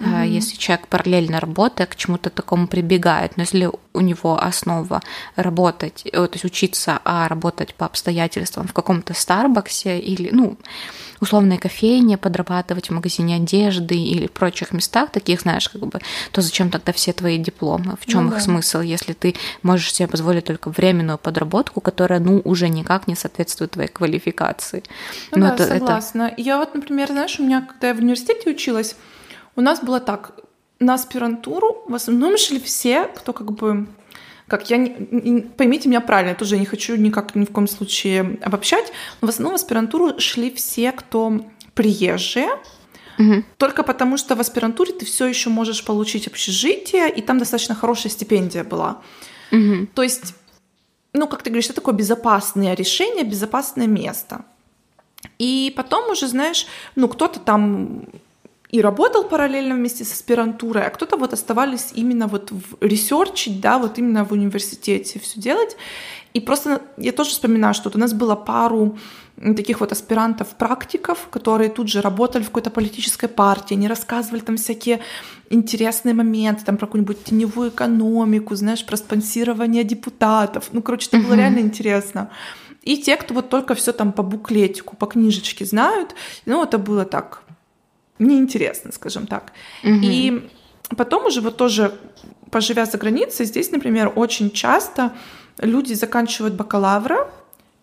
угу. 0.00 0.10
э, 0.10 0.26
если 0.26 0.56
человек 0.56 0.86
параллельно 0.88 1.40
работая 1.40 1.86
к 1.86 1.96
чему-то 1.96 2.28
такому 2.28 2.66
прибегает, 2.66 3.21
но 3.36 3.42
если 3.42 3.70
у 3.92 4.00
него 4.00 4.42
основа 4.42 5.00
работать, 5.36 6.02
э, 6.04 6.10
то 6.10 6.30
есть 6.32 6.44
учиться, 6.44 7.00
а 7.04 7.28
работать 7.28 7.74
по 7.74 7.86
обстоятельствам 7.86 8.66
в 8.66 8.72
каком-то 8.72 9.14
Старбаксе 9.14 9.98
или, 9.98 10.30
ну, 10.32 10.56
условной 11.20 11.58
кофейне, 11.58 12.18
подрабатывать 12.18 12.90
в 12.90 12.92
магазине 12.92 13.36
одежды 13.36 13.94
или 13.94 14.26
прочих 14.26 14.72
местах, 14.72 15.10
таких, 15.10 15.40
знаешь, 15.42 15.68
как 15.68 15.82
бы, 15.82 16.00
то 16.32 16.40
зачем 16.40 16.70
тогда 16.70 16.92
все 16.92 17.12
твои 17.12 17.38
дипломы? 17.38 17.96
В 18.00 18.06
чем 18.06 18.24
ну, 18.24 18.28
их 18.30 18.34
да. 18.34 18.40
смысл, 18.40 18.80
если 18.80 19.12
ты 19.12 19.34
можешь 19.62 19.92
себе 19.94 20.08
позволить 20.08 20.44
только 20.44 20.70
временную 20.70 21.18
подработку, 21.18 21.80
которая, 21.80 22.18
ну, 22.20 22.40
уже 22.44 22.68
никак 22.68 23.06
не 23.06 23.14
соответствует 23.14 23.70
твоей 23.70 23.88
квалификации? 23.88 24.82
Ну, 25.30 25.38
ну 25.38 25.46
да, 25.46 25.54
это, 25.54 25.66
согласна. 25.66 26.22
Это... 26.32 26.42
Я 26.42 26.58
вот, 26.58 26.74
например, 26.74 27.08
знаешь, 27.08 27.38
у 27.38 27.44
меня, 27.44 27.62
когда 27.62 27.88
я 27.88 27.94
в 27.94 27.98
университете 27.98 28.50
училась, 28.50 28.96
у 29.54 29.60
нас 29.60 29.80
было 29.80 30.00
так, 30.00 30.32
на 30.82 30.94
аспирантуру 30.94 31.84
в 31.88 31.94
основном 31.94 32.36
шли 32.36 32.60
все, 32.60 33.04
кто 33.04 33.32
как 33.32 33.52
бы 33.52 33.86
как 34.48 34.68
я, 34.68 34.76
не, 34.76 35.40
поймите 35.56 35.88
меня 35.88 36.02
правильно, 36.02 36.30
я 36.30 36.34
тоже 36.34 36.58
не 36.58 36.66
хочу 36.66 36.96
никак 36.96 37.34
ни 37.34 37.46
в 37.46 37.52
коем 37.52 37.66
случае 37.66 38.38
обобщать, 38.42 38.92
но 39.20 39.28
в 39.28 39.30
основном 39.30 39.52
в 39.52 39.56
аспирантуру 39.56 40.20
шли 40.20 40.50
все, 40.50 40.92
кто 40.92 41.40
приезжие, 41.74 42.50
Угу. 43.18 43.44
Только 43.58 43.82
потому, 43.82 44.16
что 44.16 44.34
в 44.34 44.40
аспирантуре 44.40 44.92
ты 44.92 45.04
все 45.04 45.26
еще 45.26 45.50
можешь 45.50 45.84
получить 45.84 46.26
общежитие, 46.26 47.10
и 47.10 47.20
там 47.20 47.38
достаточно 47.38 47.74
хорошая 47.74 48.10
стипендия 48.10 48.64
была. 48.64 49.02
Угу. 49.52 49.88
То 49.94 50.02
есть, 50.02 50.34
ну, 51.12 51.28
как 51.28 51.42
ты 51.42 51.50
говоришь, 51.50 51.66
это 51.66 51.74
такое 51.74 51.94
безопасное 51.94 52.74
решение, 52.74 53.24
безопасное 53.24 53.86
место. 53.86 54.44
И 55.38 55.72
потом 55.76 56.10
уже, 56.10 56.26
знаешь, 56.26 56.66
ну, 56.96 57.06
кто-то 57.06 57.38
там 57.38 58.06
и 58.72 58.80
работал 58.80 59.24
параллельно 59.24 59.74
вместе 59.74 60.02
с 60.02 60.12
аспирантурой, 60.12 60.86
а 60.86 60.90
кто-то 60.90 61.18
вот 61.18 61.34
оставались 61.34 61.90
именно 61.94 62.26
вот 62.26 62.50
в 62.50 62.78
ресерчить, 62.80 63.60
да, 63.60 63.78
вот 63.78 63.98
именно 63.98 64.24
в 64.24 64.32
университете 64.32 65.20
все 65.20 65.38
делать. 65.38 65.76
И 66.32 66.40
просто 66.40 66.80
я 66.96 67.12
тоже 67.12 67.30
вспоминаю, 67.30 67.74
что 67.74 67.90
вот 67.90 67.96
у 67.96 67.98
нас 67.98 68.14
было 68.14 68.34
пару 68.34 68.96
таких 69.56 69.80
вот 69.80 69.92
аспирантов-практиков, 69.92 71.28
которые 71.30 71.68
тут 71.68 71.88
же 71.88 72.00
работали 72.00 72.42
в 72.42 72.46
какой-то 72.46 72.70
политической 72.70 73.28
партии, 73.28 73.74
они 73.74 73.88
рассказывали 73.88 74.40
там 74.40 74.56
всякие 74.56 75.00
интересные 75.50 76.14
моменты, 76.14 76.64
там 76.64 76.78
про 76.78 76.86
какую-нибудь 76.86 77.24
теневую 77.24 77.68
экономику, 77.68 78.54
знаешь, 78.54 78.86
про 78.86 78.96
спонсирование 78.96 79.84
депутатов. 79.84 80.68
Ну, 80.72 80.80
короче, 80.80 81.08
это 81.12 81.18
было 81.18 81.34
реально 81.34 81.58
интересно. 81.58 82.30
И 82.82 82.96
те, 82.96 83.16
кто 83.16 83.34
вот 83.34 83.50
только 83.50 83.74
все 83.74 83.92
там 83.92 84.12
по 84.12 84.22
буклетику, 84.22 84.96
по 84.96 85.06
книжечке 85.06 85.66
знают, 85.66 86.14
ну, 86.46 86.62
это 86.62 86.78
было 86.78 87.04
так, 87.04 87.42
мне 88.22 88.38
интересно, 88.38 88.92
скажем 88.92 89.26
так. 89.26 89.52
Угу. 89.84 90.00
И 90.02 90.48
потом 90.96 91.26
уже 91.26 91.40
вот 91.40 91.56
тоже, 91.56 91.92
поживя 92.50 92.86
за 92.86 92.98
границей, 92.98 93.46
здесь, 93.46 93.70
например, 93.70 94.12
очень 94.14 94.50
часто 94.50 95.12
люди 95.58 95.94
заканчивают 95.94 96.54
бакалавра 96.54 97.28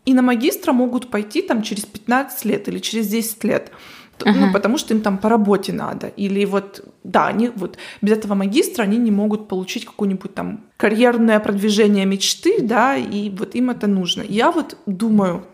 и 0.06 0.14
на 0.14 0.22
магистра 0.22 0.74
могут 0.74 1.10
пойти 1.10 1.42
там 1.42 1.62
через 1.62 1.86
15 1.86 2.46
лет 2.46 2.68
или 2.68 2.80
через 2.80 3.08
10 3.08 3.44
лет. 3.44 3.72
uh-huh. 4.20 4.34
ну, 4.36 4.52
потому 4.52 4.78
что 4.78 4.94
им 4.94 5.02
там 5.02 5.18
по 5.18 5.30
работе 5.30 5.74
надо. 5.74 6.08
Или 6.08 6.46
вот, 6.46 6.84
да, 7.04 7.28
они 7.28 7.50
вот 7.56 7.78
без 8.02 8.14
этого 8.14 8.34
магистра 8.34 8.84
они 8.84 8.98
не 8.98 9.12
могут 9.12 9.48
получить 9.48 9.86
какое-нибудь 9.86 10.34
там 10.34 10.62
карьерное 10.78 11.40
продвижение 11.40 12.06
мечты, 12.06 12.62
да, 12.62 12.96
и 12.96 13.30
вот 13.30 13.56
им 13.56 13.70
это 13.70 13.88
нужно. 13.88 14.24
Я 14.28 14.52
вот 14.52 14.78
думаю, 14.86 15.46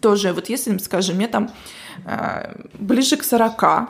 тоже, 0.00 0.32
вот 0.32 0.48
если, 0.48 0.76
скажем, 0.78 1.16
мне 1.16 1.28
там 1.28 1.50
э, 2.04 2.54
ближе 2.78 3.16
к 3.16 3.24
40, 3.24 3.88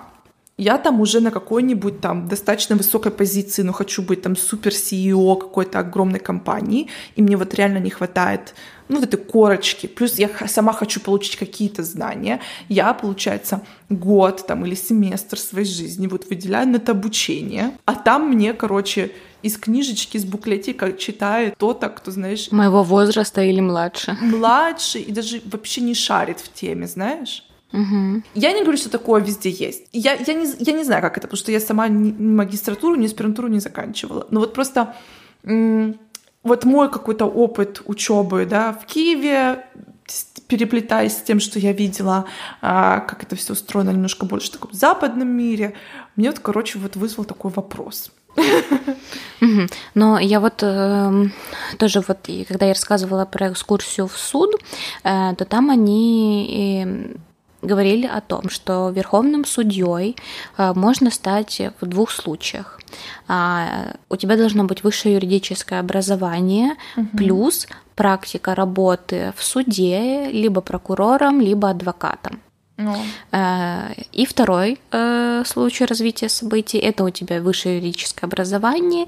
я 0.58 0.76
там 0.76 1.00
уже 1.00 1.20
на 1.20 1.30
какой-нибудь 1.30 2.00
там 2.00 2.28
достаточно 2.28 2.76
высокой 2.76 3.12
позиции, 3.12 3.62
но 3.62 3.72
хочу 3.72 4.02
быть 4.02 4.22
там 4.22 4.36
супер 4.36 4.72
CEO 4.72 5.38
какой-то 5.38 5.78
огромной 5.78 6.18
компании, 6.18 6.88
и 7.16 7.22
мне 7.22 7.36
вот 7.36 7.54
реально 7.54 7.78
не 7.78 7.90
хватает 7.90 8.54
ну, 8.88 8.96
вот 8.96 9.04
этой 9.04 9.22
корочки, 9.22 9.86
плюс 9.86 10.18
я 10.18 10.28
сама 10.48 10.72
хочу 10.72 11.00
получить 11.00 11.36
какие-то 11.36 11.82
знания, 11.82 12.40
я, 12.68 12.94
получается, 12.94 13.60
год 13.90 14.46
там 14.46 14.64
или 14.64 14.74
семестр 14.74 15.38
своей 15.38 15.66
жизни 15.66 16.06
вот 16.06 16.28
выделяю 16.28 16.68
на 16.68 16.76
это 16.76 16.92
обучение, 16.92 17.72
а 17.84 17.94
там 17.94 18.30
мне, 18.30 18.52
короче, 18.54 19.12
из 19.42 19.56
книжечки, 19.56 20.16
из 20.16 20.24
буклетика 20.24 20.92
читает 20.92 21.54
кто-то, 21.54 21.88
кто, 21.90 22.10
знаешь... 22.10 22.50
Моего 22.50 22.82
возраста 22.82 23.42
или 23.42 23.60
младше. 23.60 24.16
Младше 24.20 24.98
и 24.98 25.12
даже 25.12 25.40
вообще 25.44 25.82
не 25.82 25.94
шарит 25.94 26.40
в 26.40 26.52
теме, 26.52 26.86
знаешь? 26.88 27.44
Угу. 27.72 28.22
Я 28.34 28.52
не 28.52 28.62
говорю, 28.62 28.78
что 28.78 28.90
такое 28.90 29.22
везде 29.22 29.50
есть. 29.50 29.86
Я, 29.92 30.14
я, 30.14 30.34
не, 30.34 30.48
я 30.58 30.72
не 30.72 30.84
знаю, 30.84 31.02
как 31.02 31.18
это, 31.18 31.26
потому 31.26 31.38
что 31.38 31.52
я 31.52 31.60
сама 31.60 31.88
ни 31.88 32.12
магистратуру, 32.12 32.96
ни 32.96 33.06
аспирантуру 33.06 33.48
не 33.48 33.60
заканчивала. 33.60 34.26
Но 34.30 34.40
вот 34.40 34.54
просто 34.54 34.94
вот 35.44 36.64
мой 36.64 36.90
какой-то 36.90 37.26
опыт 37.26 37.82
учебы 37.84 38.46
да, 38.46 38.72
в 38.72 38.86
Киеве, 38.86 39.66
переплетаясь 40.46 41.16
с 41.16 41.22
тем, 41.22 41.40
что 41.40 41.58
я 41.58 41.72
видела, 41.72 42.24
а, 42.62 43.00
как 43.00 43.22
это 43.22 43.36
все 43.36 43.52
устроено 43.52 43.90
немножко 43.90 44.24
больше 44.24 44.48
в 44.48 44.52
таком 44.52 44.72
западном 44.72 45.28
мире, 45.28 45.74
мне 46.16 46.30
вот, 46.30 46.38
короче, 46.38 46.78
вот 46.78 46.96
вызвал 46.96 47.24
такой 47.24 47.50
вопрос. 47.50 48.10
Но 49.94 50.18
я 50.18 50.40
вот 50.40 50.62
э, 50.62 51.26
тоже 51.78 52.02
вот, 52.06 52.18
когда 52.48 52.66
я 52.66 52.72
рассказывала 52.72 53.24
про 53.24 53.52
экскурсию 53.52 54.06
в 54.06 54.16
суд, 54.16 54.54
э, 55.04 55.34
то 55.36 55.44
там 55.44 55.70
они 55.70 56.84
э, 56.84 57.18
говорили 57.62 58.06
о 58.06 58.20
том, 58.20 58.48
что 58.48 58.90
верховным 58.90 59.44
судьей 59.44 60.16
э, 60.56 60.72
можно 60.74 61.10
стать 61.10 61.60
в 61.80 61.86
двух 61.86 62.10
случаях. 62.10 62.80
А, 63.26 63.94
у 64.08 64.16
тебя 64.16 64.36
должно 64.36 64.64
быть 64.64 64.84
высшее 64.84 65.14
юридическое 65.14 65.80
образование 65.80 66.76
угу. 66.96 67.16
плюс 67.16 67.66
практика 67.94 68.54
работы 68.54 69.32
в 69.36 69.42
суде, 69.42 70.30
либо 70.30 70.60
прокурором, 70.60 71.40
либо 71.40 71.70
адвокатом. 71.70 72.40
Ну. 72.78 72.94
Э, 73.32 73.92
и 74.12 74.24
второй 74.24 74.78
э, 74.92 75.42
случай 75.44 75.84
развития 75.84 76.28
событий 76.28 76.78
это 76.78 77.02
у 77.02 77.10
тебя 77.10 77.40
высшее 77.40 77.78
юридическое 77.78 78.28
образование 78.28 79.06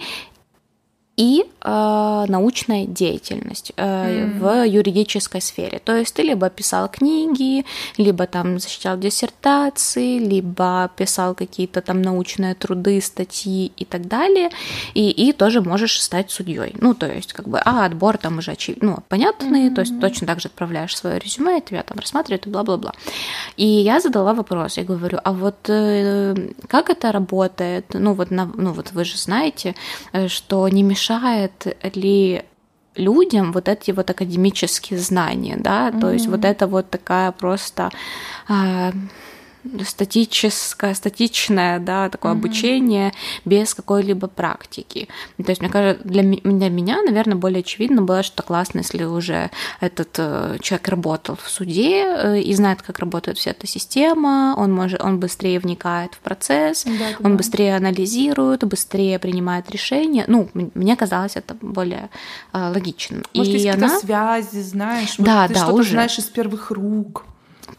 и 1.20 1.44
э, 1.44 2.24
научная 2.28 2.86
деятельность 2.86 3.72
э, 3.76 3.84
mm. 3.84 4.38
в 4.38 4.66
юридической 4.66 5.42
сфере. 5.42 5.78
То 5.84 5.94
есть 5.94 6.14
ты 6.14 6.22
либо 6.22 6.48
писал 6.48 6.88
книги, 6.88 7.66
либо 7.98 8.26
там 8.26 8.58
защищал 8.58 8.96
диссертации, 8.96 10.18
либо 10.18 10.90
писал 10.96 11.34
какие-то 11.34 11.82
там 11.82 12.00
научные 12.00 12.54
труды, 12.54 13.02
статьи 13.02 13.70
и 13.76 13.84
так 13.84 14.08
далее, 14.08 14.48
и, 14.94 15.10
и 15.10 15.32
тоже 15.32 15.60
можешь 15.60 16.00
стать 16.00 16.30
судьей. 16.30 16.72
Ну, 16.80 16.94
то 16.94 17.06
есть, 17.06 17.34
как 17.34 17.46
бы, 17.46 17.60
а 17.62 17.84
отбор 17.84 18.16
там 18.16 18.38
уже 18.38 18.52
очевидно, 18.52 18.90
ну, 18.90 19.04
понятный, 19.08 19.68
mm-hmm. 19.68 19.74
то 19.74 19.80
есть 19.82 20.00
точно 20.00 20.26
так 20.26 20.40
же 20.40 20.48
отправляешь 20.48 20.96
свое 20.96 21.18
резюме, 21.18 21.60
тебя 21.60 21.82
там 21.82 21.98
рассматривают 21.98 22.46
и 22.46 22.50
бла-бла-бла. 22.50 22.94
И 23.58 23.66
я 23.66 24.00
задала 24.00 24.32
вопрос, 24.32 24.78
я 24.78 24.84
говорю, 24.84 25.18
а 25.22 25.32
вот 25.32 25.68
э, 25.68 26.34
как 26.66 26.88
это 26.88 27.12
работает? 27.12 27.84
Ну, 27.92 28.14
вот, 28.14 28.30
на, 28.30 28.46
ну, 28.46 28.72
вот 28.72 28.92
вы 28.92 29.04
же 29.04 29.18
знаете, 29.18 29.74
э, 30.14 30.28
что 30.28 30.66
не 30.68 30.82
мешает 30.82 31.09
мешает 31.10 31.76
ли 31.96 32.42
людям 32.96 33.52
вот 33.52 33.68
эти 33.68 33.92
вот 33.92 34.10
академические 34.10 34.98
знания, 34.98 35.56
да, 35.58 35.88
mm-hmm. 35.88 36.00
то 36.00 36.10
есть 36.10 36.26
вот 36.26 36.44
это 36.44 36.66
вот 36.66 36.90
такая 36.90 37.32
просто 37.32 37.90
а, 38.48 38.92
статическое, 39.86 40.94
статичное, 40.94 41.78
да, 41.78 42.08
такое 42.08 42.32
mm-hmm. 42.32 42.38
обучение 42.38 43.12
без 43.44 43.74
какой-либо 43.74 44.26
практики. 44.28 45.08
То 45.36 45.50
есть, 45.50 45.60
мне 45.60 45.70
кажется, 45.70 46.06
для, 46.06 46.22
для 46.22 46.70
меня, 46.70 47.02
наверное, 47.02 47.36
более 47.36 47.60
очевидно 47.60 48.02
было, 48.02 48.22
что 48.22 48.42
классно, 48.42 48.78
если 48.78 49.04
уже 49.04 49.50
этот 49.80 50.14
э, 50.18 50.58
человек 50.60 50.88
работал 50.88 51.36
в 51.36 51.48
суде 51.48 52.04
э, 52.04 52.40
и 52.40 52.54
знает, 52.54 52.82
как 52.82 52.98
работает 52.98 53.38
вся 53.38 53.50
эта 53.50 53.66
система, 53.66 54.54
он 54.56 54.72
может, 54.72 55.00
он 55.02 55.20
быстрее 55.20 55.58
вникает 55.58 56.14
в 56.14 56.18
процесс, 56.18 56.84
да, 56.84 57.16
он 57.22 57.32
да. 57.32 57.38
быстрее 57.38 57.76
анализирует, 57.76 58.64
быстрее 58.64 59.18
принимает 59.18 59.70
решения. 59.70 60.24
Ну, 60.26 60.48
мне 60.54 60.96
казалось 60.96 61.36
это 61.36 61.54
более 61.60 62.10
э, 62.52 62.72
логичным. 62.72 63.24
Может, 63.34 63.54
и 63.54 63.58
есть 63.58 63.76
она... 63.76 63.98
связи, 63.98 64.60
знаешь, 64.60 65.14
да, 65.18 65.46
ты 65.48 65.54
да, 65.54 65.60
что-то 65.60 65.74
уже. 65.74 65.90
знаешь 65.90 66.18
из 66.18 66.24
первых 66.24 66.70
рук 66.70 67.24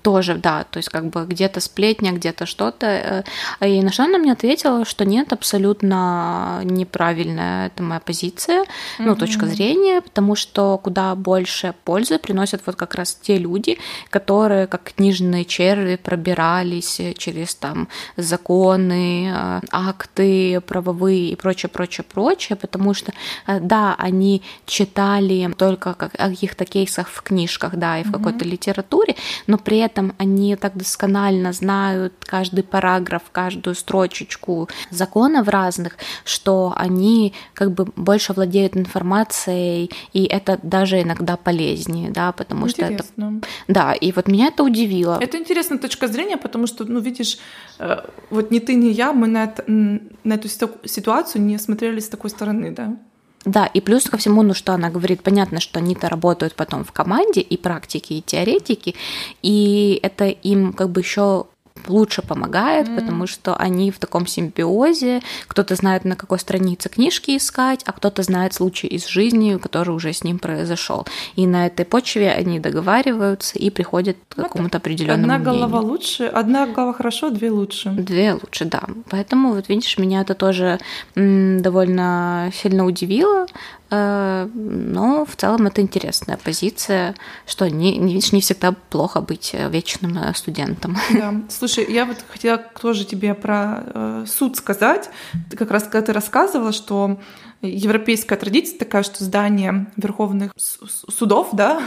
тоже, 0.02 0.36
да, 0.36 0.64
то 0.64 0.78
есть 0.78 0.89
как 0.89 1.06
бы 1.06 1.26
где-то 1.26 1.60
сплетня, 1.60 2.12
где-то 2.12 2.46
что-то. 2.46 3.24
Э, 3.60 3.68
и 3.68 3.82
на 3.82 3.92
что 3.92 4.04
она 4.04 4.18
мне 4.18 4.32
ответила, 4.32 4.86
что 4.86 5.06
нет, 5.06 5.34
абсолютно 5.34 6.62
неправильная 6.64 7.68
это 7.68 7.84
моя 7.84 8.00
позиция, 8.00 8.62
mm-hmm. 8.62 8.66
ну, 9.00 9.16
точка 9.16 9.46
зрения, 9.46 10.02
потому 10.02 10.36
что 10.36 10.78
куда 10.78 11.16
больше 11.16 11.74
пользы 11.84 12.18
приносят 12.18 12.62
вот 12.66 12.76
как 12.76 12.96
раз 12.96 13.16
те 13.16 13.38
люди, 13.38 13.78
которые 14.10 14.68
как 14.68 14.94
книжные 14.96 15.46
черви 15.46 15.96
пробирались 15.96 17.02
через 17.18 17.56
там 17.56 17.88
законы, 18.18 19.32
э, 19.34 19.62
акты 19.72 20.62
правовые 20.62 21.30
и 21.30 21.36
прочее, 21.36 21.70
прочее, 21.70 22.06
прочее, 22.12 22.56
потому 22.56 22.94
что, 22.94 23.12
э, 23.48 23.60
да, 23.60 23.96
они 23.98 24.42
читали 24.66 25.52
только 25.58 25.92
о 25.92 25.94
каких-то 25.94 26.66
кейсах 26.66 27.08
в 27.10 27.22
книжках, 27.22 27.76
да, 27.76 28.00
и 28.00 28.04
в 28.04 28.08
mm-hmm. 28.08 28.12
какой-то 28.12 28.46
литературе, 28.46 29.16
но 29.48 29.58
при 29.58 29.80
этом 29.82 30.14
они 30.18 30.56
так 30.56 30.76
досконально 30.76 31.54
знают 31.54 32.14
каждый 32.26 32.64
параграф, 32.64 33.24
каждую 33.32 33.76
строчечку 33.76 34.70
законов 34.90 35.48
разных, 35.48 35.98
что 36.26 36.74
они 36.76 37.34
как 37.54 37.72
бы 37.72 37.86
больше 37.96 38.34
владеют 38.34 38.78
информацией, 38.78 39.92
и 40.14 40.24
это 40.24 40.60
даже 40.64 41.02
иногда 41.02 41.38
полезнее, 41.38 42.12
да, 42.12 42.32
потому 42.32 42.68
Интересно. 42.68 42.98
что 42.98 43.22
это... 43.22 43.48
Да, 43.68 43.94
и 43.94 44.12
вот 44.12 44.28
меня 44.28 44.48
это 44.48 44.64
удивило. 44.64 45.18
Это 45.22 45.38
интересная 45.38 45.78
точка 45.78 46.08
зрения, 46.08 46.38
потому 46.38 46.68
что, 46.68 46.86
ну, 46.86 47.00
видишь, 47.00 47.38
э, 47.80 47.98
вот 48.30 48.52
ни 48.52 48.60
ты, 48.60 48.76
ни 48.76 48.90
я, 48.90 49.14
мы 49.14 49.28
на, 49.28 49.46
это, 49.46 49.64
на 49.68 50.34
эту 50.34 50.48
ситуацию 50.48 51.42
не 51.42 51.58
смотрели 51.58 52.00
с 52.00 52.10
такой 52.10 52.30
стороны, 52.30 52.72
да? 52.72 52.98
Да, 53.44 53.66
и 53.66 53.82
плюс 53.82 54.04
ко 54.04 54.18
всему, 54.18 54.44
ну 54.44 54.54
что 54.54 54.74
она 54.74 54.89
говорит, 54.89 55.24
понятно, 55.24 55.60
что 55.60 55.80
они-то 55.80 56.10
работают 56.10 56.54
потом 56.54 56.84
в 56.84 56.92
команде 56.92 57.42
и 57.42 57.58
практики, 57.58 58.14
и 58.14 58.22
теоретики, 58.22 58.96
и 59.42 60.00
это 60.04 60.26
им 60.26 60.74
как 60.74 60.89
бы 60.92 61.02
еще 61.02 61.46
лучше 61.88 62.22
помогает, 62.22 62.88
mm. 62.88 62.96
потому 62.96 63.28
что 63.28 63.56
они 63.56 63.92
в 63.92 64.00
таком 64.00 64.28
симбиозе. 64.28 65.22
Кто-то 65.48 65.76
знает, 65.76 66.06
на 66.06 66.16
какой 66.16 66.40
странице 66.40 66.90
книжки 66.90 67.38
искать, 67.38 67.82
а 67.86 67.92
кто-то 67.92 68.24
знает 68.24 68.54
случай 68.54 68.88
из 68.88 69.08
жизни, 69.08 69.58
который 69.58 69.96
уже 69.96 70.14
с 70.14 70.24
ним 70.24 70.40
произошел. 70.40 71.06
И 71.36 71.48
на 71.48 71.68
этой 71.68 71.86
почве 71.86 72.32
они 72.32 72.60
договариваются 72.60 73.58
и 73.60 73.70
приходят 73.70 74.18
к 74.30 74.36
какому-то 74.36 74.78
определенному 74.78 75.24
Одна 75.24 75.38
мнению. 75.38 75.54
голова 75.54 75.80
лучше, 75.80 76.26
одна 76.26 76.68
голова 76.68 76.94
хорошо, 76.94 77.30
две 77.30 77.52
лучше. 77.52 77.90
Две 77.90 78.34
лучше, 78.34 78.66
да. 78.66 78.84
Поэтому, 79.10 79.54
вот 79.54 79.70
видишь, 79.70 79.98
меня 79.98 80.22
это 80.22 80.36
тоже 80.36 80.80
довольно 81.16 82.52
сильно 82.54 82.86
удивило, 82.86 83.46
Э, 83.92 84.48
но 84.54 85.26
в 85.26 85.36
целом 85.36 85.68
это 85.68 85.82
интересная 85.82 86.38
позиция, 86.38 87.14
что 87.46 87.70
не, 87.70 87.98
не, 87.98 88.14
видишь, 88.14 88.32
не 88.32 88.40
всегда 88.40 88.74
плохо 88.90 89.20
быть 89.20 89.52
э, 89.54 89.70
вечным 89.70 90.18
э, 90.18 90.34
студентом. 90.34 90.98
Да. 91.14 91.34
Слушай, 91.50 91.70
я 91.78 92.05
вот 92.05 92.17
хотела 92.30 92.57
тоже 92.57 93.05
тебе 93.05 93.34
про 93.34 93.84
э, 93.86 94.26
суд 94.28 94.57
сказать. 94.57 95.09
Ты 95.49 95.57
как 95.57 95.72
раз 95.72 95.84
когда 95.84 96.01
ты 96.01 96.13
рассказывала, 96.13 96.72
что 96.72 97.19
европейская 97.61 98.36
традиция 98.36 98.80
такая, 98.80 99.03
что 99.03 99.24
здание 99.24 99.88
верховных 99.95 100.51
судов, 100.57 101.49
да, 101.53 101.82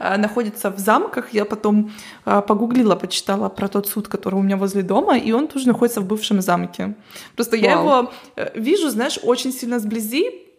находится 0.18 0.70
в 0.70 0.78
замках. 0.78 1.32
Я 1.32 1.44
потом 1.44 1.92
погуглила, 2.24 2.96
почитала 2.96 3.48
про 3.48 3.68
тот 3.68 3.88
суд, 3.88 4.08
который 4.08 4.36
у 4.36 4.42
меня 4.42 4.56
возле 4.56 4.82
дома, 4.82 5.18
и 5.18 5.32
он 5.32 5.48
тоже 5.48 5.68
находится 5.68 6.00
в 6.00 6.06
бывшем 6.06 6.40
замке. 6.40 6.94
Просто 7.36 7.56
Вау. 7.56 7.64
я 7.64 7.72
его 7.72 8.12
вижу, 8.54 8.88
знаешь, 8.88 9.18
очень 9.22 9.52
сильно 9.52 9.78
сблизи, 9.78 10.51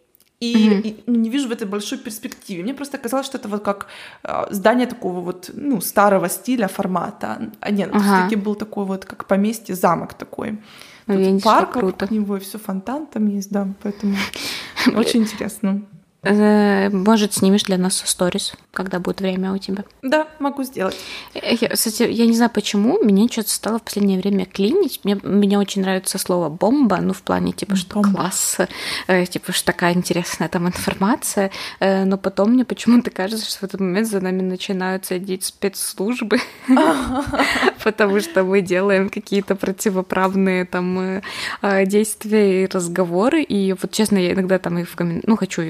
и, 0.52 0.54
mm-hmm. 0.54 0.80
и 0.82 1.02
ну, 1.06 1.14
не 1.14 1.30
вижу 1.30 1.48
в 1.48 1.52
этой 1.52 1.66
большой 1.66 1.98
перспективе. 1.98 2.62
Мне 2.62 2.74
просто 2.74 2.98
казалось, 2.98 3.26
что 3.26 3.38
это 3.38 3.48
вот 3.48 3.62
как 3.62 3.86
э, 4.24 4.46
здание 4.50 4.86
такого 4.86 5.20
вот 5.20 5.50
ну, 5.54 5.80
старого 5.80 6.28
стиля, 6.28 6.68
формата. 6.68 7.50
А 7.60 7.70
нет, 7.70 7.90
ага. 7.92 8.04
все-таки 8.04 8.36
был 8.36 8.54
такой 8.54 8.84
вот 8.84 9.04
как 9.04 9.26
поместье, 9.26 9.74
замок 9.74 10.14
такой. 10.14 10.58
Ну, 11.06 11.24
Тут 11.24 11.42
парк 11.42 11.72
круто. 11.72 11.86
вокруг 11.86 12.10
него, 12.10 12.38
все 12.38 12.58
фонтан 12.58 13.06
там 13.06 13.28
есть, 13.28 13.50
да, 13.50 13.68
поэтому 13.82 14.16
очень 14.96 15.20
интересно. 15.20 15.82
Э, 16.24 16.90
может, 16.90 17.34
снимешь 17.34 17.64
для 17.64 17.78
нас 17.78 18.02
сторис, 18.04 18.52
когда 18.72 18.98
будет 18.98 19.20
время 19.20 19.52
у 19.52 19.58
тебя? 19.58 19.84
Да, 20.02 20.26
могу 20.38 20.62
сделать. 20.62 20.96
Э, 21.34 21.54
я, 21.60 21.68
кстати, 21.68 22.02
я 22.02 22.26
не 22.26 22.34
знаю 22.34 22.50
почему, 22.50 22.98
мне 23.02 23.28
что-то 23.28 23.50
стало 23.50 23.78
в 23.78 23.82
последнее 23.82 24.18
время 24.18 24.46
клинить. 24.46 25.00
Мне, 25.04 25.18
мне 25.22 25.58
очень 25.58 25.82
нравится 25.82 26.18
слово 26.18 26.48
бомба, 26.48 26.98
ну, 27.00 27.12
в 27.12 27.22
плане, 27.22 27.52
типа, 27.52 27.76
что 27.76 28.00
бомба. 28.00 28.10
класс, 28.12 28.58
э, 29.06 29.26
типа, 29.26 29.52
что 29.52 29.66
такая 29.66 29.94
интересная 29.94 30.48
там 30.48 30.66
информация. 30.66 31.50
Э, 31.80 32.04
но 32.04 32.16
потом 32.18 32.52
мне 32.52 32.64
почему-то 32.64 33.10
кажется, 33.10 33.48
что 33.48 33.60
в 33.60 33.62
этот 33.64 33.80
момент 33.80 34.08
за 34.08 34.20
нами 34.20 34.42
начинают 34.42 35.06
сидеть 35.06 35.44
спецслужбы, 35.44 36.38
потому 37.84 38.20
что 38.20 38.44
мы 38.44 38.60
делаем 38.60 39.10
какие-то 39.10 39.56
противоправные 39.56 40.64
там 40.64 41.20
э, 41.62 41.86
действия 41.86 42.64
и 42.64 42.66
разговоры. 42.66 43.42
И 43.42 43.72
вот, 43.72 43.90
честно, 43.92 44.18
я 44.18 44.32
иногда 44.32 44.58
там 44.58 44.78
и 44.78 44.84
в 44.84 44.94
комментариях, 44.94 45.24
ну, 45.26 45.36
хочу 45.36 45.62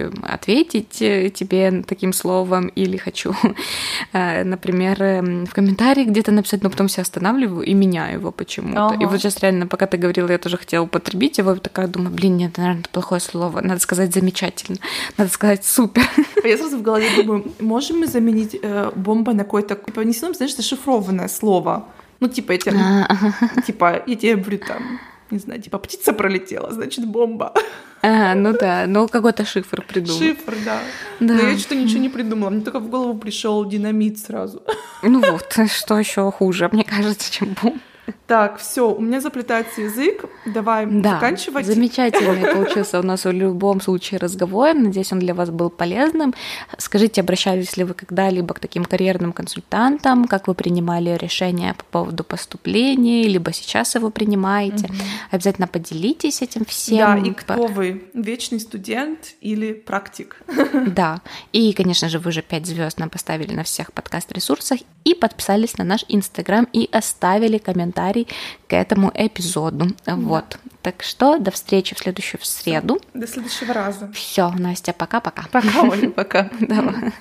ответить 0.45 1.01
э, 1.01 1.30
тебе 1.30 1.82
таким 1.86 2.12
словом 2.12 2.68
или 2.68 2.99
хочу, 2.99 3.32
э, 4.12 4.45
например, 4.45 5.03
эм, 5.03 5.47
в 5.47 5.55
комментарии 5.55 6.05
где-то 6.05 6.32
написать, 6.32 6.62
но 6.62 6.70
потом 6.70 6.88
себя 6.88 7.03
останавливаю 7.03 7.62
и 7.62 7.74
меняю 7.74 8.18
его 8.18 8.30
почему-то. 8.30 8.86
Ага. 8.86 9.03
И 9.03 9.07
вот 9.07 9.20
сейчас 9.20 9.40
реально, 9.40 9.66
пока 9.66 9.86
ты 9.86 9.97
говорила, 9.97 10.30
я 10.30 10.38
тоже 10.38 10.59
хотела 10.59 10.84
употребить 10.84 11.38
его, 11.38 11.55
такая 11.55 11.88
думаю, 11.88 12.11
блин, 12.11 12.36
нет, 12.36 12.59
наверное, 12.59 12.80
это 12.80 12.90
плохое 12.90 13.20
слово. 13.20 13.62
Надо 13.62 13.80
сказать 13.80 14.12
замечательно, 14.12 14.78
надо 15.16 15.30
сказать 15.30 15.64
супер. 15.64 16.03
А 16.42 16.47
я 16.47 16.59
сразу 16.59 16.76
в 16.76 16.82
голове 16.82 17.09
думаю, 17.16 17.45
можем 17.61 18.01
мы 18.01 18.07
заменить 18.07 18.59
э, 18.62 18.90
бомба 18.95 19.32
на 19.32 19.45
какое-то, 19.45 19.76
типа, 19.76 20.01
не 20.01 20.12
знаешь, 20.12 20.57
зашифрованное 20.57 21.28
слово? 21.28 21.86
Ну, 22.20 22.28
типа, 22.28 22.53
я 22.53 22.59
тебе, 22.59 22.76
а. 22.78 23.61
типа, 23.66 24.03
я 24.07 24.16
тебе 24.16 24.36
говорю 24.36 24.59
там, 24.59 25.01
не 25.30 25.38
знаю, 25.38 25.61
типа 25.62 25.78
птица 25.78 26.12
пролетела, 26.12 26.72
значит 26.72 27.07
бомба. 27.07 27.55
А, 28.07 28.35
ну 28.35 28.53
да, 28.53 28.85
ну 28.87 29.09
какой-то 29.09 29.47
шифр 29.47 29.81
придумал. 29.81 30.19
Шифр, 30.19 30.55
да. 30.63 30.79
да. 31.21 31.35
Но 31.35 31.49
я 31.49 31.57
что-то 31.57 31.77
ничего 31.77 32.01
не 32.01 32.11
придумала, 32.11 32.51
мне 32.51 32.61
только 32.61 32.79
в 32.79 32.91
голову 32.91 33.19
пришел 33.19 33.65
динамит 33.65 34.19
сразу. 34.19 34.63
Ну 35.03 35.21
вот, 35.21 35.57
что 35.71 35.99
еще 35.99 36.31
хуже, 36.31 36.69
мне 36.71 36.85
кажется, 36.85 37.33
чем 37.33 37.57
бомба. 37.61 37.79
Так, 38.27 38.59
все, 38.59 38.91
у 38.91 39.01
меня 39.01 39.21
заплетается 39.21 39.83
язык. 39.83 40.25
Давай 40.47 40.87
да, 40.87 41.15
заканчивать. 41.15 41.67
Замечательный 41.67 42.53
получился 42.55 43.01
у 43.01 43.03
нас 43.03 43.25
в 43.25 43.31
любом 43.31 43.81
случае 43.81 44.19
разговор. 44.19 44.75
Надеюсь, 44.75 45.13
он 45.13 45.19
для 45.19 45.35
вас 45.35 45.51
был 45.51 45.71
полезным. 45.71 46.35
Скажите, 46.79 47.21
обращались 47.21 47.77
ли 47.77 47.85
вы 47.85 47.95
когда-либо 47.95 48.55
к 48.55 48.61
таким 48.61 48.85
карьерным 48.85 49.33
консультантам, 49.33 50.27
как 50.27 50.49
вы 50.49 50.55
принимали 50.55 51.17
решения 51.21 51.75
по 51.75 51.85
поводу 51.85 52.25
поступления, 52.25 53.25
либо 53.25 53.53
сейчас 53.53 53.95
его 53.95 54.11
принимаете? 54.11 54.87
Угу. 54.87 54.95
Обязательно 55.31 55.67
поделитесь 55.67 56.43
этим 56.43 56.65
всем. 56.65 57.23
Да, 57.23 57.29
и 57.29 57.33
кто 57.33 57.67
вы? 57.67 58.05
Вечный 58.15 58.61
студент 58.61 59.35
или 59.41 59.73
практик? 59.73 60.37
Да. 60.95 61.21
И, 61.53 61.73
конечно 61.73 62.09
же, 62.09 62.19
вы 62.19 62.31
же 62.31 62.43
5 62.43 62.67
звезд 62.67 62.99
нам 62.99 63.09
поставили 63.09 63.53
на 63.55 63.65
всех 63.65 63.93
подкаст-ресурсах 63.93 64.81
и 65.05 65.15
подписались 65.15 65.77
на 65.79 65.85
наш 65.85 66.05
Инстаграм 66.09 66.69
и 66.73 66.89
оставили 66.93 67.59
комментарий 67.95 68.28
к 68.68 68.72
этому 68.72 69.11
эпизоду. 69.14 69.86
Да. 70.05 70.16
Вот. 70.16 70.59
Так 70.82 71.03
что 71.03 71.38
до 71.38 71.51
встречи 71.51 71.95
в 71.95 71.99
следующую 71.99 72.40
в 72.40 72.47
среду. 72.47 73.01
До 73.14 73.26
следующего 73.26 73.72
раза. 73.72 74.11
Все, 74.12 74.51
Настя, 74.51 74.92
пока-пока. 74.92 75.45
Пока, 75.51 75.82
Оля, 75.82 76.11
пока. 76.11 76.51
Давай. 76.61 77.12